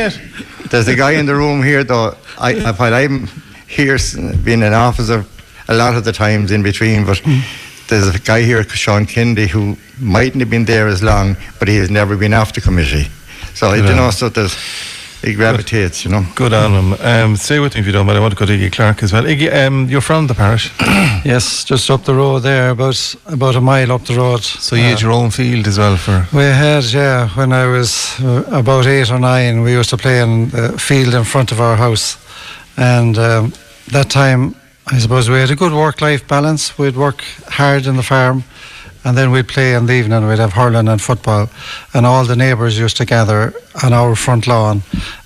There's 0.70 0.88
a 0.88 0.94
guy 0.94 1.12
in 1.12 1.26
the 1.26 1.34
room 1.34 1.62
here, 1.62 1.82
though. 1.82 2.14
I, 2.38 2.72
while 2.72 2.94
I'm 2.94 3.28
here, 3.66 3.98
being 4.44 4.62
an 4.62 4.74
officer, 4.74 5.24
a 5.68 5.74
lot 5.74 5.96
of 5.96 6.04
the 6.04 6.12
times 6.12 6.52
in 6.52 6.62
between, 6.62 7.06
but. 7.06 7.18
Mm 7.18 7.66
there's 7.90 8.14
a 8.14 8.18
guy 8.18 8.42
here, 8.42 8.62
Sean 8.62 9.04
Kennedy, 9.04 9.48
who 9.48 9.76
mightn't 9.98 10.40
have 10.40 10.48
been 10.48 10.64
there 10.64 10.86
as 10.86 11.02
long, 11.02 11.36
but 11.58 11.68
he 11.68 11.76
has 11.76 11.90
never 11.90 12.16
been 12.16 12.32
off 12.32 12.52
the 12.52 12.60
committee. 12.60 13.08
So, 13.54 13.74
you 13.74 13.82
know, 13.82 14.10
so 14.10 14.28
there's, 14.28 14.56
he 15.22 15.34
gravitates, 15.34 16.04
you 16.04 16.10
know. 16.10 16.24
Good 16.34 16.52
on 16.52 16.72
him. 16.72 16.92
Um, 17.00 17.36
stay 17.36 17.58
with 17.58 17.74
me 17.74 17.80
if 17.80 17.86
you 17.86 17.92
don't 17.92 18.06
mind. 18.06 18.18
I 18.18 18.20
want 18.20 18.32
to 18.32 18.38
go 18.38 18.46
to 18.46 18.52
Iggy 18.52 18.72
Clarke 18.72 19.02
as 19.02 19.12
well. 19.12 19.24
Iggy, 19.24 19.52
um, 19.52 19.88
you're 19.88 20.00
from 20.00 20.26
the 20.26 20.34
parish? 20.34 20.72
yes, 21.24 21.64
just 21.64 21.90
up 21.90 22.04
the 22.04 22.14
road 22.14 22.40
there, 22.40 22.70
about 22.70 23.14
about 23.26 23.56
a 23.56 23.60
mile 23.60 23.92
up 23.92 24.04
the 24.04 24.14
road. 24.14 24.42
So 24.42 24.76
you 24.76 24.84
uh, 24.84 24.88
had 24.88 25.00
your 25.00 25.12
own 25.12 25.30
field 25.30 25.66
as 25.66 25.78
well 25.78 25.96
for? 25.96 26.26
We 26.32 26.44
had, 26.44 26.84
yeah. 26.92 27.28
When 27.30 27.52
I 27.52 27.66
was 27.66 28.18
uh, 28.20 28.44
about 28.50 28.86
eight 28.86 29.10
or 29.10 29.18
nine, 29.18 29.62
we 29.62 29.72
used 29.72 29.90
to 29.90 29.96
play 29.96 30.20
in 30.20 30.50
the 30.50 30.78
field 30.78 31.14
in 31.14 31.24
front 31.24 31.52
of 31.52 31.60
our 31.60 31.76
house. 31.76 32.16
And 32.76 33.18
um, 33.18 33.52
that 33.88 34.08
time 34.08 34.54
I 34.92 34.98
suppose 34.98 35.30
we 35.30 35.36
had 35.36 35.50
a 35.50 35.56
good 35.56 35.72
work-life 35.72 36.26
balance. 36.26 36.76
We'd 36.76 36.96
work 36.96 37.22
hard 37.46 37.86
in 37.86 37.96
the 37.96 38.02
farm, 38.02 38.42
and 39.04 39.16
then 39.16 39.30
we'd 39.30 39.48
play 39.48 39.74
in 39.74 39.86
the 39.86 39.94
evening. 39.94 40.26
We'd 40.26 40.38
have 40.38 40.52
hurling 40.52 40.88
and 40.88 41.00
football, 41.00 41.48
and 41.94 42.06
all 42.06 42.24
the 42.24 42.36
neighbours 42.36 42.78
used 42.78 42.96
to 42.98 43.04
gather 43.04 43.52
on 43.82 43.92
our 43.92 44.14
front 44.14 44.46
lawn, 44.46 44.82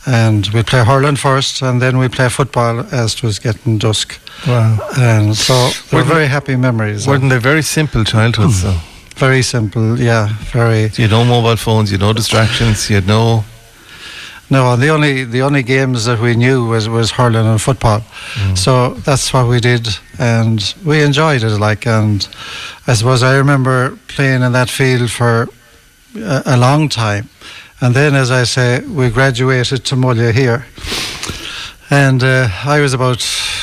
and 0.06 0.46
we'd 0.48 0.66
play 0.66 0.84
hurling 0.84 1.16
first, 1.16 1.62
and 1.62 1.80
then 1.80 1.98
we'd 1.98 2.12
play 2.12 2.28
football 2.28 2.80
as 2.92 3.14
it 3.14 3.22
was 3.22 3.38
getting 3.38 3.78
dusk. 3.78 4.20
Wow! 4.46 4.78
And 4.98 5.36
so 5.36 5.70
they 5.90 5.96
were 5.98 6.04
very 6.04 6.26
happy 6.26 6.56
memories. 6.56 7.06
Weren't 7.06 7.28
they 7.28 7.38
very 7.38 7.62
simple 7.62 8.04
childhoods, 8.04 8.62
hmm. 8.62 8.68
though? 8.68 8.80
Very 9.16 9.42
simple, 9.42 9.98
yeah. 10.00 10.28
Very. 10.52 10.88
So 10.88 11.02
you 11.02 11.08
had 11.08 11.16
no 11.16 11.24
mobile 11.24 11.56
phones, 11.56 11.90
you 11.90 11.98
had 11.98 12.06
no 12.06 12.12
distractions, 12.12 12.90
you 12.90 12.96
had 12.96 13.06
no 13.06 13.44
no, 14.50 14.76
the 14.76 14.88
only 14.88 15.24
the 15.24 15.42
only 15.42 15.62
games 15.62 16.04
that 16.04 16.20
we 16.20 16.36
knew 16.36 16.66
was, 16.66 16.88
was 16.88 17.12
hurling 17.12 17.46
and 17.46 17.60
football. 17.60 18.00
Mm. 18.34 18.58
So 18.58 18.94
that's 19.04 19.32
what 19.32 19.48
we 19.48 19.60
did, 19.60 19.88
and 20.18 20.74
we 20.84 21.02
enjoyed 21.02 21.42
it. 21.42 21.58
Like, 21.58 21.86
and 21.86 22.28
I 22.86 22.94
suppose 22.94 23.22
I 23.22 23.36
remember 23.36 23.98
playing 24.08 24.42
in 24.42 24.52
that 24.52 24.70
field 24.70 25.10
for 25.10 25.48
a, 26.16 26.42
a 26.46 26.56
long 26.56 26.88
time, 26.88 27.28
and 27.80 27.94
then, 27.94 28.14
as 28.14 28.30
I 28.30 28.44
say, 28.44 28.80
we 28.80 29.10
graduated 29.10 29.84
to 29.86 29.96
Mullagh 29.96 30.34
here, 30.34 30.66
and 31.90 32.22
uh, 32.22 32.48
I 32.64 32.80
was 32.80 32.92
about 32.92 33.20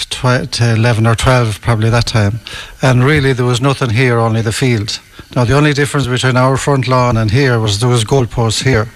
tw- 0.10 0.62
11 0.62 1.06
or 1.06 1.16
12 1.16 1.62
probably 1.62 1.90
that 1.92 2.08
time, 2.08 2.40
and 2.82 3.04
really 3.04 3.34
there 3.34 3.46
was 3.46 3.62
nothing 3.62 3.92
here, 3.92 4.20
only 4.20 4.42
the 4.42 4.52
field. 4.52 5.00
Now 5.36 5.46
the 5.46 5.56
only 5.56 5.74
difference 5.74 6.08
between 6.08 6.36
our 6.36 6.58
front 6.58 6.88
lawn 6.88 7.16
and 7.18 7.32
here 7.32 7.60
was 7.60 7.80
there 7.80 7.90
was 7.90 8.04
goalposts 8.04 8.64
here. 8.64 8.90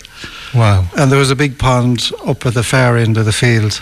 Wow. 0.56 0.86
And 0.98 1.12
there 1.12 1.20
was 1.20 1.32
a 1.32 1.36
big 1.36 1.60
pond 1.60 2.12
up 2.26 2.46
at 2.46 2.54
the 2.54 2.64
far 2.64 2.98
end 2.98 3.18
of 3.18 3.26
the 3.26 3.34
field. 3.34 3.82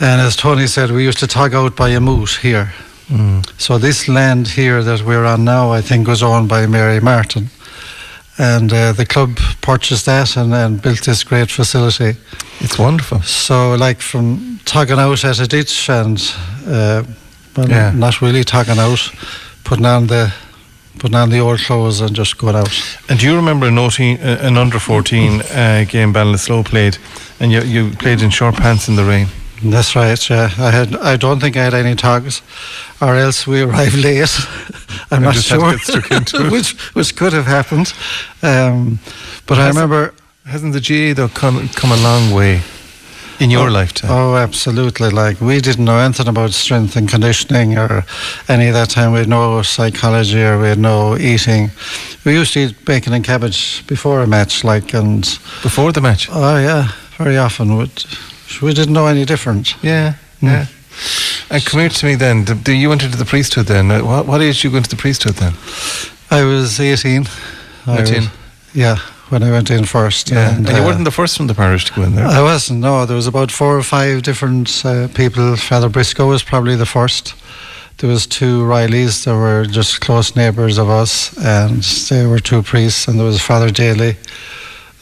And 0.00 0.20
as 0.20 0.36
Tony 0.36 0.66
said, 0.66 0.90
we 0.90 1.04
used 1.04 1.18
to 1.18 1.26
tug 1.26 1.54
out 1.54 1.76
by 1.76 1.90
a 1.90 2.00
moot 2.00 2.30
here. 2.30 2.72
Mm. 3.08 3.48
So 3.58 3.78
this 3.78 4.08
land 4.08 4.48
here 4.48 4.82
that 4.82 5.02
we're 5.02 5.24
on 5.24 5.44
now, 5.44 5.70
I 5.70 5.80
think, 5.80 6.08
was 6.08 6.22
owned 6.22 6.48
by 6.48 6.66
Mary 6.66 7.00
Martin. 7.00 7.50
And 8.38 8.72
uh, 8.72 8.92
the 8.92 9.06
club 9.06 9.38
purchased 9.62 10.04
that 10.06 10.36
and, 10.36 10.52
and 10.52 10.82
built 10.82 11.04
this 11.04 11.24
great 11.24 11.50
facility. 11.50 12.18
It's 12.60 12.78
wonderful. 12.78 13.22
So, 13.22 13.74
like 13.76 14.02
from 14.02 14.60
tugging 14.66 14.98
out 14.98 15.24
at 15.24 15.38
a 15.38 15.46
ditch 15.46 15.88
and, 15.88 16.18
uh, 16.66 17.04
well, 17.56 17.68
yeah. 17.68 17.92
not 17.92 18.20
really 18.20 18.44
tugging 18.44 18.78
out, 18.78 19.10
putting 19.64 19.86
on 19.86 20.08
the 20.08 20.34
putting 20.98 21.16
on 21.16 21.30
the 21.30 21.38
old 21.38 21.60
clothes 21.60 22.00
and 22.00 22.14
just 22.14 22.38
going 22.38 22.56
out. 22.56 22.70
And 23.08 23.18
do 23.18 23.26
you 23.26 23.36
remember 23.36 23.70
noting 23.70 24.18
uh, 24.18 24.38
an 24.40 24.56
under 24.56 24.78
14 24.78 25.40
uh, 25.40 25.84
game 25.88 26.12
Ballinasloe 26.12 26.64
played 26.64 26.98
and 27.40 27.52
you, 27.52 27.60
you 27.62 27.90
played 27.96 28.22
in 28.22 28.30
short 28.30 28.56
pants 28.56 28.88
in 28.88 28.96
the 28.96 29.04
rain? 29.04 29.28
That's 29.62 29.96
right. 29.96 30.30
Yeah, 30.30 30.50
I 30.58 30.70
had. 30.70 30.96
I 30.96 31.16
don't 31.16 31.40
think 31.40 31.56
I 31.56 31.64
had 31.64 31.72
any 31.72 31.94
togs, 31.94 32.42
or 33.00 33.16
else 33.16 33.46
we 33.46 33.62
arrived 33.62 33.94
late. 33.94 34.28
I'm 35.10 35.22
not 35.22 35.36
sure, 35.36 35.72
which 36.50 36.72
which 36.94 37.16
could 37.16 37.32
have 37.32 37.46
happened. 37.46 37.94
Um, 38.42 38.98
but 39.46 39.58
I 39.58 39.68
remember. 39.68 40.12
Hasn't 40.44 40.74
the 40.74 40.80
GAA 40.80 41.14
though 41.14 41.28
come 41.28 41.68
come 41.70 41.90
a 41.90 41.96
long 41.96 42.32
way? 42.32 42.60
In 43.40 43.50
your 43.50 43.68
oh, 43.68 43.72
lifetime? 43.72 44.10
Oh, 44.10 44.36
absolutely. 44.36 45.10
Like 45.10 45.40
we 45.40 45.60
didn't 45.60 45.84
know 45.84 45.98
anything 45.98 46.28
about 46.28 46.52
strength 46.52 46.96
and 46.96 47.08
conditioning 47.08 47.78
or 47.78 48.04
any 48.48 48.68
of 48.68 48.74
that 48.74 48.90
time. 48.90 49.12
We 49.12 49.20
had 49.20 49.28
no 49.28 49.62
psychology 49.62 50.42
or 50.42 50.60
we 50.60 50.68
had 50.68 50.78
no 50.78 51.16
eating. 51.16 51.70
We 52.24 52.34
used 52.34 52.52
to 52.54 52.60
eat 52.60 52.84
bacon 52.84 53.12
and 53.12 53.24
cabbage 53.24 53.86
before 53.86 54.22
a 54.22 54.26
match, 54.26 54.64
like 54.64 54.94
and 54.94 55.22
before 55.62 55.92
the 55.92 56.00
match. 56.00 56.28
Oh 56.30 56.58
yeah, 56.58 56.92
very 57.16 57.36
often. 57.36 57.76
We, 57.76 57.90
we 58.62 58.74
didn't 58.74 58.94
know 58.94 59.06
any 59.06 59.24
different. 59.24 59.74
Yeah, 59.82 60.14
mm. 60.40 60.48
yeah. 60.48 60.66
And 61.50 61.64
come 61.64 61.80
here 61.80 61.88
to 61.88 62.06
me 62.06 62.14
then. 62.14 62.44
Do 62.44 62.72
you 62.72 62.88
went 62.88 63.02
into 63.02 63.18
the 63.18 63.24
priesthood 63.24 63.66
then? 63.66 63.88
What, 63.88 64.26
what 64.26 64.40
age 64.40 64.56
did 64.56 64.64
you 64.64 64.70
go 64.70 64.78
into 64.78 64.90
the 64.90 64.96
priesthood 64.96 65.34
then? 65.34 65.52
I 66.30 66.42
was 66.42 66.80
18. 66.80 67.26
18? 67.88 68.30
yeah 68.74 68.98
when 69.28 69.42
I 69.42 69.50
went 69.50 69.70
in 69.70 69.84
first. 69.84 70.30
Yeah. 70.30 70.56
And, 70.56 70.68
and 70.68 70.76
you 70.76 70.82
uh, 70.82 70.86
weren't 70.86 71.04
the 71.04 71.10
first 71.10 71.36
from 71.36 71.46
the 71.46 71.54
parish 71.54 71.84
to 71.86 71.94
go 71.94 72.02
in 72.02 72.14
there? 72.14 72.26
I 72.26 72.42
wasn't, 72.42 72.80
no. 72.80 73.06
There 73.06 73.16
was 73.16 73.26
about 73.26 73.50
four 73.50 73.76
or 73.76 73.82
five 73.82 74.22
different 74.22 74.84
uh, 74.84 75.08
people. 75.08 75.56
Father 75.56 75.88
Briscoe 75.88 76.28
was 76.28 76.42
probably 76.42 76.76
the 76.76 76.86
first. 76.86 77.34
There 77.98 78.10
was 78.10 78.26
two 78.26 78.62
Rileys 78.62 79.24
that 79.24 79.34
were 79.34 79.64
just 79.64 80.00
close 80.00 80.36
neighbours 80.36 80.78
of 80.78 80.90
us, 80.90 81.36
and 81.38 81.82
they 82.10 82.26
were 82.26 82.38
two 82.38 82.62
priests, 82.62 83.08
and 83.08 83.18
there 83.18 83.26
was 83.26 83.40
Father 83.40 83.70
Daly. 83.70 84.16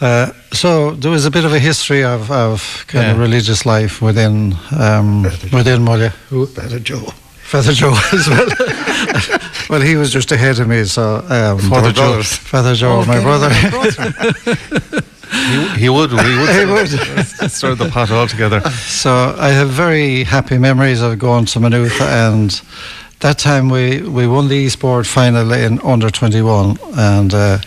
Uh, 0.00 0.32
so 0.52 0.92
there 0.92 1.10
was 1.10 1.24
a 1.24 1.30
bit 1.30 1.44
of 1.44 1.52
a 1.52 1.58
history 1.58 2.04
of, 2.04 2.30
of 2.30 2.84
kind 2.88 3.06
yeah. 3.06 3.12
of 3.12 3.18
religious 3.18 3.64
life 3.66 4.00
within 4.00 4.54
um, 4.78 5.22
within 5.22 5.82
Mullagh. 5.82 6.12
Father 6.54 6.78
Joe. 6.78 7.12
Father 7.42 7.72
Joe 7.72 7.94
as 8.12 8.28
well. 8.28 9.40
well, 9.68 9.81
he 9.81 9.96
was 9.96 10.12
just 10.12 10.33
ahead 10.33 10.59
of 10.59 10.68
me, 10.68 10.85
so 10.85 11.24
um, 11.29 11.59
Father 11.59 11.92
Joe, 11.92 12.22
Father 12.22 12.74
Joe, 12.74 13.03
oh, 13.03 13.05
my 13.07 13.20
brother. 13.20 13.50
he, 15.35 15.68
he, 15.79 15.88
would, 15.88 16.11
he 16.11 16.16
would, 16.16 16.50
he 16.50 16.64
would 16.66 17.50
stir 17.50 17.74
the 17.74 17.88
pot 17.90 18.11
altogether. 18.11 18.61
So 18.70 19.35
I 19.38 19.48
have 19.50 19.70
very 19.70 20.24
happy 20.24 20.59
memories 20.59 21.00
of 21.00 21.18
going 21.18 21.46
to 21.46 21.61
Maynooth, 21.61 22.00
and 22.00 22.61
that 23.20 23.38
time 23.38 23.68
we, 23.68 24.03
we 24.03 24.27
won 24.27 24.48
the 24.48 24.57
Eastboard 24.57 25.07
final 25.07 25.53
in 25.53 25.81
under 25.81 26.11
21, 26.11 26.77
and 26.96 27.33
uh, 27.33 27.59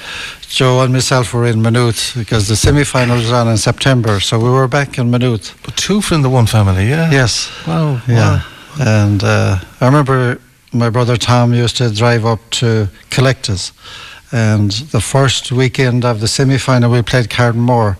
Joe 0.47 0.81
and 0.81 0.93
myself 0.93 1.33
were 1.33 1.45
in 1.45 1.62
Maynooth 1.62 2.13
because 2.15 2.47
the 2.47 2.55
semi 2.55 2.83
final 2.83 3.17
was 3.17 3.31
on 3.31 3.47
in 3.47 3.57
September, 3.57 4.19
so 4.19 4.39
we 4.39 4.49
were 4.49 4.67
back 4.67 4.97
in 4.97 5.12
Maynooth. 5.12 5.57
But 5.63 5.75
two 5.75 6.01
from 6.01 6.21
the 6.21 6.29
one 6.29 6.45
family, 6.45 6.88
yeah? 6.88 7.12
Yes. 7.12 7.51
Wow. 7.67 8.01
Yeah. 8.07 8.15
Wow. 8.15 8.45
And 8.79 9.23
uh, 9.23 9.60
I 9.81 9.86
remember 9.86 10.39
my 10.73 10.89
brother 10.89 11.17
Tom 11.17 11.53
used 11.53 11.77
to 11.77 11.93
drive 11.93 12.25
up 12.25 12.39
to 12.49 12.89
collect 13.10 13.49
us. 13.49 13.71
And 14.32 14.71
the 14.91 14.99
first 14.99 15.51
weekend 15.51 16.03
of 16.03 16.19
the 16.19 16.27
semi 16.27 16.58
final, 16.58 16.91
we 16.91 17.01
played 17.01 17.30
Cardmore. 17.30 17.97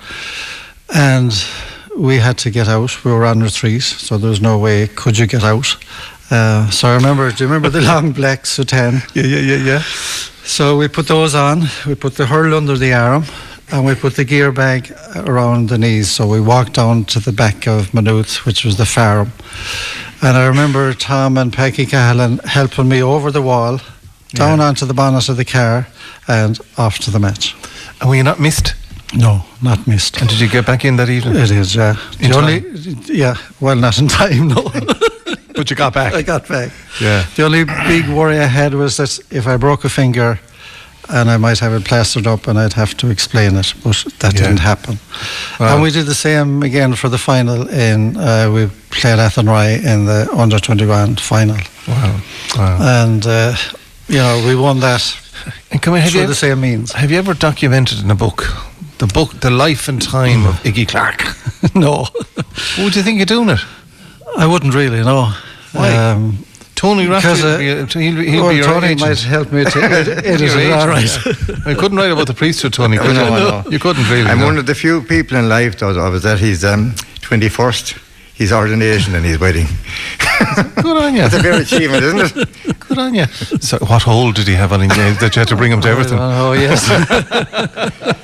And 0.93 1.32
we 1.97 2.17
had 2.17 2.38
to 2.39 2.49
get 2.49 2.67
out. 2.67 3.03
We 3.03 3.12
were 3.12 3.25
on 3.25 3.41
retreat, 3.41 3.82
so 3.82 4.17
there 4.17 4.30
was 4.30 4.41
no 4.41 4.58
way 4.58 4.88
could 4.88 5.17
you 5.17 5.27
get 5.27 5.43
out. 5.43 5.77
Uh, 6.30 6.69
so 6.69 6.89
I 6.89 6.95
remember, 6.95 7.32
do 7.32 7.43
you 7.43 7.49
remember 7.49 7.69
the 7.69 7.82
long 7.93 8.12
black 8.12 8.43
soutane? 8.43 9.01
Yeah, 9.15 9.23
yeah, 9.23 9.39
yeah, 9.39 9.63
yeah. 9.63 9.82
So 10.43 10.77
we 10.77 10.88
put 10.88 11.08
those 11.08 11.36
on. 11.36 11.63
We 11.86 11.95
put 11.95 12.15
the 12.15 12.25
hurl 12.25 12.53
under 12.53 12.77
the 12.77 12.93
arm, 12.93 13.23
and 13.71 13.86
we 13.86 13.95
put 13.95 14.15
the 14.15 14.23
gear 14.23 14.51
bag 14.51 14.93
around 15.15 15.69
the 15.69 15.77
knees. 15.77 16.10
So 16.10 16.27
we 16.27 16.39
walked 16.39 16.73
down 16.73 17.06
to 17.06 17.19
the 17.19 17.32
back 17.32 17.67
of 17.67 17.93
Maynooth, 17.93 18.45
which 18.45 18.63
was 18.63 18.77
the 18.77 18.86
farm. 18.86 19.32
And 20.21 20.38
I 20.38 20.47
remember 20.47 20.93
Tom 20.93 21.38
and 21.38 21.53
Peggy 21.53 21.86
Cahalan 21.86 22.43
helping 22.45 22.88
me 22.88 23.03
over 23.03 23.32
the 23.32 23.41
wall, 23.41 23.80
down 24.34 24.60
yeah. 24.60 24.67
onto 24.67 24.86
the 24.86 24.93
bonnet 24.93 25.30
of 25.30 25.38
the 25.38 25.45
car, 25.45 25.88
and 26.27 26.60
off 26.77 26.99
to 26.99 27.12
the 27.12 27.19
match. 27.19 27.56
And 27.99 28.10
were 28.10 28.15
you 28.15 28.23
not 28.23 28.39
missed? 28.39 28.73
No, 29.13 29.43
not 29.62 29.88
missed. 29.88 30.19
And 30.19 30.30
did 30.30 30.39
you 30.39 30.49
get 30.49 30.65
back 30.65 30.84
in 30.84 30.97
that 30.97 31.10
evening? 31.10 31.36
It 31.36 31.51
is, 31.51 31.75
yeah. 31.75 31.95
In 32.19 32.32
the 32.32 32.38
only, 32.38 32.60
yeah, 33.13 33.36
well, 33.62 33.75
not 33.75 33.99
in 33.99 34.08
time, 34.08 34.49
no. 34.49 34.63
but 35.56 35.69
you 35.69 35.75
got 35.75 35.93
back. 35.93 36.13
I 36.15 36.21
got 36.21 36.47
back. 36.47 36.71
Yeah. 37.01 37.25
The 37.36 37.43
only 37.43 37.63
big 37.63 38.08
worry 38.10 38.39
I 38.39 38.45
had 38.45 38.73
was 38.73 38.97
that 38.97 39.19
if 39.32 39.47
I 39.47 39.58
broke 39.58 39.86
a 39.86 39.89
finger, 39.89 40.39
and 41.09 41.29
I 41.29 41.37
might 41.37 41.59
have 41.59 41.73
it 41.73 41.85
plastered 41.85 42.27
up, 42.27 42.47
and 42.47 42.57
I'd 42.59 42.73
have 42.73 42.95
to 42.97 43.09
explain 43.09 43.55
it, 43.55 43.73
but 43.83 44.05
that 44.19 44.33
Yeah. 44.33 44.41
didn't 44.41 44.59
happen. 44.59 44.99
Wow. 45.59 45.73
And 45.73 45.81
we 45.83 45.91
did 45.91 46.05
the 46.05 46.13
same 46.15 46.63
again 46.63 46.95
for 46.95 47.09
the 47.09 47.17
final. 47.17 47.67
In 47.69 48.17
uh, 48.17 48.49
we 48.53 48.67
played 48.89 49.19
Athenry 49.19 49.83
in 49.83 50.05
the 50.05 50.27
under 50.37 50.59
twenty 50.59 50.85
one 50.85 51.15
final, 51.15 51.57
Wow. 51.87 52.19
Wow. 52.57 53.03
and 53.03 53.25
uh, 53.25 53.55
you 54.07 54.17
know 54.19 54.43
we 54.45 54.55
won 54.55 54.79
that 54.79 55.03
and 55.71 55.81
come 55.81 55.93
on, 55.95 56.01
have 56.01 56.11
through 56.11 56.21
you, 56.21 56.27
the 56.27 56.35
same 56.35 56.59
means. 56.61 56.91
have 56.93 57.11
you 57.11 57.17
ever 57.19 57.33
documented 57.33 57.99
in 58.03 58.11
a 58.11 58.15
book 58.15 58.45
the 58.99 59.07
book, 59.07 59.39
the 59.41 59.49
life 59.51 59.87
and 59.91 60.01
time 60.01 60.47
of 60.47 60.55
Iggy 60.63 60.87
Clarke? 60.87 61.23
no, 61.75 62.07
Would 62.79 62.95
you 62.95 63.03
think 63.03 63.21
of 63.21 63.27
doing 63.27 63.49
it? 63.49 63.59
I 64.37 64.45
wouldn't 64.47 64.73
really. 64.73 65.03
No. 65.03 65.31
Why? 65.73 65.89
Um, 65.95 66.37
Tony 66.77 67.07
Rafferty, 67.07 67.41
Because, 67.41 67.43
uh, 67.43 67.99
he'll, 67.99 68.15
be- 68.15 68.29
he'll, 68.29 68.41
well, 68.43 68.49
be 68.51 68.55
your 68.57 68.65
Tony 68.65 68.87
agent. 68.87 69.01
might 69.01 69.19
help 69.19 69.51
me 69.51 69.63
to 69.65 69.79
edit, 69.83 70.23
it. 70.23 70.39
right. 70.87 71.65
I 71.65 71.73
couldn't 71.73 71.97
write 71.97 72.11
about 72.11 72.27
the 72.27 72.35
priesthood, 72.35 72.71
Tony. 72.73 72.97
Could 72.97 73.15
No, 73.15 73.23
you? 73.23 73.29
no. 73.63 73.63
You 73.71 73.79
couldn't 73.79 74.07
really. 74.11 74.29
I'm 74.29 74.39
no. 74.39 74.45
one 74.45 74.57
of 74.59 74.67
the 74.67 74.75
few 74.75 75.01
people 75.01 75.37
in 75.37 75.49
life, 75.49 75.79
though, 75.79 75.89
I 75.99 76.07
was 76.09 76.23
at 76.25 76.37
his 76.39 76.63
um, 76.63 76.91
21st, 77.21 77.97
his 78.35 78.53
ordination 78.53 79.15
and 79.15 79.25
his 79.25 79.39
wedding. 79.39 79.65
Good 80.63 80.97
on 80.97 81.13
you. 81.15 81.21
That's 81.21 81.33
a 81.35 81.43
fair 81.43 81.61
achievement, 81.61 82.03
isn't 82.03 82.37
it? 82.37 82.79
Good 82.87 82.97
on 82.97 83.13
you. 83.13 83.25
So, 83.59 83.77
what 83.79 84.03
hold 84.03 84.35
did 84.35 84.47
he 84.47 84.53
have 84.55 84.71
on 84.73 84.81
him 84.81 84.89
that 84.89 85.35
you 85.35 85.39
had 85.39 85.47
to 85.49 85.55
bring 85.55 85.71
him 85.71 85.81
to 85.81 85.87
everything? 85.89 86.17
Oh 86.37 86.53
yes. 86.53 86.87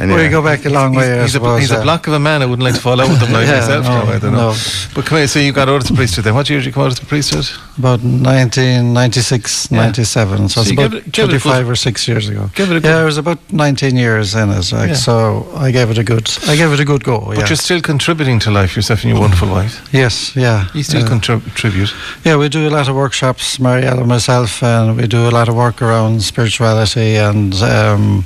Anyway. 0.00 0.24
we 0.24 0.28
go 0.28 0.42
back 0.42 0.64
a 0.66 0.70
long 0.70 0.92
way. 0.94 1.12
I 1.20 1.22
He's, 1.22 1.36
a, 1.36 1.38
suppose, 1.38 1.60
he's 1.60 1.70
a 1.70 1.78
uh, 1.78 1.82
block 1.82 2.08
of 2.08 2.14
a 2.14 2.18
man. 2.18 2.42
I 2.42 2.46
wouldn't 2.46 2.64
like 2.64 2.74
to 2.74 2.80
fall 2.80 3.00
out 3.00 3.08
with 3.08 3.20
him 3.22 3.32
like 3.32 3.46
Yeah, 3.46 3.60
myself. 3.60 3.84
no, 3.84 3.90
now, 4.04 4.12
I 4.12 4.18
don't 4.18 4.32
know. 4.32 4.50
no. 4.50 4.56
But 4.94 5.06
come 5.06 5.18
here, 5.18 5.28
so 5.28 5.38
you 5.38 5.52
got 5.52 5.68
out 5.68 5.82
of 5.82 5.86
the 5.88 5.94
priesthood 5.94 6.24
then. 6.24 6.34
What 6.34 6.50
year 6.50 6.58
did 6.58 6.66
you 6.66 6.72
come 6.72 6.82
out 6.82 6.92
of 6.92 6.98
the 7.00 7.06
priesthood? 7.06 7.46
About 7.78 8.00
1996, 8.02 9.68
Yeah. 9.70 9.78
97. 9.78 10.48
So, 10.48 10.54
So 10.54 10.60
it's 10.62 10.70
about 10.72 10.94
it- 10.94 11.12
gave 11.12 11.24
it 11.26 11.40
25 11.40 11.68
or 11.70 11.76
6 11.76 12.08
years 12.08 12.28
ago. 12.28 12.50
Give 12.54 12.70
it 12.72 12.72
a 12.72 12.74
yeah, 12.86 12.94
good- 12.94 13.02
it 13.02 13.04
was 13.04 13.18
about 13.18 13.38
19 13.52 13.96
years 13.96 14.34
in 14.34 14.50
it. 14.50 14.72
Like, 14.72 14.88
Yeah. 14.90 14.94
So 14.94 15.46
I 15.56 15.70
gave 15.70 15.90
it 15.90 15.98
a 15.98 16.04
good 16.04 16.28
I 16.48 16.56
gave 16.56 16.72
it 16.72 16.80
a 16.80 16.84
good 16.84 17.04
go. 17.04 17.20
But 17.20 17.38
yeah. 17.38 17.46
you're 17.46 17.56
still 17.56 17.80
contributing 17.80 18.40
to 18.40 18.50
life, 18.50 18.74
yourself 18.76 19.02
and 19.04 19.12
your 19.12 19.20
wonderful 19.20 19.48
wife. 19.48 19.80
yes, 19.92 20.34
yeah. 20.34 20.66
You 20.74 20.82
still 20.82 21.04
Uh, 21.04 21.08
contribute. 21.26 21.92
Yeah, 22.24 22.36
we 22.36 22.48
do 22.48 22.68
a 22.68 22.70
lot 22.70 22.88
of 22.88 22.94
workshops, 22.94 23.58
Marielle 23.58 23.98
and 23.98 24.08
myself, 24.08 24.62
and 24.62 24.96
we 24.96 25.06
do 25.06 25.28
a 25.28 25.30
lot 25.30 25.48
of 25.48 25.54
work 25.54 25.82
around 25.82 26.22
spirituality 26.22 27.16
and 27.16 27.54
um, 27.54 28.24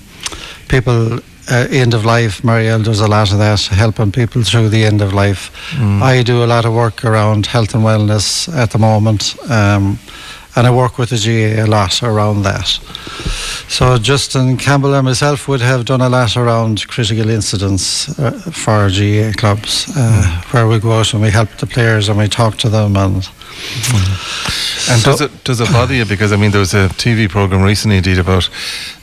people. 0.68 1.20
Uh, 1.50 1.66
end 1.70 1.94
of 1.94 2.04
life, 2.04 2.42
Marielle 2.42 2.84
does 2.84 3.00
a 3.00 3.06
lot 3.06 3.32
of 3.32 3.38
that, 3.38 3.58
helping 3.70 4.12
people 4.12 4.42
through 4.42 4.68
the 4.68 4.84
end 4.84 5.00
of 5.00 5.14
life. 5.14 5.50
Mm. 5.78 6.02
I 6.02 6.22
do 6.22 6.44
a 6.44 6.46
lot 6.46 6.66
of 6.66 6.74
work 6.74 7.06
around 7.06 7.46
health 7.46 7.74
and 7.74 7.82
wellness 7.82 8.54
at 8.54 8.70
the 8.72 8.78
moment, 8.78 9.34
um, 9.48 9.98
and 10.56 10.66
I 10.66 10.70
work 10.70 10.98
with 10.98 11.10
the 11.10 11.16
GA 11.16 11.60
a 11.60 11.66
lot 11.66 12.02
around 12.02 12.42
that. 12.42 12.66
So 13.68 13.98
Justin 13.98 14.56
Campbell 14.56 14.94
and 14.94 15.04
myself 15.04 15.46
would 15.48 15.60
have 15.60 15.84
done 15.84 16.00
a 16.00 16.08
lot 16.08 16.36
around 16.36 16.86
critical 16.88 17.28
incidents 17.30 18.18
uh, 18.18 18.30
for 18.52 18.88
GA 18.88 19.32
clubs, 19.32 19.92
uh, 19.96 20.42
where 20.50 20.66
we 20.66 20.78
go 20.80 20.92
out 20.98 21.12
and 21.12 21.22
we 21.22 21.30
help 21.30 21.50
the 21.58 21.66
players 21.66 22.08
and 22.08 22.18
we 22.18 22.28
talk 22.28 22.56
to 22.58 22.68
them 22.68 22.96
and. 22.96 23.28
And 24.90 25.02
So- 25.02 25.10
does 25.10 25.20
it 25.20 25.44
does 25.44 25.60
it 25.60 25.70
bother 25.72 25.94
you? 25.94 26.04
Because 26.06 26.32
I 26.32 26.36
mean, 26.36 26.50
there 26.50 26.60
was 26.60 26.72
a 26.74 26.88
TV 26.88 27.28
program 27.28 27.62
recently 27.62 27.96
indeed 27.98 28.18
about 28.18 28.48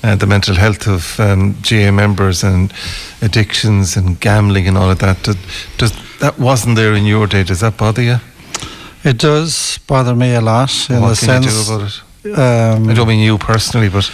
uh, 0.04 0.16
the 0.16 0.26
mental 0.26 0.56
health 0.56 0.88
of 0.88 1.20
um, 1.20 1.56
GA 1.62 1.92
members 1.92 2.44
and 2.44 2.74
addictions 3.22 3.96
and 3.98 4.20
gambling 4.20 4.68
and 4.68 4.78
all 4.78 4.90
of 4.90 5.00
that. 5.00 5.22
Does, 5.24 5.36
does 5.78 5.92
that 6.20 6.40
wasn't 6.40 6.76
there 6.76 6.94
in 6.96 7.06
your 7.06 7.28
day? 7.28 7.44
Does 7.44 7.60
that 7.60 7.78
bother 7.78 8.02
you? 8.02 8.18
It 9.06 9.18
does 9.20 9.80
bother 9.88 10.16
me 10.16 10.34
a 10.36 10.42
lot 10.42 10.90
in 10.90 11.02
what 11.02 11.10
the 11.20 11.26
can 11.26 11.44
sense. 11.44 11.46
you 11.46 11.52
do 11.64 11.74
about 11.76 12.02
it? 12.26 12.40
Um, 12.40 12.90
I 12.90 12.94
don't 12.94 13.08
mean 13.08 13.20
you 13.20 13.38
personally, 13.38 13.88
but 13.90 14.10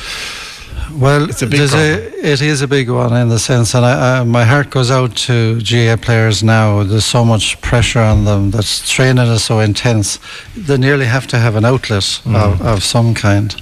well, 0.93 1.29
It's 1.29 1.41
a 1.41 1.47
big 1.47 1.59
there's 1.59 1.73
it 1.73 2.41
is 2.41 2.61
a 2.61 2.67
big 2.67 2.89
one 2.89 3.13
in 3.15 3.29
the 3.29 3.39
sense, 3.39 3.73
and 3.73 3.85
I, 3.85 4.19
I, 4.19 4.23
my 4.25 4.43
heart 4.43 4.69
goes 4.69 4.91
out 4.91 5.15
to 5.27 5.61
GA 5.61 5.95
players 5.95 6.43
now. 6.43 6.83
There's 6.83 7.05
so 7.05 7.23
much 7.23 7.59
pressure 7.61 8.01
on 8.01 8.25
them. 8.25 8.51
That 8.51 8.65
training 8.85 9.25
is 9.27 9.43
so 9.45 9.59
intense. 9.61 10.19
They 10.57 10.77
nearly 10.77 11.05
have 11.05 11.27
to 11.27 11.37
have 11.37 11.55
an 11.55 11.63
outlet 11.63 12.03
Mm. 12.25 12.35
of, 12.35 12.61
of 12.61 12.83
some 12.83 13.13
kind. 13.13 13.55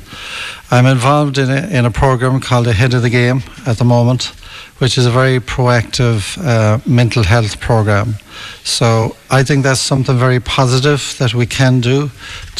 I'm 0.71 0.87
involved 0.87 1.37
in 1.37 1.49
a, 1.51 1.67
in 1.69 1.85
a 1.85 1.91
program 1.91 2.39
called 2.39 2.67
Ahead 2.67 2.93
of 2.95 3.03
the 3.03 3.09
Game 3.11 3.43
at 3.67 3.77
the 3.77 3.85
moment, 3.85 4.33
which 4.79 4.97
is 4.97 5.05
a 5.05 5.11
very 5.11 5.39
proactive 5.39 6.37
uh, 6.43 6.79
mental 6.85 7.23
health 7.23 7.59
program. 7.59 8.15
So 8.63 9.15
I 9.29 9.43
think 9.43 9.63
that's 9.63 9.81
something 9.81 10.17
very 10.17 10.39
positive 10.39 11.15
that 11.19 11.33
we 11.33 11.45
can 11.45 11.81
do 11.81 12.09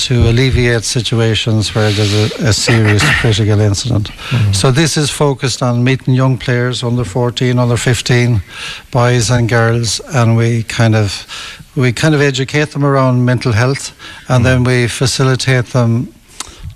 to 0.08 0.14
alleviate 0.30 0.84
situations 0.84 1.74
where 1.74 1.92
there's 1.92 2.14
a, 2.14 2.50
a 2.50 2.54
serious 2.54 3.04
critical 3.22 3.60
incident. 3.60 4.10
So 4.52 4.72
this 4.72 4.98
is 4.98 5.10
focused 5.10 5.64
on 5.64 5.84
meeting 5.84 6.14
young 6.14 6.38
players 6.38 6.84
under 6.84 7.06
14, 7.06 7.58
under 7.58 7.78
15, 7.78 8.42
boys 8.92 9.30
and 9.32 9.48
girls, 9.48 10.02
and 10.14 10.36
we 10.36 10.64
kind 10.64 10.96
of 10.96 11.26
we 11.76 11.94
kind 11.94 12.14
of 12.14 12.22
educate 12.22 12.72
them 12.72 12.84
around 12.84 13.24
mental 13.24 13.54
health, 13.54 13.94
and 14.28 14.46
then 14.46 14.64
we 14.64 14.88
facilitate 14.88 15.68
them 15.68 16.14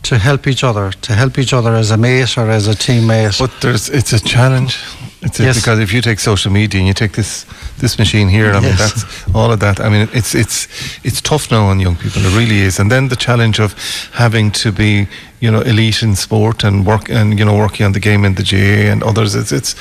to 0.04 0.18
help 0.18 0.48
each 0.48 0.64
other, 0.64 0.92
to 0.92 1.14
help 1.14 1.38
each 1.38 1.54
other 1.54 1.74
as 1.76 1.92
a 1.92 1.98
mate 1.98 2.38
or 2.38 2.50
as 2.50 2.68
a 2.68 2.74
teammate. 2.74 3.40
but 3.40 3.52
there's 3.62 3.90
it's 3.90 4.14
a 4.14 4.20
challenge. 4.20 4.78
It's 5.26 5.40
Yes. 5.40 5.56
because 5.56 5.80
if 5.80 5.92
you 5.94 6.02
take 6.02 6.20
social 6.20 6.52
media 6.52 6.80
and 6.80 6.88
you 6.88 6.94
take 6.94 7.14
this 7.14 7.46
this 7.80 7.98
machine 7.98 8.30
here, 8.30 8.50
I 8.52 8.60
mean 8.60 8.76
Yes. 8.78 8.80
that's 8.80 9.06
all 9.34 9.52
of 9.52 9.60
that. 9.60 9.80
I 9.80 9.90
mean 9.90 10.08
it's 10.14 10.34
it's 10.36 10.68
it's 11.04 11.22
tough 11.22 11.50
now 11.52 11.70
on 11.70 11.80
young 11.80 11.96
people. 11.96 12.22
It 12.26 12.36
really 12.38 12.60
is. 12.60 12.80
And 12.80 12.90
then 12.92 13.08
the 13.10 13.16
challenge 13.16 13.60
of 13.62 13.74
having 14.14 14.52
to 14.52 14.72
be 14.72 15.08
you 15.44 15.52
know 15.52 15.62
elite 15.72 16.02
in 16.04 16.16
sport 16.16 16.64
and 16.64 16.86
work 16.86 17.10
and 17.10 17.38
you 17.38 17.46
know 17.46 17.58
working 17.66 17.86
on 17.86 17.92
the 17.92 18.00
game 18.00 18.24
in 18.28 18.34
the 18.36 18.44
GA 18.44 18.88
and 18.92 19.04
others. 19.04 19.36
It's 19.36 19.52
it's 19.52 19.76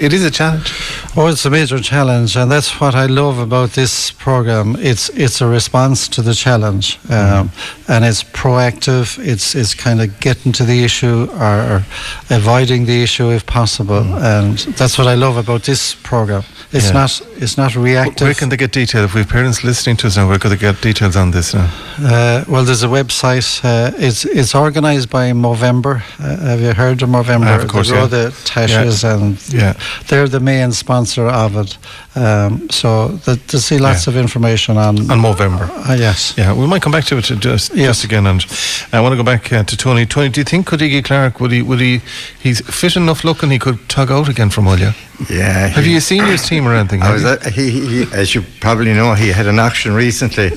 it 0.00 0.12
is 0.12 0.24
a 0.24 0.30
challenge. 0.30 0.68
Oh, 1.16 1.28
it's 1.32 1.46
a 1.46 1.50
major 1.50 1.78
challenge, 1.78 2.36
and 2.40 2.50
that's 2.50 2.80
what 2.80 2.94
I 2.94 3.06
love 3.06 3.38
about 3.38 3.70
this 3.74 4.10
program. 4.10 4.76
It's 4.80 5.08
it's 5.10 5.40
a 5.40 5.46
response 5.46 6.08
to 6.08 6.22
the 6.22 6.34
challenge, 6.34 6.98
um, 7.10 7.50
and 7.86 8.04
it's 8.04 8.24
proactive. 8.24 9.06
It's 9.32 9.54
it's 9.54 9.74
kind 9.74 10.00
of 10.02 10.08
getting 10.20 10.52
to 10.52 10.64
the 10.64 10.82
issue 10.84 11.28
or, 11.38 11.56
or 11.72 11.84
avoiding 12.30 12.86
the 12.86 13.02
issue 13.02 13.30
if 13.30 13.44
possible, 13.46 14.04
and 14.16 14.58
that's 14.78 14.98
what 14.98 15.06
I 15.06 15.14
love 15.14 15.36
about 15.36 15.62
this 15.62 15.94
program. 16.02 16.42
It's 16.72 16.86
Yeah. 16.86 17.00
not 17.00 17.20
it's 17.42 17.56
not 17.56 17.76
reactive. 17.76 18.26
Where 18.26 18.34
can 18.34 18.48
they 18.48 18.56
get 18.56 18.72
detail? 18.72 19.04
If 19.04 19.14
we 19.14 19.20
have 19.20 19.28
parents 19.30 19.62
listening 19.62 19.96
to 19.98 20.06
us 20.08 20.16
now, 20.16 20.28
where 20.28 20.38
could 20.38 20.50
they 20.50 20.56
get 20.56 20.80
details 20.82 21.16
on 21.16 21.30
this 21.30 21.54
now? 21.54 21.68
Uh, 22.02 22.44
well, 22.48 22.64
there's 22.64 22.82
a 22.82 22.88
website. 22.88 23.48
Uh, 23.64 23.92
it's 24.08 24.24
it's 24.24 24.54
organised 24.54 25.03
by 25.06 25.32
Movember. 25.32 26.02
Uh, 26.18 26.36
have 26.48 26.60
you 26.60 26.72
heard 26.72 27.02
of 27.02 27.08
Movember? 27.08 27.62
Of 27.62 27.68
course, 27.68 27.88
they 27.88 27.94
grow 27.94 28.02
yeah. 28.02 28.08
the 28.08 28.30
tashes 28.44 29.04
and 29.04 29.38
Yeah. 29.52 29.74
they're 30.08 30.28
the 30.28 30.40
main 30.40 30.72
sponsor 30.72 31.26
of 31.26 31.56
it. 31.56 31.76
Um, 32.16 32.68
so 32.70 33.18
th- 33.24 33.46
to 33.48 33.58
see 33.60 33.78
lots 33.78 34.06
Yeah. 34.06 34.12
of 34.12 34.16
information 34.18 34.76
on. 34.76 35.10
On 35.10 35.20
Movember. 35.20 35.68
Uh, 35.88 35.94
yes. 35.94 36.34
Yeah, 36.36 36.52
we 36.52 36.66
might 36.66 36.82
come 36.82 36.92
back 36.92 37.04
to 37.06 37.16
it 37.18 37.24
just 37.24 37.74
Yes. 37.74 37.86
just 37.86 38.04
again, 38.04 38.26
and 38.26 38.44
I 38.92 39.00
want 39.00 39.12
to 39.12 39.16
go 39.16 39.22
back 39.22 39.52
uh, 39.52 39.62
to 39.64 39.76
Tony. 39.76 40.06
Tony, 40.06 40.28
do 40.28 40.40
you 40.40 40.44
think 40.44 40.66
could 40.66 40.80
Iggy 40.80 41.02
Clarke 41.04 41.40
would 41.40 41.52
he 41.52 41.62
would 41.62 41.80
he 41.80 42.00
he's 42.42 42.60
fit 42.60 42.96
enough 42.96 43.24
looking 43.24 43.50
he 43.50 43.58
could 43.58 43.78
tug 43.88 44.10
out 44.10 44.28
again 44.28 44.50
from 44.50 44.64
Mullagh? 44.66 44.94
Yeah. 45.28 45.68
Have 45.68 45.84
he- 45.84 45.92
you 45.94 46.00
seen 46.00 46.24
his 46.24 46.42
team 46.48 46.66
or 46.66 46.74
anything? 46.74 47.02
I 47.02 47.12
was 47.12 47.22
you? 47.22 47.28
at, 47.30 47.46
he, 47.46 47.70
he, 47.70 48.04
he- 48.04 48.12
as 48.12 48.34
you 48.34 48.42
probably 48.60 48.92
know, 48.94 49.14
he 49.14 49.28
had 49.32 49.46
an 49.46 49.58
auction 49.58 49.94
recently 49.94 50.50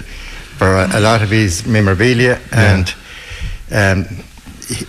for 0.57 0.75
a, 0.75 0.89
a 0.97 0.99
lot 0.99 1.21
of 1.21 1.29
his 1.29 1.65
memorabilia, 1.65 2.39
and 2.51 2.93
um, 3.71 4.05
he- 4.05 4.23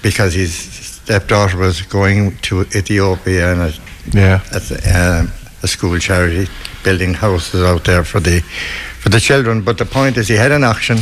because 0.03 0.35
his 0.35 0.55
stepdaughter 0.55 1.57
was 1.57 1.83
going 1.83 2.37
to 2.39 2.63
Ethiopia 2.75 3.53
and 3.53 3.61
a, 3.63 3.73
yeah, 4.13 4.43
at 4.53 4.71
um, 4.95 5.33
a 5.63 5.69
school 5.69 5.99
charity 5.99 6.49
building 6.83 7.15
houses 7.15 7.63
out 7.63 7.85
there 7.85 8.05
for 8.05 8.21
the 8.21 8.41
for 9.01 9.09
the 9.09 9.21
children. 9.21 9.63
But 9.63 9.79
the 9.79 9.87
point 9.87 10.17
is, 10.17 10.29
he 10.29 10.37
had 10.37 10.53
an 10.53 10.65
auction, 10.65 10.99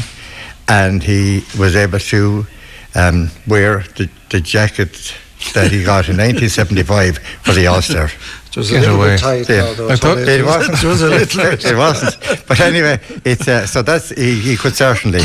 and 0.69 1.03
he 1.03 1.45
was 1.59 1.77
able 1.77 1.99
to 1.99 2.47
um, 2.95 3.31
wear 3.47 3.85
the, 3.97 4.09
the 4.31 4.41
jacket 4.41 5.15
that 5.55 5.71
he 5.71 5.83
got 5.85 6.09
in 6.09 6.17
1975 6.17 7.19
for 7.43 7.53
the 7.53 7.67
All 7.67 7.83
Star. 7.83 8.09
It 8.57 8.61
was 8.61 8.71
a 8.71 8.81
little 8.81 8.97
away. 8.97 9.11
bit 9.11 9.21
tight, 9.21 9.49
yeah. 9.51 9.75
though, 9.75 9.91
I 9.91 9.97
thought 9.97 10.17
it, 10.17 10.43
wasn't. 10.43 10.83
It 10.83 10.87
was 10.87 11.03
a 11.03 11.09
little 11.11 11.41
It 11.73 11.77
wasn't. 11.77 12.47
But 12.49 12.59
anyway, 12.61 12.99
it's 13.23 13.47
uh, 13.47 13.67
so 13.67 13.83
that's 13.83 14.09
he, 14.09 14.41
he 14.41 14.57
could 14.57 14.75
certainly. 14.75 15.21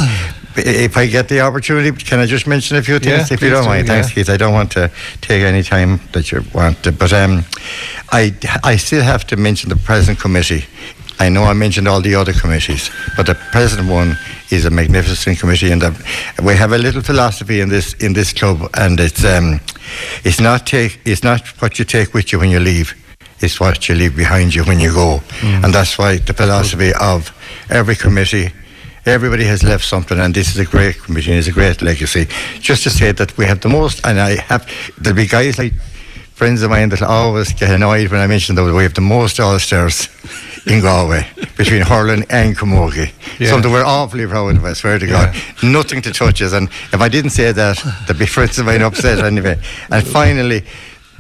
If 0.57 0.97
I 0.97 1.05
get 1.07 1.29
the 1.29 1.39
opportunity, 1.39 1.91
can 2.03 2.19
I 2.19 2.25
just 2.25 2.45
mention 2.45 2.75
a 2.75 2.81
few 2.81 2.99
things, 2.99 3.29
Yeah, 3.29 3.33
if 3.33 3.41
you 3.41 3.49
don't 3.49 3.63
do, 3.63 3.69
mind? 3.69 3.87
Thanks, 3.87 4.09
yeah. 4.09 4.15
Keith. 4.15 4.29
I 4.29 4.35
don't 4.35 4.51
want 4.51 4.69
to 4.73 4.91
take 5.21 5.43
any 5.43 5.63
time 5.63 6.01
that 6.11 6.29
you 6.29 6.43
want 6.53 6.83
to, 6.83 6.91
but 6.91 7.13
um, 7.13 7.45
I 8.11 8.33
I 8.65 8.75
still 8.75 9.01
have 9.01 9.25
to 9.27 9.37
mention 9.37 9.69
the 9.69 9.77
present 9.77 10.19
committee. 10.19 10.65
I 11.17 11.29
know 11.29 11.43
I 11.45 11.53
mentioned 11.53 11.87
all 11.87 12.01
the 12.01 12.15
other 12.15 12.33
committees, 12.33 12.91
but 13.15 13.27
the 13.27 13.35
present 13.53 13.87
one 13.87 14.17
is 14.49 14.65
a 14.65 14.69
magnificent 14.69 15.39
committee, 15.39 15.71
and 15.71 15.81
uh, 15.83 15.91
we 16.43 16.57
have 16.57 16.73
a 16.73 16.77
little 16.77 17.01
philosophy 17.01 17.61
in 17.61 17.69
this 17.69 17.93
in 18.01 18.11
this 18.13 18.33
club, 18.33 18.69
and 18.73 18.99
it's 18.99 19.23
um, 19.23 19.61
it's 20.23 20.39
not 20.39 20.67
take 20.67 20.99
it's 21.05 21.23
not 21.23 21.47
what 21.61 21.79
you 21.79 21.85
take 21.85 22.13
with 22.13 22.31
you 22.31 22.39
when 22.39 22.49
you 22.49 22.59
leave. 22.59 22.95
It's 23.39 23.59
what 23.59 23.89
you 23.89 23.95
leave 23.95 24.15
behind 24.15 24.53
you 24.53 24.63
when 24.63 24.79
you 24.79 24.93
go, 24.93 25.19
mm. 25.39 25.63
and 25.63 25.73
that's 25.73 25.97
why 25.97 26.17
the 26.17 26.33
philosophy 26.33 26.91
of 26.99 27.31
every 27.69 27.95
committee 27.95 28.51
Everybody 29.05 29.45
has 29.45 29.63
left 29.63 29.83
something, 29.83 30.19
and 30.19 30.31
this 30.31 30.49
is 30.49 30.59
a 30.59 30.65
great 30.65 30.95
committee, 31.01 31.31
and 31.31 31.39
it's 31.39 31.47
a 31.47 31.51
great 31.51 31.81
legacy. 31.81 32.27
Just 32.59 32.83
to 32.83 32.91
say 32.91 33.11
that 33.11 33.35
we 33.35 33.45
have 33.45 33.59
the 33.59 33.69
most, 33.69 34.05
and 34.05 34.19
I 34.19 34.35
have, 34.35 34.69
there'll 34.99 35.17
be 35.17 35.25
guys 35.25 35.57
like 35.57 35.73
friends 36.41 36.63
of 36.63 36.71
mine 36.71 36.89
that 36.89 37.03
always 37.03 37.53
get 37.53 37.69
annoyed 37.69 38.09
when 38.09 38.19
I 38.19 38.25
mention 38.25 38.55
that 38.55 38.63
we 38.63 38.81
have 38.81 38.95
the 38.95 38.99
most 39.01 39.39
All 39.39 39.59
Stars 39.59 40.09
in 40.65 40.81
Galway 40.81 41.27
between 41.55 41.83
hurling 41.83 42.25
and 42.31 42.57
camogie. 42.57 43.11
Yeah. 43.39 43.49
Something 43.51 43.71
we're 43.71 43.85
awfully 43.85 44.25
proud 44.25 44.57
of, 44.57 44.65
I 44.65 44.73
swear 44.73 44.97
to 44.97 45.05
God. 45.05 45.35
Nothing 45.61 46.01
to 46.01 46.11
touch 46.11 46.41
us. 46.41 46.53
And 46.53 46.67
if 46.91 46.99
I 46.99 47.09
didn't 47.09 47.29
say 47.29 47.51
that, 47.51 47.77
there'd 48.07 48.17
be 48.17 48.25
friends 48.25 48.57
of 48.57 48.65
mine 48.65 48.81
upset 48.81 49.23
anyway. 49.23 49.61
And 49.91 50.07
finally, 50.07 50.63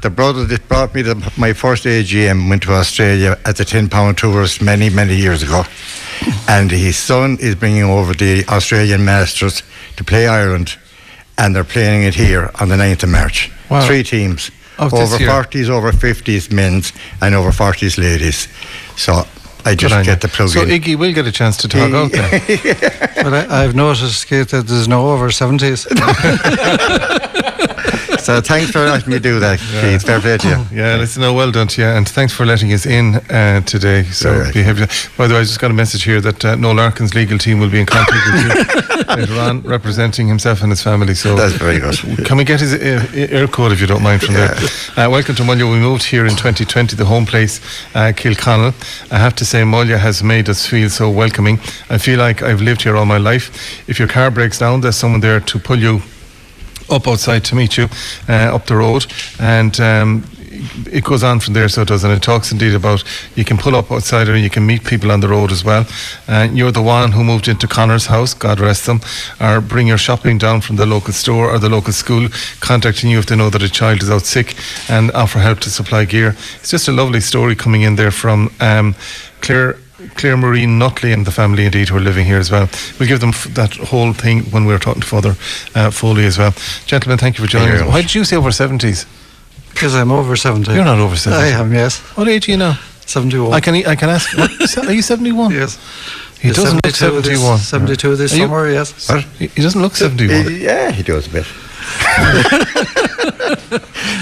the 0.01 0.09
brother 0.09 0.43
that 0.45 0.67
brought 0.67 0.95
me 0.95 1.03
to 1.03 1.13
my 1.37 1.53
first 1.53 1.83
AGM 1.83 2.49
went 2.49 2.63
to 2.63 2.71
Australia 2.71 3.37
as 3.45 3.59
a 3.59 3.65
10 3.65 3.89
pound 3.89 4.17
tourist 4.17 4.59
many, 4.59 4.89
many 4.89 5.15
years 5.15 5.43
ago. 5.43 5.65
And 6.47 6.71
his 6.71 6.97
son 6.97 7.37
is 7.39 7.53
bringing 7.53 7.83
over 7.83 8.15
the 8.15 8.43
Australian 8.47 9.05
Masters 9.05 9.61
to 9.97 10.03
play 10.03 10.27
Ireland. 10.27 10.79
And 11.37 11.55
they're 11.55 11.63
playing 11.63 12.05
it 12.05 12.15
here 12.15 12.49
on 12.59 12.69
the 12.69 12.75
9th 12.75 13.03
of 13.03 13.09
March. 13.09 13.51
Wow. 13.69 13.85
Three 13.85 14.01
teams. 14.01 14.49
This 14.89 15.13
over 15.13 15.17
year. 15.17 15.29
40s, 15.29 15.69
over 15.69 15.91
50s 15.91 16.51
men's, 16.51 16.93
and 17.21 17.35
over 17.35 17.51
40s 17.51 17.97
ladies. 17.97 18.47
So 18.97 19.23
I 19.63 19.75
just 19.75 20.05
get 20.05 20.21
the 20.21 20.27
plug 20.27 20.49
So 20.49 20.63
in. 20.63 20.69
Iggy 20.69 20.95
will 20.95 21.13
get 21.13 21.27
a 21.27 21.31
chance 21.31 21.57
to 21.57 21.67
talk 21.67 21.91
out 21.93 22.11
there. 22.11 22.39
But 23.23 23.33
I, 23.33 23.63
I've 23.63 23.75
noticed, 23.75 24.27
Keith, 24.27 24.49
that 24.49 24.65
there's 24.67 24.87
no 24.87 25.09
over 25.11 25.29
70s. 25.29 25.85
so 28.21 28.39
thanks 28.39 28.71
for 28.71 28.79
letting 28.79 29.09
me 29.11 29.19
do 29.19 29.39
that, 29.39 29.59
Keith. 29.59 30.03
Fair 30.03 30.19
play 30.19 30.37
to 30.37 30.47
you. 30.47 30.65
Yeah, 30.71 30.97
listen, 30.97 31.21
no, 31.21 31.33
well 31.33 31.51
done 31.51 31.67
to 31.69 31.81
you, 31.81 31.87
and 31.87 32.07
thanks 32.07 32.33
for 32.33 32.45
letting 32.45 32.71
us 32.71 32.85
in 32.85 33.15
uh, 33.15 33.61
today. 33.61 34.03
So, 34.03 34.31
right. 34.31 34.53
behave. 34.53 34.77
By 35.17 35.27
the 35.27 35.33
way, 35.33 35.39
I 35.39 35.43
just 35.43 35.59
got 35.59 35.71
a 35.71 35.73
message 35.73 36.03
here 36.03 36.21
that 36.21 36.45
uh, 36.45 36.55
Noel 36.55 36.75
Larkin's 36.75 37.15
legal 37.15 37.37
team 37.37 37.59
will 37.59 37.69
be 37.69 37.79
in 37.79 37.85
contact 37.85 38.23
with 38.25 38.43
you 38.43 39.15
later 39.15 39.39
on, 39.39 39.61
representing 39.61 40.27
himself 40.27 40.61
and 40.61 40.71
his 40.71 40.83
family. 40.83 41.15
So, 41.15 41.35
That's 41.35 41.55
very 41.55 41.79
good. 41.79 42.25
Can 42.25 42.37
we 42.37 42.43
get 42.43 42.59
his 42.59 42.73
uh, 42.73 42.77
Eircode 43.11 43.71
if 43.71 43.81
you 43.81 43.87
don't 43.87 44.03
mind 44.03 44.21
from 44.21 44.35
there? 44.35 44.55
Uh, 44.95 45.09
welcome 45.09 45.35
to 45.35 45.43
Mullagh. 45.43 45.71
We 45.71 45.79
moved 45.79 46.03
here 46.03 46.25
in 46.25 46.31
2020, 46.31 46.95
the 46.95 47.05
home 47.05 47.25
place, 47.25 47.59
uh, 47.95 48.13
Kilconnell. 48.15 48.73
I 49.11 49.17
have 49.17 49.35
to 49.37 49.45
say, 49.45 49.63
Mullagh 49.63 49.97
has 49.97 50.23
made 50.23 50.47
us 50.47 50.67
feel 50.67 50.89
so 50.89 51.09
welcoming. 51.09 51.59
I 51.89 51.97
feel 51.97 52.19
like 52.19 52.41
I've 52.43 52.61
lived 52.61 52.83
here 52.83 52.95
all 52.95 53.05
my 53.05 53.17
life. 53.17 53.89
If 53.89 53.99
your 53.99 54.07
car 54.07 54.29
breaks 54.29 54.59
down, 54.59 54.81
there's 54.81 54.97
someone 54.97 55.21
there 55.21 55.39
to 55.39 55.59
pull 55.59 55.77
you 55.77 56.01
up 56.91 57.07
outside 57.07 57.43
to 57.45 57.55
meet 57.55 57.77
you 57.77 57.87
uh, 58.29 58.55
up 58.55 58.65
the 58.65 58.75
road 58.75 59.05
and 59.39 59.79
um, 59.79 60.23
it 60.91 61.03
goes 61.03 61.23
on 61.23 61.39
from 61.39 61.53
there 61.53 61.69
so 61.69 61.81
it 61.81 61.87
does 61.87 62.03
and 62.03 62.13
it 62.13 62.21
talks 62.21 62.51
indeed 62.51 62.73
about 62.73 63.03
you 63.35 63.43
can 63.43 63.57
pull 63.57 63.75
up 63.75 63.91
outside 63.91 64.27
or 64.27 64.37
you 64.37 64.49
can 64.49 64.65
meet 64.65 64.83
people 64.83 65.11
on 65.11 65.19
the 65.19 65.27
road 65.27 65.51
as 65.51 65.63
well. 65.63 65.85
Uh, 66.27 66.47
you're 66.51 66.71
the 66.71 66.81
one 66.81 67.11
who 67.11 67.23
moved 67.23 67.47
into 67.47 67.67
Connor's 67.67 68.07
house 68.07 68.33
God 68.33 68.59
rest 68.59 68.85
them 68.85 69.01
or 69.39 69.61
bring 69.61 69.87
your 69.87 69.97
shopping 69.97 70.37
down 70.37 70.61
from 70.61 70.75
the 70.75 70.85
local 70.85 71.13
store 71.13 71.49
or 71.49 71.59
the 71.59 71.69
local 71.69 71.93
school 71.93 72.27
contacting 72.59 73.09
you 73.09 73.19
if 73.19 73.25
they 73.25 73.35
know 73.35 73.49
that 73.49 73.63
a 73.63 73.69
child 73.69 74.03
is 74.03 74.09
out 74.09 74.23
sick 74.23 74.55
and 74.89 75.11
offer 75.11 75.39
help 75.39 75.59
to 75.61 75.69
supply 75.69 76.05
gear. 76.05 76.35
It's 76.59 76.69
just 76.69 76.87
a 76.87 76.91
lovely 76.91 77.21
story 77.21 77.55
coming 77.55 77.81
in 77.81 77.95
there 77.95 78.11
from 78.11 78.53
um, 78.59 78.95
Claire 79.41 79.77
Claire 80.15 80.37
Marie 80.37 80.65
Nutley 80.65 81.11
and 81.13 81.25
the 81.25 81.31
family 81.31 81.65
indeed 81.65 81.89
who 81.89 81.97
are 81.97 82.01
living 82.01 82.25
here 82.25 82.37
as 82.39 82.49
well. 82.51 82.67
We'll 82.99 83.07
give 83.09 83.19
them 83.19 83.29
f- 83.29 83.53
that 83.53 83.73
whole 83.75 84.13
thing 84.13 84.43
when 84.51 84.65
we're 84.65 84.79
talking 84.79 85.01
to 85.01 85.07
Father 85.07 85.35
uh, 85.75 85.91
Foley 85.91 86.25
as 86.25 86.37
well. 86.37 86.53
Gentlemen, 86.85 87.17
thank 87.17 87.37
you 87.37 87.43
for 87.45 87.49
joining 87.51 87.69
us. 87.75 87.81
Why 87.81 87.87
much. 87.93 88.03
did 88.03 88.15
you 88.15 88.23
say 88.25 88.35
over 88.35 88.49
70s? 88.49 89.05
Because 89.73 89.95
I'm 89.95 90.11
over 90.11 90.35
70. 90.35 90.73
You're 90.73 90.83
not 90.83 90.99
over 90.99 91.15
70. 91.15 91.43
I 91.43 91.47
am, 91.59 91.71
yes. 91.73 91.99
What 92.17 92.27
age 92.27 92.47
are 92.47 92.51
you 92.51 92.57
now? 92.57 92.77
71. 93.05 93.53
I 93.53 93.59
can 93.59 93.75
I 93.75 93.95
can 93.95 94.09
ask. 94.09 94.37
What, 94.37 94.51
are 94.87 94.93
you 94.93 95.01
71? 95.01 95.51
Yes. 95.51 95.77
He 96.39 96.49
doesn't 96.51 96.79
look 96.85 96.95
72 96.95 97.21
this- 97.21 97.39
71. 97.41 97.57
72 97.59 98.15
this 98.15 98.33
you- 98.33 98.43
summer, 98.43 98.69
yes. 98.69 99.09
What? 99.09 99.23
He 99.39 99.47
he 99.47 99.61
doesn't 99.61 99.81
look 99.81 99.95
71. 99.95 100.59
Yeah, 100.59 100.91
he 100.91 101.03
does 101.03 101.27
a 101.27 101.29
bit. 101.29 101.45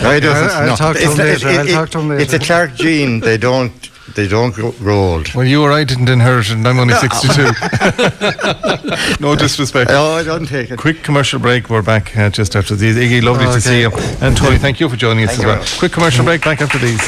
no, 0.02 0.12
he 0.14 0.20
doesn't. 0.20 0.50
I'll 0.52 0.68
no. 0.68 0.76
talk 0.76 0.96
to 0.96 1.02
It's 1.02 1.12
him 1.12 1.18
not- 1.18 1.26
later, 1.26 1.48
I'll 1.50 1.68
talk 1.68 1.90
to 1.92 2.00
him 2.00 2.12
It's 2.12 2.34
a. 2.34 2.40
Clarke 2.40 2.76
gene. 2.76 3.20
They 3.20 3.38
don't. 3.38 3.72
They 4.20 4.28
don't 4.28 4.54
grow 4.54 4.74
grow 4.74 5.00
old. 5.00 5.34
Well, 5.34 5.46
you 5.46 5.64
or 5.64 5.72
I 5.72 5.86
didn't 5.86 6.10
inherit 6.10 6.48
it, 6.48 6.58
and 6.58 6.68
I'm 6.68 6.78
only 6.78 6.94
62. 6.94 7.42
no 9.22 9.34
disrespect. 9.34 9.92
Oh, 9.94 10.12
I 10.12 10.24
don't 10.24 10.46
take 10.46 10.72
it. 10.72 10.78
Quick 10.78 11.04
commercial 11.04 11.40
break. 11.40 11.70
We're 11.70 11.82
back 11.82 12.18
uh, 12.18 12.30
just 12.30 12.58
after 12.58 12.76
these. 12.76 12.98
Iggy, 12.98 13.24
lovely 13.24 13.46
to 13.46 13.62
see 13.62 13.80
you. 13.80 13.92
And 14.20 14.36
Tony, 14.36 14.58
thank 14.58 14.82
you 14.82 14.90
for 14.90 14.98
joining 14.98 15.24
us 15.24 15.30
Thank 15.30 15.40
as 15.40 15.44
you 15.44 15.48
well. 15.48 15.60
much. 15.60 15.80
Quick 15.80 15.94
commercial 15.94 16.26
break. 16.26 16.44
Back 16.44 16.60
after 16.60 16.78
these. 16.78 17.00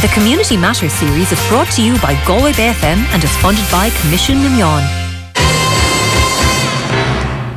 The 0.00 0.10
Community 0.14 0.56
Matters 0.56 0.94
series 0.94 1.30
is 1.30 1.48
brought 1.50 1.70
to 1.72 1.82
you 1.82 2.00
by 2.00 2.18
Galway 2.26 2.54
Bay 2.54 2.72
FM 2.72 2.96
and 3.12 3.22
is 3.22 3.36
funded 3.36 3.70
by 3.70 3.90
Coimisiún 3.90 4.42
na 4.42 4.48
Meán. 4.48 4.99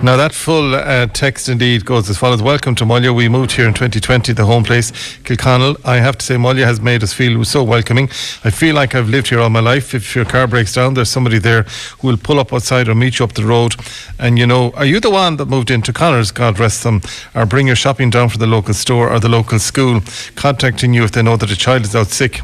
Now 0.03 0.17
that 0.17 0.33
full 0.33 0.75
uh, 0.75 1.07
text 1.07 1.47
indeed 1.47 1.85
goes 1.85 2.09
as 2.09 2.17
follows. 2.17 2.43
Welcome 2.43 2.75
to 2.75 2.83
Mullagh. 2.83 3.15
We 3.15 3.29
moved 3.29 3.53
here 3.53 3.65
in 3.65 3.73
2020, 3.73 4.33
the 4.33 4.45
home 4.45 4.65
place, 4.65 4.91
Kilconnell. 5.23 5.79
I 5.85 5.95
have 5.95 6.17
to 6.17 6.25
say 6.25 6.35
Mullagh 6.35 6.65
has 6.65 6.81
made 6.81 7.03
us 7.03 7.13
feel 7.13 7.41
so 7.45 7.63
welcoming. 7.63 8.09
I 8.43 8.49
feel 8.49 8.75
like 8.75 8.95
I've 8.95 9.07
lived 9.07 9.29
here 9.29 9.39
all 9.39 9.49
my 9.49 9.61
life. 9.61 9.93
If 9.93 10.13
your 10.13 10.25
car 10.25 10.45
breaks 10.45 10.73
down, 10.73 10.95
there's 10.95 11.07
somebody 11.07 11.39
there 11.39 11.63
who 12.01 12.09
will 12.09 12.17
pull 12.17 12.41
up 12.41 12.51
outside 12.51 12.89
or 12.89 12.95
meet 12.95 13.19
you 13.19 13.23
up 13.23 13.31
the 13.31 13.45
road. 13.45 13.75
And 14.19 14.37
you 14.37 14.45
know, 14.45 14.71
are 14.71 14.83
you 14.83 14.99
the 14.99 15.09
one 15.09 15.37
that 15.37 15.45
moved 15.45 15.71
into 15.71 15.93
Connors, 15.93 16.31
God 16.31 16.59
rest 16.59 16.83
them, 16.83 17.01
or 17.33 17.45
bring 17.45 17.67
your 17.67 17.77
shopping 17.77 18.09
down 18.09 18.27
for 18.27 18.37
the 18.37 18.45
local 18.45 18.73
store 18.73 19.09
or 19.09 19.21
the 19.21 19.29
local 19.29 19.57
school, 19.57 20.01
contacting 20.35 20.93
you 20.93 21.05
if 21.05 21.13
they 21.13 21.23
know 21.23 21.37
that 21.37 21.49
a 21.49 21.55
child 21.55 21.85
is 21.85 21.95
out 21.95 22.07
sick? 22.07 22.41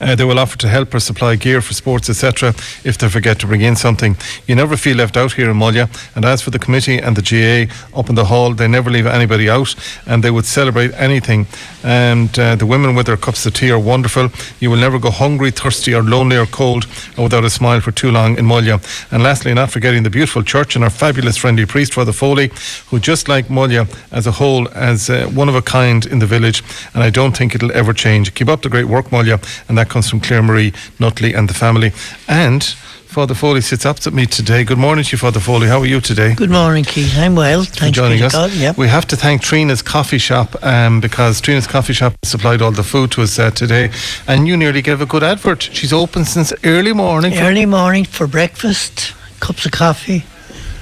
Uh, 0.00 0.14
they 0.14 0.24
will 0.24 0.38
offer 0.38 0.58
to 0.58 0.68
help 0.68 0.94
or 0.94 1.00
supply 1.00 1.36
gear 1.36 1.60
for 1.60 1.74
sports, 1.74 2.10
etc., 2.10 2.50
if 2.84 2.98
they 2.98 3.08
forget 3.08 3.38
to 3.40 3.46
bring 3.46 3.60
in 3.60 3.76
something. 3.76 4.16
You 4.46 4.54
never 4.54 4.76
feel 4.76 4.96
left 4.96 5.16
out 5.16 5.32
here 5.32 5.50
in 5.50 5.56
Mullagh. 5.56 5.88
And 6.16 6.24
as 6.24 6.42
for 6.42 6.50
the 6.50 6.58
committee 6.58 6.98
and 6.98 7.16
the 7.16 7.22
GAA 7.22 7.72
up 7.98 8.08
in 8.08 8.14
the 8.14 8.24
hall, 8.24 8.54
they 8.54 8.68
never 8.68 8.90
leave 8.90 9.06
anybody 9.06 9.48
out 9.48 9.74
and 10.06 10.22
they 10.22 10.30
would 10.30 10.44
celebrate 10.44 10.92
anything. 10.94 11.46
And 11.84 12.36
uh, 12.38 12.56
the 12.56 12.66
women 12.66 12.94
with 12.94 13.06
their 13.06 13.16
cups 13.16 13.46
of 13.46 13.54
tea 13.54 13.70
are 13.70 13.78
wonderful. 13.78 14.30
You 14.60 14.70
will 14.70 14.78
never 14.78 14.98
go 14.98 15.10
hungry, 15.10 15.50
thirsty, 15.50 15.94
or 15.94 16.02
lonely 16.02 16.36
or 16.36 16.46
cold 16.46 16.86
or 17.16 17.24
without 17.24 17.44
a 17.44 17.50
smile 17.50 17.80
for 17.80 17.92
too 17.92 18.10
long 18.10 18.38
in 18.38 18.46
Mullagh. 18.46 18.82
And 19.12 19.22
lastly, 19.22 19.54
not 19.54 19.70
forgetting 19.70 20.02
the 20.02 20.10
beautiful 20.10 20.42
church 20.42 20.74
and 20.74 20.84
our 20.84 20.90
fabulous 20.90 21.36
friendly 21.36 21.66
priest, 21.66 21.94
Father 21.94 22.12
Foley, 22.12 22.50
who 22.88 22.98
just 22.98 23.28
like 23.28 23.46
Mullagh 23.46 23.88
as 24.12 24.26
a 24.26 24.32
whole, 24.32 24.68
as 24.70 25.10
uh, 25.10 25.26
one 25.34 25.48
of 25.48 25.54
a 25.54 25.62
kind 25.62 26.06
in 26.06 26.18
the 26.18 26.26
village. 26.26 26.62
And 26.94 27.02
I 27.02 27.10
don't 27.10 27.36
think 27.36 27.54
it'll 27.54 27.72
ever 27.72 27.92
change. 27.92 28.34
Keep 28.34 28.48
up 28.48 28.62
the 28.62 28.68
great 28.68 28.86
work, 28.86 29.06
Mullagh. 29.06 29.42
And 29.68 29.76
that 29.78 29.88
comes 29.88 30.08
from 30.10 30.20
Claire 30.20 30.42
Marie 30.42 30.72
Nutley 30.98 31.34
and 31.34 31.48
the 31.48 31.54
family. 31.54 31.92
And 32.28 32.62
Father 33.06 33.34
Foley 33.34 33.60
sits 33.60 33.84
opposite 33.84 34.14
me 34.14 34.24
today. 34.24 34.64
Good 34.64 34.78
morning 34.78 35.04
to 35.04 35.12
you, 35.12 35.18
Father 35.18 35.38
Foley. 35.40 35.68
How 35.68 35.80
are 35.80 35.86
you 35.86 36.00
today? 36.00 36.34
Good 36.34 36.48
morning, 36.50 36.82
Keith. 36.82 37.14
I'm 37.18 37.34
well. 37.34 37.64
for 37.64 37.90
joining 37.90 38.22
us. 38.22 38.32
God. 38.32 38.52
Yep. 38.52 38.78
We 38.78 38.88
have 38.88 39.06
to 39.08 39.16
thank 39.16 39.42
Trina's 39.42 39.82
Coffee 39.82 40.16
Shop 40.18 40.56
um, 40.64 41.00
because 41.00 41.38
Trina's 41.40 41.66
Coffee 41.66 41.92
Shop 41.92 42.14
supplied 42.24 42.62
all 42.62 42.72
the 42.72 42.82
food 42.82 43.10
to 43.12 43.22
us 43.22 43.38
uh, 43.38 43.50
today, 43.50 43.90
and 44.26 44.48
you 44.48 44.56
nearly 44.56 44.80
gave 44.80 45.02
a 45.02 45.06
good 45.06 45.22
advert. 45.22 45.62
She's 45.62 45.92
open 45.92 46.24
since 46.24 46.54
early 46.64 46.94
morning. 46.94 47.32
for- 47.34 47.42
Early 47.42 47.66
morning 47.66 48.06
for 48.06 48.26
breakfast, 48.26 49.12
cups 49.40 49.66
of 49.66 49.72
coffee, 49.72 50.24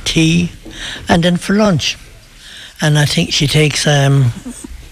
tea, 0.04 0.52
and 1.08 1.24
then 1.24 1.36
for 1.36 1.54
lunch. 1.56 1.98
And 2.80 2.96
I 2.96 3.06
think 3.06 3.32
she 3.32 3.48
takes 3.48 3.88
um, 3.88 4.26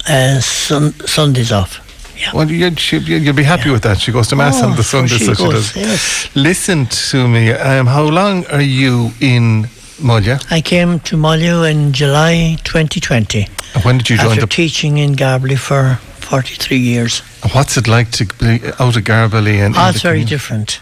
uh, 0.08 0.40
sun- 0.40 0.92
Sundays 1.06 1.52
off. 1.52 1.78
Yeah. 2.18 2.32
well, 2.34 2.50
you, 2.50 2.74
she, 2.76 2.98
you- 2.98 3.16
you'll 3.18 3.34
be 3.36 3.44
happy 3.44 3.66
Yeah. 3.66 3.72
with 3.74 3.82
that. 3.82 4.00
She 4.00 4.10
goes 4.12 4.28
to 4.28 4.36
mass 4.36 4.62
on 4.62 4.72
Oh, 4.72 4.76
the 4.76 4.82
so 4.82 4.98
Sunday, 4.98 5.18
she 5.18 5.24
so 5.24 5.34
she 5.34 5.42
goes, 5.44 5.72
does. 5.72 5.76
yes. 5.76 6.28
Listen 6.34 6.86
to 6.86 7.28
me. 7.28 7.50
Um, 7.52 7.86
how 7.86 8.02
long 8.04 8.44
are 8.46 8.60
you 8.80 9.12
in 9.20 9.68
Mullagh? 10.00 10.40
I 10.50 10.60
came 10.60 11.00
to 11.00 11.16
Mullagh 11.16 11.70
in 11.70 11.92
July 11.92 12.56
2020 12.64 13.46
And 13.74 13.84
When 13.84 13.98
did 13.98 14.10
you 14.10 14.16
join 14.16 14.26
after 14.30 14.40
the? 14.42 14.46
teaching 14.46 14.98
in 14.98 15.14
Garbally 15.14 15.56
for 15.58 15.98
43 16.20 16.76
years. 16.76 17.20
What's 17.52 17.76
it 17.76 17.86
like 17.88 18.10
to 18.12 18.24
be 18.26 18.60
out 18.80 18.96
of 18.96 19.04
Garbally 19.04 19.64
and? 19.64 19.74
Oh, 19.76 19.88
it's 19.90 20.02
very 20.02 20.16
community? 20.18 20.34
different. 20.34 20.80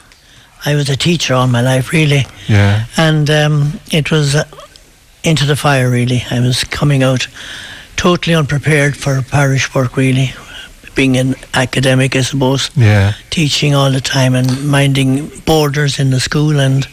I 0.64 0.74
was 0.74 0.88
a 0.88 0.96
teacher 0.96 1.34
all 1.34 1.46
my 1.48 1.60
life, 1.60 1.92
really. 1.92 2.26
Yeah. 2.48 2.86
and 2.96 3.28
um, 3.30 3.80
it 3.92 4.10
was 4.10 4.34
uh, 4.34 4.44
into 5.22 5.44
the 5.46 5.54
fire 5.56 5.90
really. 5.90 6.24
I 6.30 6.40
was 6.40 6.64
coming 6.64 7.02
out 7.02 7.28
totally 7.96 8.34
unprepared 8.34 8.96
for 8.96 9.22
parish 9.22 9.74
work 9.74 9.96
really, 9.96 10.32
being 10.96 11.16
an 11.16 11.34
academic 11.54 12.16
I 12.16 12.22
suppose, 12.22 12.70
Yeah. 12.76 13.12
teaching 13.30 13.74
all 13.74 13.92
the 13.92 14.00
time 14.00 14.34
and 14.34 14.68
minding 14.68 15.30
borders 15.44 15.98
in 16.00 16.10
the 16.10 16.18
school 16.20 16.58
and 16.60 16.88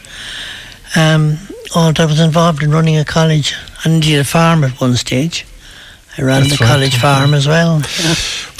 um, 0.95 1.37
all 1.75 1.91
that 1.93 2.07
was 2.07 2.19
involved 2.19 2.61
in 2.61 2.69
running 2.71 2.97
a 2.97 3.05
college 3.05 3.55
and 3.83 3.93
indeed 3.95 4.19
a 4.19 4.23
farm 4.23 4.63
at 4.63 4.79
one 4.81 4.95
stage. 4.95 5.45
I 6.17 6.21
ran 6.21 6.41
That's 6.43 6.59
the 6.59 6.65
right. 6.65 6.71
college 6.73 6.97
farm 6.97 7.33
as 7.33 7.47
well. 7.47 7.81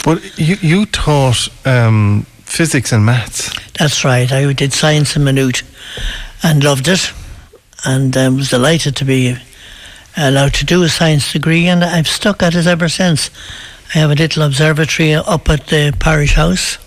But 0.03 0.19
you 0.37 0.57
you 0.61 0.85
taught 0.85 1.47
um, 1.65 2.25
physics 2.45 2.91
and 2.91 3.05
maths. 3.05 3.51
That's 3.79 4.03
right. 4.03 4.29
I 4.31 4.51
did 4.53 4.73
science 4.73 5.15
in 5.15 5.23
Maynooth 5.23 5.61
and 6.41 6.61
loved 6.63 6.87
it 6.87 7.13
and 7.85 8.15
um, 8.17 8.35
was 8.37 8.49
delighted 8.49 8.95
to 8.97 9.05
be 9.05 9.37
allowed 10.17 10.53
to 10.55 10.65
do 10.65 10.83
a 10.83 10.89
science 10.89 11.31
degree 11.31 11.67
and 11.69 11.83
I've 11.83 12.07
stuck 12.09 12.43
at 12.43 12.53
it 12.55 12.67
ever 12.67 12.89
since. 12.89 13.29
I 13.95 13.99
have 13.99 14.09
a 14.09 14.15
little 14.15 14.41
observatory 14.41 15.13
up 15.13 15.47
at 15.51 15.67
the 15.67 15.95
parish 15.99 16.33
house 16.33 16.79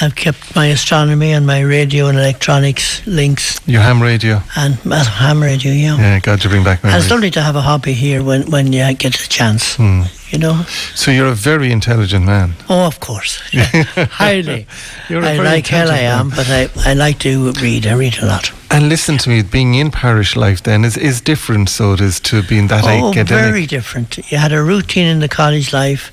I've 0.00 0.14
kept 0.14 0.54
my 0.54 0.66
astronomy 0.66 1.32
and 1.32 1.44
my 1.46 1.60
radio 1.60 2.06
and 2.06 2.16
electronics 2.18 3.04
links 3.06 3.60
Your 3.66 3.80
ham 3.82 4.00
radio. 4.00 4.40
and 4.56 4.84
my 4.84 4.98
ham 5.02 5.42
radio, 5.42 5.72
yeah. 5.72 5.96
Yeah, 5.96 6.20
glad 6.20 6.40
to 6.42 6.48
bring 6.48 6.62
back 6.62 6.84
And 6.84 6.94
it's 6.94 7.10
lovely 7.10 7.30
to 7.32 7.42
have 7.42 7.56
a 7.56 7.60
hobby 7.62 7.94
here 7.94 8.22
when, 8.22 8.48
when 8.50 8.72
you 8.72 8.94
get 8.94 9.18
a 9.20 9.28
chance, 9.28 9.74
Hmm. 9.76 10.02
you 10.30 10.38
know. 10.38 10.62
So 10.94 11.10
you're 11.10 11.26
a 11.26 11.34
very 11.34 11.72
intelligent 11.72 12.24
man. 12.24 12.54
Oh, 12.68 12.86
of 12.86 13.00
course. 13.00 13.42
yeah. 13.52 13.64
Highly. 14.10 14.66
You're 15.08 15.22
a 15.24 15.30
I 15.30 15.36
like 15.38 15.66
hell 15.66 15.90
I 15.90 15.98
am, 16.00 16.30
but 16.30 16.48
I, 16.48 16.68
I 16.90 16.94
like 16.94 17.18
to 17.20 17.50
read. 17.62 17.86
I 17.86 17.94
read 17.94 18.18
a 18.22 18.26
lot. 18.26 18.52
And 18.70 18.88
listen 18.88 19.16
to 19.18 19.30
me, 19.30 19.42
being 19.42 19.74
in 19.74 19.90
parish 19.90 20.36
life 20.36 20.62
then 20.62 20.84
is, 20.84 20.96
is 20.96 21.20
different, 21.22 21.70
so 21.70 21.94
it 21.94 22.00
is 22.00 22.20
to 22.20 22.42
being 22.42 22.68
that 22.68 22.84
Oh, 22.84 23.08
academic. 23.10 23.44
very 23.44 23.66
different. 23.66 24.18
You 24.30 24.38
had 24.38 24.52
a 24.52 24.62
routine 24.62 25.06
in 25.06 25.18
the 25.20 25.28
college 25.28 25.72
life 25.72 26.12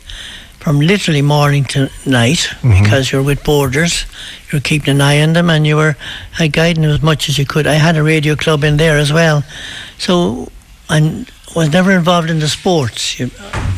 from 0.66 0.80
literally 0.80 1.22
morning 1.22 1.63
to 1.63 1.80
night 2.07 2.49
Mm-hmm. 2.61 2.84
because 2.84 3.11
you're 3.11 3.22
with 3.22 3.43
boarders. 3.43 4.05
you're 4.51 4.61
keeping 4.61 4.95
an 4.95 5.01
eye 5.01 5.22
on 5.22 5.34
them 5.34 5.49
and 5.51 5.68
you 5.68 5.76
were 5.76 5.95
uh, 6.39 6.47
guiding 6.47 6.82
them 6.82 6.91
as 6.91 7.03
much 7.03 7.30
as 7.30 7.38
you 7.38 7.45
could. 7.45 7.68
I 7.68 7.76
had 7.76 7.95
a 7.97 8.01
radio 8.03 8.36
club 8.36 8.63
in 8.63 8.78
there 8.78 8.97
as 8.97 9.11
well. 9.13 9.43
So 9.99 10.47
I 10.89 11.26
was 11.55 11.70
never 11.72 11.91
involved 11.91 12.30
in 12.32 12.39
the 12.39 12.47
sports. 12.47 13.20
You, 13.20 13.30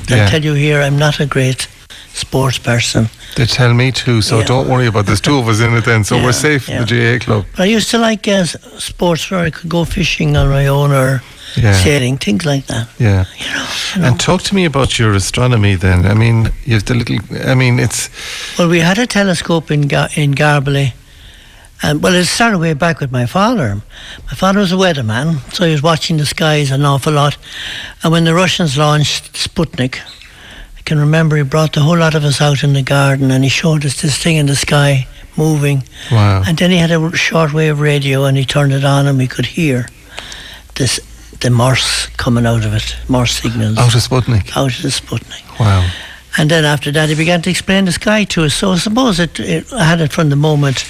Yeah. 0.09 0.25
I 0.27 0.29
tell 0.29 0.43
you 0.45 0.53
here, 0.53 0.81
I'm 0.81 0.97
not 0.97 1.19
a 1.19 1.25
great 1.25 1.67
sports 2.13 2.57
person. 2.59 3.09
They 3.35 3.45
tell 3.45 3.73
me 3.73 3.91
too, 3.91 4.21
so 4.21 4.39
Yeah. 4.39 4.45
don't 4.47 4.69
worry 4.69 4.88
about 4.88 5.05
There's 5.07 5.21
two 5.21 5.38
of 5.39 5.47
us 5.49 5.59
in 5.59 5.73
it 5.77 5.83
then, 5.85 6.03
so 6.05 6.15
Yeah, 6.15 6.23
we're 6.25 6.31
safe 6.33 6.69
in 6.69 6.85
the 6.85 6.85
GAA 6.85 7.19
club. 7.25 7.45
But 7.51 7.63
I 7.63 7.75
used 7.77 7.89
to 7.91 7.97
like 7.97 8.27
uh, 8.31 8.45
sports 8.79 9.29
where 9.29 9.47
I 9.47 9.51
could 9.51 9.69
go 9.69 9.83
fishing 9.85 10.38
on 10.38 10.47
my 10.49 10.67
own 10.67 10.91
or 10.93 11.21
Yeah. 11.55 11.73
sailing, 11.73 12.17
things 12.17 12.45
like 12.45 12.65
that. 12.67 12.87
Yeah. 12.99 13.25
You 13.37 13.45
know, 13.53 13.67
you 13.95 14.01
know. 14.01 14.07
And 14.09 14.19
talk 14.19 14.41
to 14.43 14.55
me 14.55 14.65
about 14.65 14.99
your 14.99 15.13
astronomy 15.13 15.75
then. 15.75 16.05
I 16.05 16.13
mean, 16.13 16.51
you've 16.65 16.85
the 16.85 16.93
little, 16.93 17.17
I 17.49 17.55
mean, 17.55 17.79
it's, 17.79 18.09
Well, 18.59 18.69
we 18.69 18.79
had 18.79 18.97
a 18.99 19.07
telescope 19.07 19.71
in 19.71 19.87
Ga- 19.87 20.09
in 20.15 20.33
Garbally. 20.35 20.93
And 21.83 22.01
well, 22.01 22.15
it 22.15 22.25
started 22.25 22.57
way 22.59 22.73
back 22.73 22.99
with 22.99 23.11
my 23.11 23.25
father. 23.27 23.81
My 24.25 24.33
father 24.33 24.59
was 24.59 24.71
a 24.71 24.75
weatherman, 24.75 25.39
so 25.53 25.63
he 25.65 25.71
was 25.71 25.83
watching 25.83 26.17
the 26.17 26.25
skies 26.25 26.71
an 26.71 26.83
awful 26.83 27.13
lot. 27.13 27.37
And 28.03 28.11
when 28.11 28.23
the 28.23 28.33
Russians 28.33 28.77
launched 28.77 29.33
Sputnik, 29.33 29.99
I 30.77 30.81
can 30.85 30.97
remember 30.99 31.37
he 31.37 31.43
brought 31.43 31.73
the 31.73 31.81
whole 31.81 31.97
lot 31.97 32.15
of 32.15 32.23
us 32.23 32.41
out 32.41 32.63
in 32.63 32.73
the 32.73 32.81
garden 32.81 33.29
and 33.31 33.43
he 33.43 33.49
showed 33.49 33.85
us 33.85 34.01
this 34.01 34.17
thing 34.17 34.37
in 34.37 34.47
the 34.47 34.55
sky 34.55 35.07
moving. 35.35 35.83
wow. 36.11 36.41
And 36.47 36.57
then 36.57 36.71
he 36.71 36.77
had 36.77 36.89
a 36.91 36.97
shortwave 37.11 37.79
radio 37.79 38.25
and 38.25 38.37
he 38.37 38.45
turned 38.45 38.73
it 38.73 38.83
on 38.83 39.05
and 39.05 39.17
we 39.17 39.27
could 39.27 39.45
hear 39.45 39.85
this 40.75 40.99
the 41.41 41.49
Morse 41.49 42.07
coming 42.17 42.45
out 42.45 42.65
of 42.65 42.73
it, 42.73 42.95
Morse 43.07 43.38
signals 43.41 43.77
Out 43.77 43.95
of 43.95 44.01
Sputnik. 44.01 44.55
out 44.57 44.75
of 44.75 44.81
the 44.81 44.89
Sputnik. 44.89 45.59
Wow. 45.59 45.89
And 46.38 46.51
then 46.51 46.65
after 46.65 46.91
that, 46.91 47.09
he 47.09 47.15
began 47.15 47.41
to 47.43 47.49
explain 47.49 47.85
the 47.85 47.91
sky 47.91 48.23
to 48.25 48.43
us. 48.43 48.53
So 48.53 48.71
I 48.71 48.77
suppose 48.77 49.19
it, 49.19 49.39
it 49.39 49.73
I 49.73 49.83
had 49.83 50.01
it 50.01 50.11
from 50.13 50.29
the 50.29 50.35
moment 50.35 50.85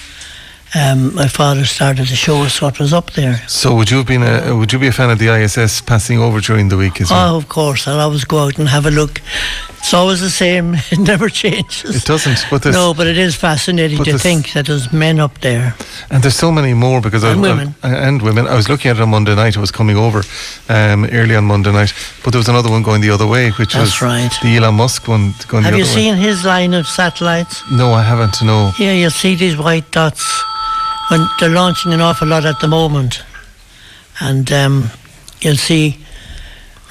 um, 0.75 1.15
my 1.15 1.27
father 1.27 1.65
started 1.65 2.07
to 2.07 2.15
show 2.15 2.41
us 2.43 2.61
what 2.61 2.79
was 2.79 2.91
up 2.93 3.11
there. 3.11 3.41
So 3.47 3.75
would 3.75 3.89
you 3.89 3.97
have 3.97 4.07
been 4.07 4.23
a, 4.23 4.55
would 4.55 4.73
you 4.73 4.79
be 4.79 4.87
a 4.87 4.91
fan 4.91 5.09
of 5.09 5.19
the 5.19 5.29
ISS 5.29 5.81
passing 5.81 6.19
over 6.19 6.41
during 6.41 6.69
the 6.69 6.77
week 6.77 6.99
as 6.99 7.09
well? 7.09 7.35
Oh, 7.35 7.37
of 7.37 7.47
course, 7.47 7.87
I'll 7.87 7.99
always 7.99 8.25
go 8.25 8.39
out 8.39 8.59
and 8.59 8.67
have 8.67 8.85
a 8.85 8.91
look. 8.91 9.21
It's 9.79 9.93
always 9.93 10.19
the 10.19 10.29
same. 10.29 10.75
It 10.91 10.99
never 10.99 11.29
changes. 11.29 11.95
It 11.95 12.05
doesn't, 12.05 12.45
but 12.49 12.65
no, 12.65 12.93
but 12.93 13.07
it 13.07 13.17
is 13.17 13.35
fascinating 13.35 14.03
to 14.03 14.17
think 14.17 14.51
that 14.53 14.65
there's 14.65 14.91
men 14.91 15.19
up 15.19 15.39
there. 15.41 15.75
and 16.09 16.21
there's 16.23 16.35
so 16.35 16.51
many 16.51 16.73
more 16.73 17.01
because 17.01 17.23
I, 17.23 17.31
And 17.31 17.39
I- 17.45 17.49
women. 17.49 17.75
I- 17.83 18.07
and 18.07 18.21
women. 18.21 18.47
I 18.47 18.55
was 18.55 18.67
looking 18.67 18.91
at 18.91 18.97
it 18.97 19.01
on 19.01 19.09
Monday 19.09 19.35
night. 19.35 19.55
I 19.57 19.59
was 19.59 19.71
coming 19.71 19.95
over 19.97 20.23
um, 20.69 21.05
early 21.05 21.35
on 21.35 21.45
Monday 21.45 21.71
night, 21.71 21.93
but 22.23 22.31
there 22.31 22.39
was 22.39 22.49
another 22.49 22.69
one 22.69 22.83
going 22.83 23.01
the 23.01 23.11
other 23.13 23.27
way, 23.27 23.51
which 23.51 23.73
That's 23.73 24.01
was 24.01 24.01
right. 24.01 24.31
the 24.41 24.57
Elon 24.57 24.75
Musk 24.75 25.07
one 25.07 25.33
going 25.47 25.63
Have 25.63 25.77
you 25.77 25.85
seen 25.85 26.15
his 26.15 26.43
line 26.43 26.73
of 26.73 26.85
satellites? 26.87 27.63
No, 27.71 27.93
I 27.93 28.03
haven't. 28.03 28.41
No. 28.43 28.71
Yeah, 28.77 28.93
you'll 28.93 29.11
see 29.11 29.35
these 29.35 29.55
white 29.57 29.89
dots 29.91 30.23
when 31.09 31.27
they're 31.39 31.49
launching 31.61 31.93
an 31.93 32.01
awful 32.01 32.27
lot 32.27 32.45
at 32.45 32.59
the 32.59 32.67
moment, 32.67 33.23
and 34.19 34.51
um, 34.51 34.89
you'll 35.41 35.55
see 35.57 35.97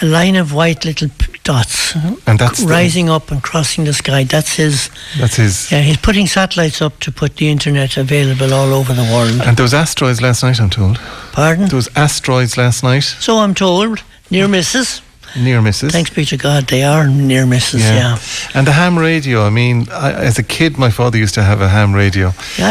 a 0.02 0.04
line 0.06 0.36
of 0.36 0.52
white 0.52 0.84
little 0.84 1.08
p- 1.18 1.32
dots 1.42 1.92
mm-hmm. 1.92 2.14
And 2.28 2.38
that's 2.38 2.60
the- 2.62 2.68
rising 2.68 3.08
up 3.08 3.30
and 3.30 3.42
crossing 3.42 3.84
the 3.84 3.92
sky. 3.92 4.24
That's 4.24 4.56
his. 4.56 4.90
That's 5.18 5.36
his. 5.36 5.70
Yeah, 5.72 5.80
he's 5.82 5.96
putting 5.96 6.26
satellites 6.26 6.82
up 6.82 6.98
to 7.00 7.12
put 7.12 7.36
the 7.36 7.48
internet 7.48 7.96
available 7.96 8.52
all 8.52 8.72
over 8.74 8.92
the 8.92 9.04
world. 9.04 9.40
And 9.46 9.56
there 9.56 9.64
was 9.64 9.74
asteroids 9.74 10.20
last 10.20 10.42
night. 10.42 10.60
I'm 10.60 10.70
told 10.70 10.98
Pardon? 11.32 11.68
there 11.68 11.76
was 11.76 11.88
asteroids 11.96 12.56
last 12.56 12.82
night. 12.82 13.04
So 13.20 13.38
I'm 13.38 13.54
told, 13.54 14.02
near 14.30 14.48
misses. 14.48 15.00
Near 15.36 15.60
misses. 15.60 15.92
Thanks 15.92 16.10
be 16.10 16.24
to 16.26 16.36
God, 16.36 16.66
they 16.68 16.82
are 16.82 17.06
near 17.08 17.46
misses. 17.46 17.82
Yeah. 17.82 18.18
And 18.54 18.66
the 18.66 18.72
ham 18.72 18.98
radio. 18.98 19.44
I 19.46 19.50
mean, 19.50 19.86
I, 19.90 20.12
as 20.12 20.38
a 20.38 20.42
kid, 20.42 20.78
my 20.78 20.90
father 20.90 21.18
used 21.18 21.34
to 21.34 21.42
have 21.42 21.60
a 21.60 21.68
ham 21.68 21.92
radio. 21.94 22.30
He? 22.56 22.62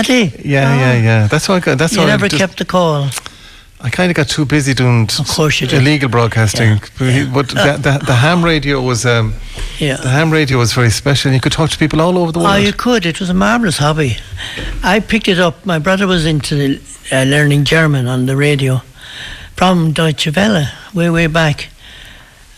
Yeah, 0.43 0.71
Oh. 0.73 0.79
yeah, 0.79 0.93
yeah. 1.01 1.27
That's 1.27 1.47
why 1.47 1.55
I 1.55 1.59
got. 1.59 1.77
That's 1.77 1.93
You 1.93 1.99
why 2.01 2.07
never 2.07 2.25
I 2.25 2.29
just, 2.29 2.39
kept 2.39 2.57
the 2.57 2.65
call. 2.65 3.09
I 3.81 3.89
kind 3.89 4.09
of 4.09 4.15
got 4.15 4.29
too 4.29 4.45
busy 4.45 4.73
doing 4.73 5.03
Of 5.19 5.27
course 5.27 5.61
you 5.61 5.67
illegal 5.67 6.09
broadcasting. 6.09 6.69
Yeah, 6.69 6.79
But, 6.97 7.13
he- 7.13 7.25
but 7.25 7.47
the, 7.49 7.77
the, 7.81 8.03
the 8.05 8.15
ham 8.15 8.43
radio 8.43 8.81
was 8.81 9.05
um, 9.05 9.33
the 9.79 10.09
ham 10.09 10.31
radio 10.31 10.57
was 10.57 10.73
very 10.73 10.89
special. 10.89 11.31
You 11.31 11.39
could 11.41 11.51
talk 11.51 11.69
to 11.71 11.77
people 11.77 12.01
all 12.01 12.17
over 12.17 12.31
the 12.31 12.39
world. 12.39 12.51
Oh, 12.51 12.57
you 12.57 12.73
could. 12.73 13.05
It 13.05 13.19
was 13.19 13.29
a 13.29 13.33
marvellous 13.33 13.77
hobby. 13.77 14.17
I 14.83 14.99
picked 15.01 15.27
it 15.27 15.39
up. 15.39 15.65
My 15.65 15.77
brother 15.79 16.07
was 16.07 16.25
into 16.25 16.79
uh, 17.11 17.23
learning 17.23 17.65
German 17.65 18.07
on 18.07 18.25
the 18.25 18.35
radio 18.37 18.81
from 19.55 19.91
Deutsche 19.91 20.33
Welle 20.35 20.67
way, 20.93 21.09
way 21.09 21.27
back. 21.27 21.67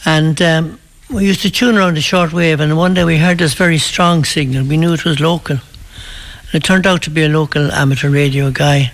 And 0.05 0.41
um, 0.41 0.79
we 1.09 1.25
used 1.25 1.41
to 1.41 1.49
tune 1.51 1.77
around 1.77 1.95
the 1.95 2.01
shortwave, 2.01 2.59
and 2.59 2.77
one 2.77 2.93
day 2.93 3.03
we 3.03 3.17
heard 3.17 3.39
this 3.39 3.53
very 3.55 3.79
strong 3.79 4.23
signal. 4.23 4.65
We 4.65 4.77
knew 4.77 4.93
it 4.93 5.03
was 5.03 5.19
local. 5.19 5.57
And 5.57 6.55
it 6.55 6.63
turned 6.63 6.87
out 6.87 7.01
to 7.03 7.09
be 7.09 7.23
a 7.23 7.29
local 7.29 7.71
amateur 7.71 8.09
radio 8.09 8.51
guy 8.51 8.91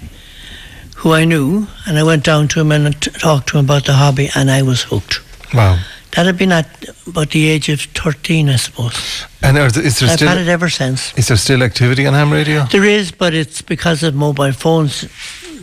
who 1.03 1.11
I 1.11 1.25
knew, 1.25 1.67
and 1.85 1.99
I 1.99 2.03
went 2.03 2.23
down 2.23 2.47
to 2.47 2.61
him 2.61 2.71
and 2.71 2.99
t- 3.01 3.11
talked 3.11 3.49
to 3.49 3.57
him 3.57 3.65
about 3.65 3.83
the 3.85 3.93
hobby, 3.93 4.29
and 4.35 4.49
I 4.49 4.61
was 4.61 4.83
hooked. 4.83 5.19
wow. 5.53 5.77
That 6.15 6.27
had 6.27 6.37
been 6.37 6.51
at 6.51 6.67
about 7.07 7.31
the 7.31 7.49
age 7.49 7.69
of 7.69 7.81
13, 7.81 8.47
I 8.47 8.55
suppose. 8.57 9.25
And 9.41 9.57
are, 9.57 9.65
is 9.65 9.99
there 9.99 10.09
I've 10.11 10.19
had 10.19 10.37
it 10.37 10.43
still 10.43 10.49
ever 10.49 10.69
since. 10.69 11.11
is 11.17 11.27
there 11.27 11.37
still 11.37 11.63
activity 11.63 12.05
on 12.05 12.13
ham 12.13 12.31
radio? 12.31 12.65
There 12.71 12.85
is, 12.85 13.11
but 13.11 13.33
it's 13.33 13.63
because 13.63 14.03
of 14.03 14.13
mobile 14.13 14.51
phones. 14.53 15.01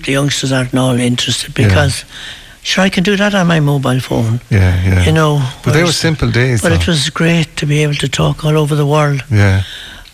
The 0.04 0.12
youngsters 0.12 0.50
aren't 0.52 0.74
all 0.74 0.98
interested 0.98 1.56
Yeah. 1.56 1.68
because, 1.68 2.04
sure, 2.62 2.82
I 2.84 2.90
can 2.90 3.04
do 3.04 3.16
that 3.16 3.32
on 3.34 3.46
my 3.46 3.60
mobile 3.60 4.00
phone. 4.00 4.40
Yeah, 4.50 4.74
yeah. 4.84 5.04
You 5.06 5.12
know, 5.12 5.40
but 5.62 5.72
they 5.72 5.84
were 5.84 5.92
simple 5.92 6.30
days. 6.32 6.60
But 6.62 6.72
it 6.72 6.86
was 6.86 7.10
great 7.10 7.56
to 7.56 7.66
be 7.66 7.82
able 7.84 7.94
to 7.94 8.08
talk 8.08 8.44
all 8.44 8.56
over 8.58 8.74
the 8.74 8.86
world 8.86 9.22
yeah, 9.30 9.62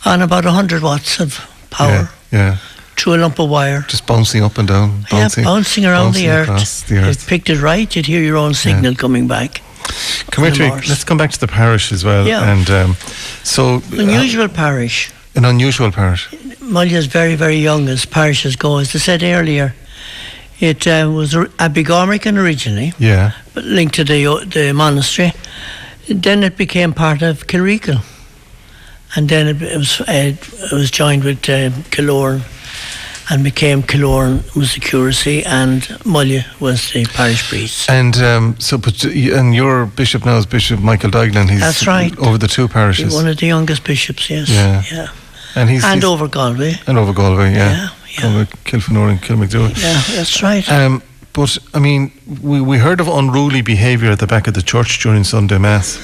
on 0.05 0.21
about 0.23 0.45
100 0.45 0.83
watts 0.83 1.19
of 1.19 1.41
power 1.71 2.11
yeah, 2.31 2.39
yeah. 2.39 2.57
Through 2.97 3.15
a 3.17 3.19
lump 3.19 3.39
of 3.39 3.49
wire. 3.51 3.85
Just 3.89 4.07
bouncing 4.07 4.43
up 4.43 4.59
and 4.59 4.67
down, 4.69 5.05
bouncing, 5.11 5.45
yeah, 5.45 5.51
bouncing 5.51 5.85
around 5.87 6.07
bouncing 6.07 6.23
the 6.25 6.31
earth. 6.31 6.87
the 6.89 6.95
If 6.97 7.03
you 7.03 7.09
earth. 7.11 7.27
picked 7.29 7.51
it 7.51 7.61
right, 7.61 7.95
you'd 7.95 8.07
hear 8.07 8.23
your 8.23 8.37
own 8.37 8.55
signal 8.55 8.95
coming 8.95 9.29
back. 9.29 9.61
Come 10.31 10.45
here, 10.45 10.53
the 10.53 10.85
Let's 10.89 11.05
come 11.05 11.19
back 11.19 11.31
to 11.33 11.39
the 11.41 11.47
parish 11.47 11.93
as 11.93 12.05
well. 12.05 12.27
Yeah. 12.27 12.43
And 12.53 12.69
um, 12.71 12.97
so, 13.45 13.77
uh, 13.77 13.81
Unusual 13.93 14.49
parish. 14.49 15.11
an 15.35 15.45
unusual 15.45 15.93
parish. 15.93 16.29
Mullagh's 16.61 17.07
very, 17.07 17.37
very 17.37 17.57
young 17.59 17.89
as 17.89 18.07
parishes 18.07 18.57
go. 18.57 18.79
As 18.79 18.95
I 18.97 18.99
said 18.99 19.23
earlier, 19.23 19.75
it 20.59 20.87
uh, 20.87 21.11
was 21.15 21.35
a 21.35 21.45
Abbeygormican 21.59 22.37
originally. 22.39 22.93
Yeah. 22.99 23.33
linked 23.55 23.95
to 23.97 24.05
the 24.05 24.25
the 24.53 24.73
monastery. 24.73 25.33
Then 26.09 26.43
it 26.43 26.57
became 26.57 26.93
part 26.95 27.23
of 27.23 27.47
Kilreekill, 27.47 28.01
and 29.15 29.29
then 29.29 29.47
it, 29.49 29.63
it 29.63 29.77
was 29.77 30.01
uh, 30.01 30.05
it 30.09 30.73
was 30.73 30.91
joined 30.91 31.25
with 31.25 31.39
uh, 31.49 31.71
Killoran, 31.91 32.41
and 33.31 33.43
became 33.43 33.83
Killoran 33.83 34.43
was 34.55 34.75
the 34.75 34.81
curacy, 34.81 35.45
and 35.45 35.83
Mullagh 36.05 36.45
was 36.61 36.93
the 36.93 37.05
parish 37.07 37.49
priest. 37.49 37.91
And 37.91 38.17
um, 38.19 38.55
so, 38.59 38.79
but 38.79 39.03
and 39.05 39.55
your 39.55 39.87
bishop 39.87 40.25
now 40.25 40.37
is 40.39 40.47
Bishop 40.47 40.81
Michael 40.81 41.11
Duggan. 41.11 41.49
He's 41.49 41.61
That's 41.61 41.87
right. 41.87 42.17
over 42.19 42.39
the 42.39 42.49
two 42.49 42.69
parishes. 42.69 43.15
One 43.15 43.29
of 43.29 43.37
the 43.39 43.47
youngest 43.47 43.85
bishops, 43.85 44.31
yes, 44.31 44.49
Yeah. 44.49 44.83
yeah, 44.93 45.09
and 45.57 45.69
he's 45.71 45.85
and 45.85 46.03
he's- 46.03 46.05
over 46.13 46.29
Galway. 46.29 46.75
and 46.87 46.99
over 46.99 47.13
Galway, 47.13 47.53
yeah. 47.53 47.91
Yeah, 48.19 48.39
yeah. 48.39 48.45
Kilfenora 48.65 49.11
and 49.11 49.21
Kilmacduagh. 49.23 49.77
Yeah, 49.83 50.17
that's 50.17 50.43
right. 50.43 50.69
Um, 50.71 51.03
but 51.33 51.59
I 51.75 51.79
mean, 51.81 52.11
we, 52.43 52.61
we 52.63 52.79
heard 52.79 53.01
of 53.01 53.09
unruly 53.09 53.61
behaviour 53.61 54.11
at 54.11 54.19
the 54.21 54.27
back 54.27 54.47
of 54.49 54.55
the 54.55 54.63
church 54.63 55.01
during 55.03 55.25
Sunday 55.25 55.59
Mass, 55.59 55.99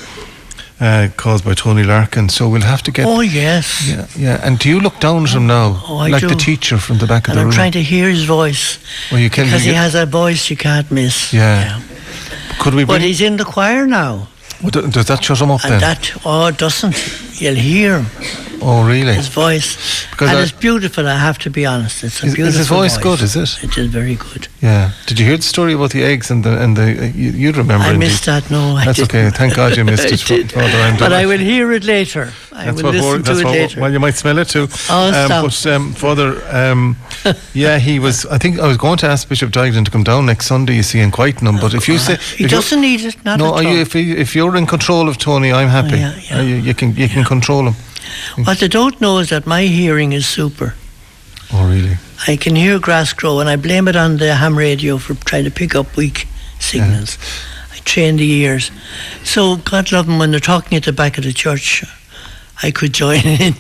uh, 0.81 1.09
caused 1.17 1.45
by 1.45 1.55
Tony 1.55 1.83
Larkin. 1.83 2.29
So 2.29 2.49
we'll 2.49 2.63
have 2.63 2.83
to 2.83 2.91
get. 2.91 3.07
oh 3.07 3.21
yes, 3.21 3.89
Yeah, 3.89 4.07
yeah. 4.17 4.41
And 4.47 4.59
do 4.59 4.69
you 4.69 4.81
look 4.81 4.99
down 5.01 5.25
at 5.25 5.31
him 5.35 5.47
now, 5.47 5.81
Oh, 5.89 5.99
I 5.99 6.09
like 6.09 6.21
do. 6.23 6.29
the 6.29 6.35
teacher 6.35 6.79
from 6.79 6.99
the 6.99 7.07
back 7.07 7.29
of 7.29 7.31
and 7.31 7.37
the 7.39 7.41
I'm 7.43 7.47
room? 7.49 7.55
trying 7.55 7.73
to 7.73 7.83
hear 7.83 8.09
his 8.11 8.25
voice 8.25 8.79
well, 9.11 9.21
you 9.21 9.31
can. 9.31 9.45
because 9.47 9.65
he 9.65 9.75
has 9.75 9.95
a 9.95 10.07
voice 10.07 10.51
you 10.51 10.57
can't 10.57 10.91
miss. 10.91 11.33
Yeah. 11.33 11.81
Could 12.61 12.75
we 12.75 12.85
But 12.85 13.01
he's 13.01 13.21
in 13.21 13.37
the 13.37 13.45
choir 13.45 13.87
now. 13.87 14.29
Well, 14.63 14.71
Does 14.71 15.07
that 15.07 15.25
shut 15.25 15.41
him 15.41 15.51
up 15.51 15.65
And 15.65 15.73
then? 15.73 15.81
that, 15.81 16.13
oh, 16.25 16.47
it 16.47 16.57
doesn't. 16.59 16.95
You'll 17.41 17.57
hear 17.57 17.99
him. 18.03 18.07
Oh, 18.65 18.87
really? 18.87 19.15
His 19.15 19.29
voice. 19.29 20.07
Because 20.11 20.29
and 20.31 20.39
I- 20.39 20.43
it's 20.43 20.53
beautiful, 20.53 21.07
I 21.09 21.17
have 21.17 21.39
to 21.39 21.51
be 21.51 21.67
honest. 21.67 22.05
It's 22.05 22.23
a 22.23 22.27
Is- 22.27 22.33
is 22.33 22.37
beautiful 22.37 22.59
his 22.59 22.69
voice 22.69 22.97
good, 22.99 23.21
is 23.23 23.35
it? 23.37 23.59
It 23.65 23.77
is 23.77 23.89
very 23.89 24.15
good. 24.15 24.47
Yeah. 24.61 24.93
Did 25.07 25.19
you 25.19 25.27
hear 25.27 25.37
the 25.37 25.43
story 25.43 25.73
about 25.75 25.91
the 25.91 26.03
eggs 26.05 26.31
and 26.31 26.45
the 26.45 26.63
and 26.63 26.77
the? 26.77 26.83
Uh, 26.83 27.05
you, 27.15 27.31
you'd 27.33 27.57
remember. 27.57 27.85
I 27.85 27.89
indeed. 27.95 28.07
missed 28.07 28.27
that, 28.27 28.49
no. 28.51 28.77
I 28.77 28.85
That's 28.85 28.99
didn't. 28.99 29.11
okay. 29.27 29.31
Thank 29.37 29.57
God 29.57 29.77
you 29.77 29.85
missed 29.85 30.05
it. 30.31 30.53
Father. 30.53 30.67
I'm 30.79 30.97
But 30.99 31.13
I 31.13 31.27
will 31.27 31.41
hear 31.41 31.73
it 31.73 31.85
later. 31.85 32.33
I 32.53 32.67
That's 32.67 32.83
will 32.83 32.93
listen 32.93 33.23
to 33.25 33.33
it 33.41 33.45
later. 33.45 33.81
Well, 33.81 33.93
you 33.93 33.99
might 34.01 34.15
smell 34.15 34.39
it 34.39 34.49
too. 34.49 34.69
Oh, 34.89 35.09
um, 35.09 35.27
stop. 35.27 35.45
but 35.45 35.67
um, 35.67 35.93
Father, 35.95 36.29
um, 36.55 36.97
yeah, 37.55 37.79
he 37.79 37.99
was. 37.99 38.25
I 38.27 38.39
think 38.39 38.61
I 38.61 38.67
was 38.69 38.77
going 38.77 38.99
to 38.99 39.07
ask 39.09 39.29
Bishop 39.29 39.51
Dignan 39.51 39.85
to 39.85 39.91
come 39.91 40.05
down 40.05 40.27
next 40.27 40.47
Sunday. 40.47 40.75
You 40.77 40.83
see, 40.85 41.01
in 41.01 41.11
Quitenham. 41.11 41.61
But 41.61 41.75
if 41.75 41.89
you 41.89 41.99
say 41.99 42.17
he 42.37 42.47
doesn't 42.47 42.81
need 42.81 43.01
it, 43.05 43.17
not 43.25 43.39
no, 43.39 43.47
at 43.47 43.53
all. 43.55 43.63
you, 43.63 43.81
if, 43.81 43.93
he, 43.95 44.13
if 44.13 44.35
you're 44.37 44.57
in 44.57 44.67
control 44.67 45.09
of 45.09 45.17
Tony, 45.19 45.51
I'm 45.53 45.69
happy. 45.69 45.97
yeah, 45.99 46.15
yeah. 46.31 46.39
Are 46.39 46.43
you, 46.45 46.57
you 46.57 46.75
can 46.75 46.95
you 46.95 47.09
can 47.09 47.25
control 47.25 47.67
him. 47.69 47.75
What 48.45 48.59
they 48.59 48.69
don't 48.69 49.01
know 49.01 49.19
is 49.19 49.29
that 49.31 49.47
my 49.47 49.63
hearing 49.63 50.13
is 50.13 50.27
super. 50.27 50.75
Oh, 51.53 51.69
really? 51.69 51.97
I 52.27 52.37
can 52.37 52.57
hear 52.57 52.79
grass 52.79 53.13
grow, 53.13 53.41
and 53.41 53.49
I 53.49 53.57
blame 53.57 53.89
it 53.89 53.97
on 53.97 54.17
the 54.17 54.35
ham 54.35 54.57
radio 54.57 54.99
for 54.99 55.15
trying 55.15 55.45
to 55.45 55.51
pick 55.51 55.75
up 55.75 55.97
weak 55.97 56.27
signals. 56.61 57.19
I 57.73 57.79
train 57.85 58.17
the 58.17 58.31
ears. 58.31 58.71
So, 59.25 59.57
God 59.57 59.93
love 59.93 60.07
them, 60.07 60.19
when 60.19 60.31
they're 60.31 60.41
talking 60.41 60.77
at 60.77 60.85
the 60.85 60.93
back 60.93 61.19
of 61.19 61.25
the 61.25 61.33
church, 61.33 61.85
I 62.63 62.71
could 62.71 62.93
join 62.93 63.21
in 63.25 63.53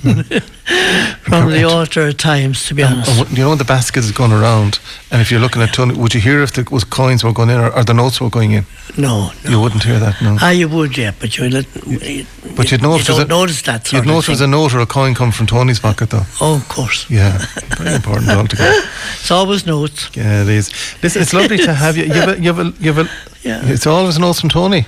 from 1.22 1.50
the 1.50 1.64
altar 1.68 2.02
at 2.08 2.18
times, 2.18 2.66
to 2.66 2.74
be 2.74 2.82
honest. 2.82 3.10
And 3.20 3.30
you 3.36 3.44
know 3.44 3.48
when 3.50 3.58
the 3.58 3.64
basket 3.64 4.00
is 4.04 4.12
going 4.12 4.32
around, 4.32 4.78
and 5.10 5.20
if 5.20 5.30
you're 5.30 5.40
looking 5.40 5.62
at 5.62 5.72
Tony, 5.74 5.94
would 5.94 6.14
you 6.14 6.20
hear 6.20 6.42
if 6.42 6.52
the 6.52 6.66
was 6.70 6.84
coins 6.84 7.24
were 7.24 7.32
going 7.32 7.50
in 7.50 7.58
or, 7.58 7.70
or 7.74 7.84
the 7.84 7.94
notes 7.94 8.20
were 8.20 8.30
going 8.30 8.52
in? 8.52 8.64
No, 8.96 9.30
You 9.48 9.60
wouldn't 9.60 9.82
hear 9.84 9.98
that, 9.98 10.20
no. 10.22 10.36
Ah, 10.40 10.50
you 10.50 10.68
would, 10.68 10.96
yeah, 10.96 11.12
but 11.18 11.36
you, 11.36 11.48
let, 11.48 11.66
you, 11.86 12.26
But 12.56 12.70
you'd 12.70 12.82
know 12.82 12.94
you 12.94 13.00
if 13.00 13.06
don't 13.06 13.22
a- 13.22 13.24
notice 13.24 13.62
that 13.62 13.86
sort 13.86 14.04
You'd 14.04 14.08
know 14.12 14.18
if 14.18 14.26
there 14.26 14.32
was 14.34 14.40
a 14.40 14.46
note 14.46 14.74
or 14.74 14.80
a 14.80 14.86
coin 14.86 15.14
come 15.14 15.32
from 15.32 15.46
Tony's 15.46 15.80
pocket, 15.80 16.10
though. 16.10 16.22
Oh, 16.40 16.56
of 16.56 16.68
course. 16.68 17.08
Yeah, 17.10 17.38
very 17.78 17.94
important 17.94 18.30
altogether. 18.30 18.82
It's 19.14 19.30
always 19.30 19.66
notes. 19.66 20.10
Yeah, 20.14 20.42
it 20.42 20.48
is. 20.48 20.70
Listen, 21.02 21.22
it's 21.22 21.32
lovely 21.32 21.56
to 21.58 21.72
have 21.74 21.96
you. 21.96 22.04
You 22.04 22.12
have 22.12 22.28
a, 22.28 22.40
you 22.40 22.52
have 22.52 22.58
a, 22.58 22.72
you 22.82 22.92
have 22.92 23.06
a, 23.06 23.10
Yeah. 23.42 23.60
It's 23.64 23.86
always 23.86 24.18
notes 24.18 24.40
from 24.40 24.50
Tony. 24.50 24.86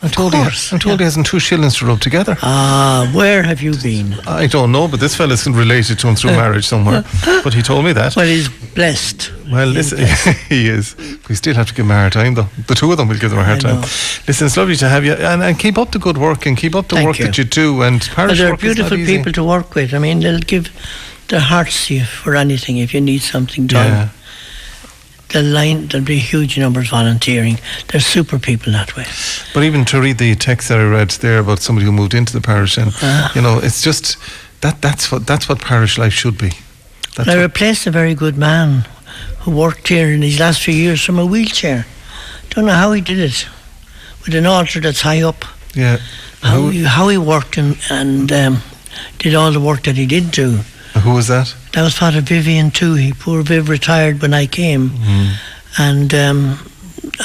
I'm 0.00 0.10
told, 0.10 0.32
he, 0.32 0.40
I'm 0.70 0.78
told 0.78 1.00
he 1.00 1.04
hasn't 1.04 1.26
two 1.26 1.40
shillings 1.40 1.78
to 1.78 1.86
rub 1.86 2.00
together. 2.00 2.36
Ah, 2.42 3.10
where 3.12 3.42
have 3.42 3.60
you 3.60 3.74
been? 3.82 4.14
I 4.28 4.46
don't 4.46 4.70
know, 4.70 4.86
but 4.86 5.00
this 5.00 5.16
fella's 5.16 5.44
related 5.48 5.98
to 5.98 6.06
him 6.08 6.14
through 6.14 6.30
marriage 6.32 6.66
somewhere. 6.68 7.02
But 7.42 7.52
he 7.52 7.62
told 7.62 7.84
me 7.84 7.92
that. 7.94 8.14
Well, 8.14 8.26
he's 8.26 8.48
blessed. 8.48 9.32
Well, 9.50 9.66
listen, 9.66 9.98
he 10.48 10.68
is. 10.68 10.94
We 11.28 11.34
still 11.34 11.54
have 11.54 11.66
to 11.66 11.74
give 11.74 11.84
him 11.84 11.90
a 11.90 11.94
hard 11.94 12.12
time, 12.12 12.34
though. 12.34 12.46
The 12.68 12.76
two 12.76 12.92
of 12.92 12.96
them 12.98 13.08
will 13.08 13.18
give 13.18 13.30
them 13.30 13.40
a 13.40 13.44
hard 13.44 13.64
I 13.64 13.70
time. 13.70 13.80
Listen, 14.28 14.46
it's 14.46 14.56
lovely 14.56 14.76
to 14.76 14.88
have 14.88 15.04
you, 15.04 15.14
and, 15.14 15.42
and 15.42 15.58
keep 15.58 15.76
up 15.76 15.90
the 15.90 15.98
good 15.98 16.16
work, 16.16 16.46
and 16.46 16.56
keep 16.56 16.76
up 16.76 16.86
the 16.88 16.94
Thank 16.96 17.06
work 17.08 17.18
you. 17.18 17.24
that 17.26 17.36
you 17.38 17.44
do. 17.44 17.82
And 17.82 18.08
Well, 18.16 18.28
they're 18.34 18.50
work 18.50 18.62
is 18.62 18.78
not 18.78 18.90
beautiful 18.90 18.96
people 18.98 19.32
to 19.32 19.42
work 19.42 19.74
with. 19.74 19.94
I 19.94 19.98
mean, 19.98 20.20
they'll 20.20 20.38
give 20.38 20.70
their 21.26 21.40
hearts 21.40 21.88
to 21.88 21.94
you 21.94 22.04
for 22.04 22.36
anything 22.36 22.76
if 22.78 22.94
you 22.94 23.00
need 23.00 23.22
something 23.22 23.66
done. 23.66 23.86
Yeah. 23.86 24.08
The 25.30 25.42
line, 25.42 25.88
there'll 25.88 26.06
be 26.06 26.18
huge 26.18 26.56
numbers 26.58 26.88
volunteering. 26.88 27.58
They're 27.88 28.00
super 28.00 28.38
people 28.38 28.72
that 28.72 28.96
way. 28.96 29.04
But 29.52 29.62
even 29.62 29.84
to 29.86 30.00
read 30.00 30.16
the 30.18 30.34
text 30.34 30.68
that 30.68 30.78
I 30.78 30.84
read 30.84 31.10
there 31.20 31.38
about 31.38 31.60
somebody 31.60 31.84
who 31.84 31.92
moved 31.92 32.14
into 32.14 32.32
the 32.32 32.40
parish, 32.40 32.78
and 32.78 32.92
Ah. 33.02 33.30
you 33.34 33.42
know, 33.42 33.58
it's 33.58 33.82
just 33.82 34.16
that 34.60 34.80
that's 34.80 35.12
what 35.12 35.26
that's 35.26 35.46
what 35.48 35.60
parish 35.60 35.98
life 35.98 36.14
should 36.14 36.38
be. 36.38 36.52
That's 37.16 37.28
I 37.28 37.34
replaced 37.40 37.86
a 37.86 37.90
very 37.90 38.14
good 38.14 38.36
man 38.38 38.86
who 39.40 39.50
worked 39.50 39.88
here 39.88 40.10
in 40.12 40.20
these 40.20 40.40
last 40.40 40.62
few 40.62 40.74
years 40.74 41.04
from 41.04 41.18
a 41.18 41.26
wheelchair. 41.26 41.84
Don't 42.50 42.64
know 42.66 42.72
how 42.72 42.92
he 42.92 43.00
did 43.02 43.18
it 43.18 43.46
with 44.24 44.34
an 44.34 44.46
altar 44.46 44.80
that's 44.80 45.02
high 45.02 45.22
up. 45.22 45.44
yeah. 45.74 45.98
How, 46.40 46.68
he, 46.68 46.84
how 46.84 47.08
he 47.08 47.18
worked 47.18 47.58
and, 47.58 47.76
and 47.90 48.30
um, 48.30 48.62
did 49.18 49.34
all 49.34 49.50
the 49.52 49.58
work 49.60 49.82
that 49.82 49.96
he 49.96 50.06
did 50.06 50.30
do. 50.30 50.60
who 51.02 51.12
was 51.14 51.26
that? 51.26 51.52
That 51.72 51.82
was 51.82 51.94
Father 51.94 52.20
Vivian 52.20 52.70
too. 52.70 52.94
He 52.94 53.12
poor 53.12 53.42
Viv 53.42 53.68
retired 53.68 54.20
when 54.22 54.34
I 54.34 54.46
came, 54.46 54.90
Mm. 54.90 55.32
and 55.78 56.14
um, 56.14 56.58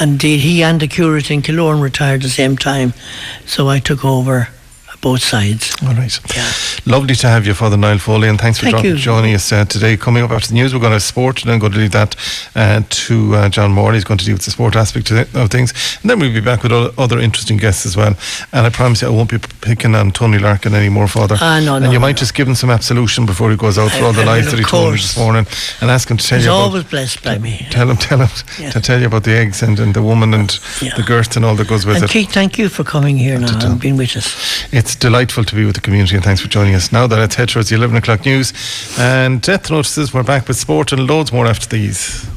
indeed 0.01 0.39
he 0.41 0.63
and 0.63 0.79
the 0.79 0.87
curate 0.87 1.31
in 1.31 1.41
Killoran 1.41 1.81
retired 1.81 2.15
at 2.21 2.23
the 2.23 2.29
same 2.29 2.57
time, 2.57 2.93
so 3.45 3.67
I 3.69 3.79
took 3.79 4.03
over 4.05 4.49
both 5.03 5.21
sides. 5.21 5.75
All 5.83 5.93
right. 5.93 6.17
Yeah. 6.35 6.49
Lovely 6.85 7.13
to 7.15 7.27
have 7.27 7.45
you, 7.45 7.53
Father 7.53 7.75
Niall 7.77 7.97
Foley, 7.99 8.29
and 8.29 8.39
thanks 8.39 8.57
for 8.59 8.65
Thank 8.71 8.83
jo- 8.83 8.95
joining 8.95 9.35
us 9.35 9.51
uh, 9.51 9.65
today. 9.65 9.97
Coming 9.97 10.23
up 10.23 10.31
after 10.31 10.47
the 10.47 10.53
news, 10.53 10.73
we're 10.73 10.79
going 10.79 10.91
to 10.91 10.95
have 10.95 11.03
sport, 11.03 11.41
and 11.43 11.51
then 11.51 11.59
going 11.59 11.73
to 11.73 11.77
leave 11.77 11.91
that 11.91 12.15
uh, 12.55 12.81
to 12.89 13.35
uh, 13.35 13.49
John 13.49 13.71
Morley. 13.73 13.95
He's 13.97 14.05
going 14.05 14.17
to 14.17 14.25
deal 14.25 14.35
with 14.35 14.45
the 14.45 14.51
sport 14.51 14.75
aspect 14.77 15.11
of 15.11 15.49
things, 15.49 15.73
and 16.01 16.09
then 16.09 16.19
we'll 16.19 16.33
be 16.33 16.39
back 16.39 16.63
with 16.63 16.71
other 16.97 17.19
interesting 17.19 17.57
guests 17.57 17.85
as 17.85 17.97
well. 17.97 18.15
And 18.53 18.65
I 18.65 18.69
promise 18.69 19.01
you, 19.01 19.09
I 19.09 19.11
won't 19.11 19.29
be 19.29 19.39
picking 19.61 19.93
on 19.93 20.11
Tony 20.11 20.39
Larkin 20.39 20.73
anymore, 20.73 21.07
Father. 21.09 21.35
Ah, 21.41 21.59
no, 21.59 21.77
no. 21.77 21.83
and 21.83 21.93
you 21.93 21.99
no, 21.99 22.05
might 22.07 22.15
no. 22.15 22.19
just 22.19 22.33
give 22.33 22.47
him 22.47 22.55
some 22.55 22.69
absolution 22.69 23.25
before 23.25 23.51
he 23.51 23.57
goes 23.57 23.77
out 23.77 23.91
for 23.91 23.97
I- 24.03 24.07
all 24.07 24.13
the 24.13 24.21
I 24.21 24.25
lies 24.25 24.45
that 24.51 24.57
he 24.57 24.63
told 24.65 24.91
course. 24.91 25.01
this 25.01 25.17
morning, 25.17 25.45
and 25.81 25.91
ask 25.91 26.09
him 26.09 26.15
to 26.17 26.25
tell 26.25 26.37
He's 26.37 26.45
you 26.45 26.51
about. 26.51 26.61
always 26.61 26.83
blessed 26.85 27.21
by 27.23 27.37
me. 27.37 27.67
Tell 27.71 27.89
him, 27.89 27.97
tell 27.97 28.19
him 28.19 28.29
Yeah. 28.57 28.71
to 28.71 28.79
tell 28.79 28.99
you 29.01 29.07
about 29.07 29.25
the 29.25 29.33
eggs 29.35 29.61
and, 29.61 29.77
and 29.79 29.93
the 29.93 30.01
woman 30.01 30.33
and 30.33 30.57
Yeah. 30.81 30.95
the 30.95 31.03
girth 31.03 31.35
and 31.35 31.43
all 31.43 31.55
that 31.57 31.67
goes 31.67 31.85
with 31.85 31.97
And 31.97 32.05
it. 32.05 32.09
Keith, 32.09 32.31
thank 32.31 32.57
you 32.57 32.69
for 32.69 32.83
coming 32.85 33.17
here 33.17 33.37
now 33.37 33.59
and 33.67 33.79
being 33.81 33.97
with 33.97 34.15
us. 34.15 34.63
It's 34.93 34.99
delightful 34.99 35.43
to 35.45 35.55
be 35.55 35.65
with 35.65 35.73
the 35.73 35.81
community 35.81 36.13
and 36.13 36.23
thanks 36.23 36.39
for 36.39 36.47
joining 36.47 36.75
us. 36.75 36.91
Now 36.91 37.07
that 37.07 37.17
it's 37.17 37.33
head 37.33 37.49
towards 37.49 37.69
the 37.69 37.75
11 37.75 37.95
o'clock 37.95 38.25
news 38.27 38.53
and 38.99 39.41
death 39.41 39.71
notices, 39.71 40.13
we're 40.13 40.21
back 40.21 40.47
with 40.47 40.55
sport 40.55 40.91
and 40.91 41.07
loads 41.07 41.33
more 41.33 41.47
after 41.47 41.67
these. 41.67 42.29